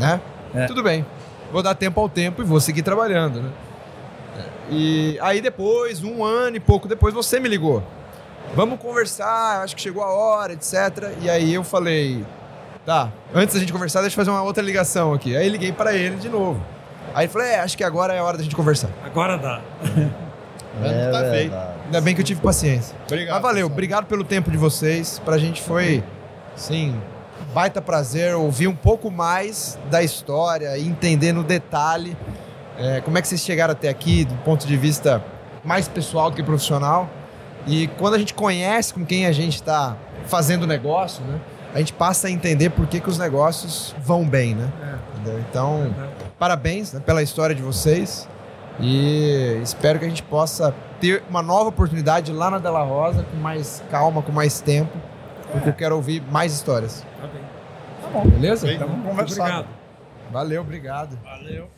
né? 0.00 0.20
É. 0.54 0.66
Tudo 0.66 0.82
bem, 0.82 1.04
vou 1.52 1.62
dar 1.62 1.74
tempo 1.74 2.00
ao 2.00 2.08
tempo 2.08 2.42
e 2.42 2.44
vou 2.44 2.60
seguir 2.60 2.82
trabalhando, 2.82 3.40
né? 3.42 3.50
E 4.70 5.18
aí 5.20 5.40
depois, 5.40 6.02
um 6.02 6.24
ano 6.24 6.56
e 6.56 6.60
pouco 6.60 6.88
depois, 6.88 7.14
você 7.14 7.38
me 7.38 7.48
ligou. 7.48 7.82
Vamos 8.54 8.78
conversar, 8.80 9.62
acho 9.62 9.76
que 9.76 9.82
chegou 9.82 10.02
a 10.02 10.08
hora, 10.08 10.52
etc. 10.52 11.12
E 11.20 11.28
aí 11.28 11.54
eu 11.54 11.62
falei, 11.62 12.24
tá, 12.84 13.10
antes 13.34 13.54
da 13.54 13.60
gente 13.60 13.72
conversar, 13.72 14.00
deixa 14.00 14.14
eu 14.14 14.16
fazer 14.16 14.30
uma 14.30 14.42
outra 14.42 14.62
ligação 14.62 15.12
aqui. 15.12 15.36
Aí 15.36 15.48
liguei 15.48 15.72
para 15.72 15.94
ele 15.94 16.16
de 16.16 16.28
novo. 16.28 16.60
Aí 17.14 17.24
ele 17.24 17.32
falou, 17.32 17.46
é, 17.46 17.60
acho 17.60 17.76
que 17.76 17.84
agora 17.84 18.14
é 18.14 18.18
a 18.18 18.24
hora 18.24 18.36
da 18.36 18.42
gente 18.42 18.56
conversar. 18.56 18.90
Agora 19.04 19.36
dá. 19.36 19.60
Mas 20.80 21.12
tá 21.12 21.30
feito. 21.30 21.54
Ainda 21.86 22.00
bem 22.00 22.14
que 22.14 22.20
eu 22.20 22.24
tive 22.24 22.40
paciência. 22.40 22.94
Obrigado. 23.06 23.34
Mas 23.34 23.42
valeu, 23.42 23.54
pessoal. 23.54 23.72
obrigado 23.72 24.06
pelo 24.06 24.24
tempo 24.24 24.50
de 24.50 24.58
vocês. 24.58 25.20
Pra 25.24 25.38
gente 25.38 25.62
foi, 25.62 26.04
sim, 26.54 27.00
baita 27.54 27.80
prazer 27.80 28.34
ouvir 28.34 28.68
um 28.68 28.76
pouco 28.76 29.10
mais 29.10 29.78
da 29.90 30.02
história 30.02 30.76
e 30.76 30.86
entender 30.86 31.32
no 31.32 31.42
detalhe 31.42 32.16
é, 32.78 33.00
como 33.00 33.16
é 33.18 33.22
que 33.22 33.28
vocês 33.28 33.40
chegaram 33.40 33.72
até 33.72 33.88
aqui, 33.88 34.24
do 34.24 34.34
ponto 34.44 34.66
de 34.66 34.76
vista 34.76 35.22
mais 35.64 35.88
pessoal 35.88 36.30
do 36.30 36.36
que 36.36 36.42
profissional. 36.42 37.08
E 37.66 37.88
quando 37.98 38.14
a 38.14 38.18
gente 38.18 38.32
conhece 38.32 38.94
com 38.94 39.04
quem 39.04 39.26
a 39.26 39.32
gente 39.32 39.54
está 39.54 39.96
fazendo 40.26 40.66
negócio, 40.66 41.24
né? 41.24 41.40
a 41.74 41.78
gente 41.78 41.92
passa 41.92 42.28
a 42.28 42.30
entender 42.30 42.70
por 42.70 42.86
que, 42.86 43.00
que 43.00 43.08
os 43.10 43.18
negócios 43.18 43.94
vão 43.98 44.26
bem, 44.26 44.54
né? 44.54 44.70
Entendeu? 45.12 45.40
Então, 45.50 45.94
parabéns 46.38 46.92
né, 46.92 47.00
pela 47.04 47.22
história 47.22 47.54
de 47.54 47.62
vocês 47.62 48.28
e 48.80 49.58
espero 49.62 49.98
que 49.98 50.04
a 50.04 50.08
gente 50.08 50.22
possa 50.22 50.74
ter 51.00 51.22
uma 51.28 51.42
nova 51.42 51.68
oportunidade 51.68 52.32
lá 52.32 52.50
na 52.50 52.58
Della 52.58 52.82
Rosa 52.82 53.24
com 53.24 53.36
mais 53.36 53.82
calma, 53.90 54.22
com 54.22 54.32
mais 54.32 54.60
tempo, 54.60 54.96
porque 55.52 55.68
eu 55.68 55.74
quero 55.74 55.96
ouvir 55.96 56.22
mais 56.30 56.54
histórias. 56.54 57.04
Tá 57.20 57.26
bem. 57.26 58.30
Beleza? 58.30 58.66
Bem, 58.66 58.76
Então 58.76 58.88
vamos 58.88 59.06
conversar. 59.06 59.42
obrigado. 59.42 59.68
Valeu, 60.32 60.60
obrigado. 60.62 61.18
Valeu. 61.22 61.75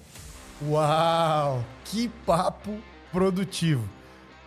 Uau! 0.66 1.64
Que 1.84 2.08
papo 2.26 2.78
produtivo! 3.12 3.88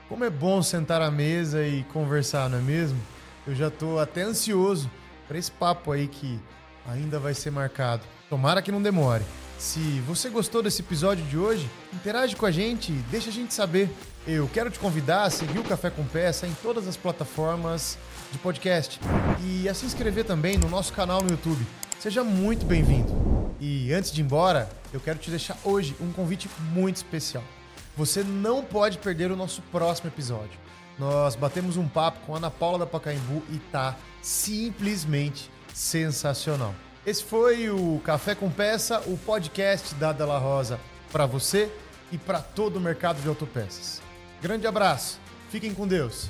Como 0.09 0.25
é 0.25 0.29
bom 0.29 0.61
sentar 0.61 1.01
à 1.01 1.09
mesa 1.09 1.65
e 1.65 1.83
conversar, 1.85 2.49
não 2.49 2.57
é 2.57 2.61
mesmo? 2.61 2.99
Eu 3.47 3.55
já 3.55 3.69
tô 3.71 3.97
até 3.97 4.23
ansioso 4.23 4.91
para 5.27 5.37
esse 5.37 5.49
papo 5.49 5.91
aí 5.93 6.07
que 6.07 6.37
ainda 6.85 7.17
vai 7.17 7.33
ser 7.33 7.49
marcado. 7.49 8.03
Tomara 8.29 8.61
que 8.61 8.71
não 8.71 8.81
demore. 8.81 9.23
Se 9.57 9.79
você 10.07 10.27
gostou 10.27 10.61
desse 10.61 10.81
episódio 10.81 11.23
de 11.25 11.37
hoje, 11.37 11.69
interage 11.93 12.35
com 12.35 12.45
a 12.45 12.51
gente, 12.51 12.91
deixa 13.09 13.29
a 13.29 13.33
gente 13.33 13.53
saber. 13.53 13.89
Eu 14.27 14.49
quero 14.51 14.69
te 14.69 14.79
convidar 14.79 15.23
a 15.23 15.29
seguir 15.29 15.59
o 15.59 15.63
Café 15.63 15.89
com 15.89 16.03
Peça 16.03 16.45
em 16.45 16.53
todas 16.61 16.87
as 16.87 16.97
plataformas 16.97 17.97
de 18.31 18.37
podcast 18.37 18.99
e 19.43 19.69
a 19.69 19.73
se 19.73 19.85
inscrever 19.85 20.25
também 20.25 20.57
no 20.57 20.67
nosso 20.67 20.91
canal 20.91 21.21
no 21.21 21.29
YouTube. 21.29 21.65
Seja 21.99 22.23
muito 22.23 22.65
bem-vindo. 22.65 23.30
E 23.63 23.93
antes 23.93 24.11
de 24.11 24.21
ir 24.21 24.23
embora, 24.23 24.67
eu 24.91 24.99
quero 24.99 25.19
te 25.19 25.29
deixar 25.29 25.55
hoje 25.63 25.95
um 26.01 26.11
convite 26.11 26.49
muito 26.73 26.95
especial. 26.95 27.43
Você 27.95 28.23
não 28.23 28.63
pode 28.63 28.97
perder 28.97 29.31
o 29.31 29.35
nosso 29.35 29.61
próximo 29.71 30.09
episódio. 30.09 30.59
Nós 30.97 31.35
batemos 31.35 31.77
um 31.77 31.87
papo 31.87 32.25
com 32.25 32.33
a 32.33 32.37
Ana 32.37 32.49
Paula 32.49 32.79
da 32.79 32.87
Pacaembu 32.87 33.43
e 33.51 33.59
tá 33.71 33.95
simplesmente 34.19 35.51
sensacional. 35.75 36.73
Esse 37.05 37.23
foi 37.23 37.69
o 37.69 38.01
Café 38.03 38.33
com 38.33 38.49
Peça, 38.49 38.99
o 39.05 39.15
podcast 39.15 39.93
da 39.93 40.11
Della 40.11 40.39
Rosa 40.39 40.79
para 41.11 41.27
você 41.27 41.71
e 42.11 42.17
para 42.17 42.41
todo 42.41 42.77
o 42.77 42.81
mercado 42.81 43.21
de 43.21 43.27
autopeças. 43.27 44.01
Grande 44.41 44.65
abraço, 44.65 45.19
fiquem 45.51 45.71
com 45.71 45.87
Deus. 45.87 46.29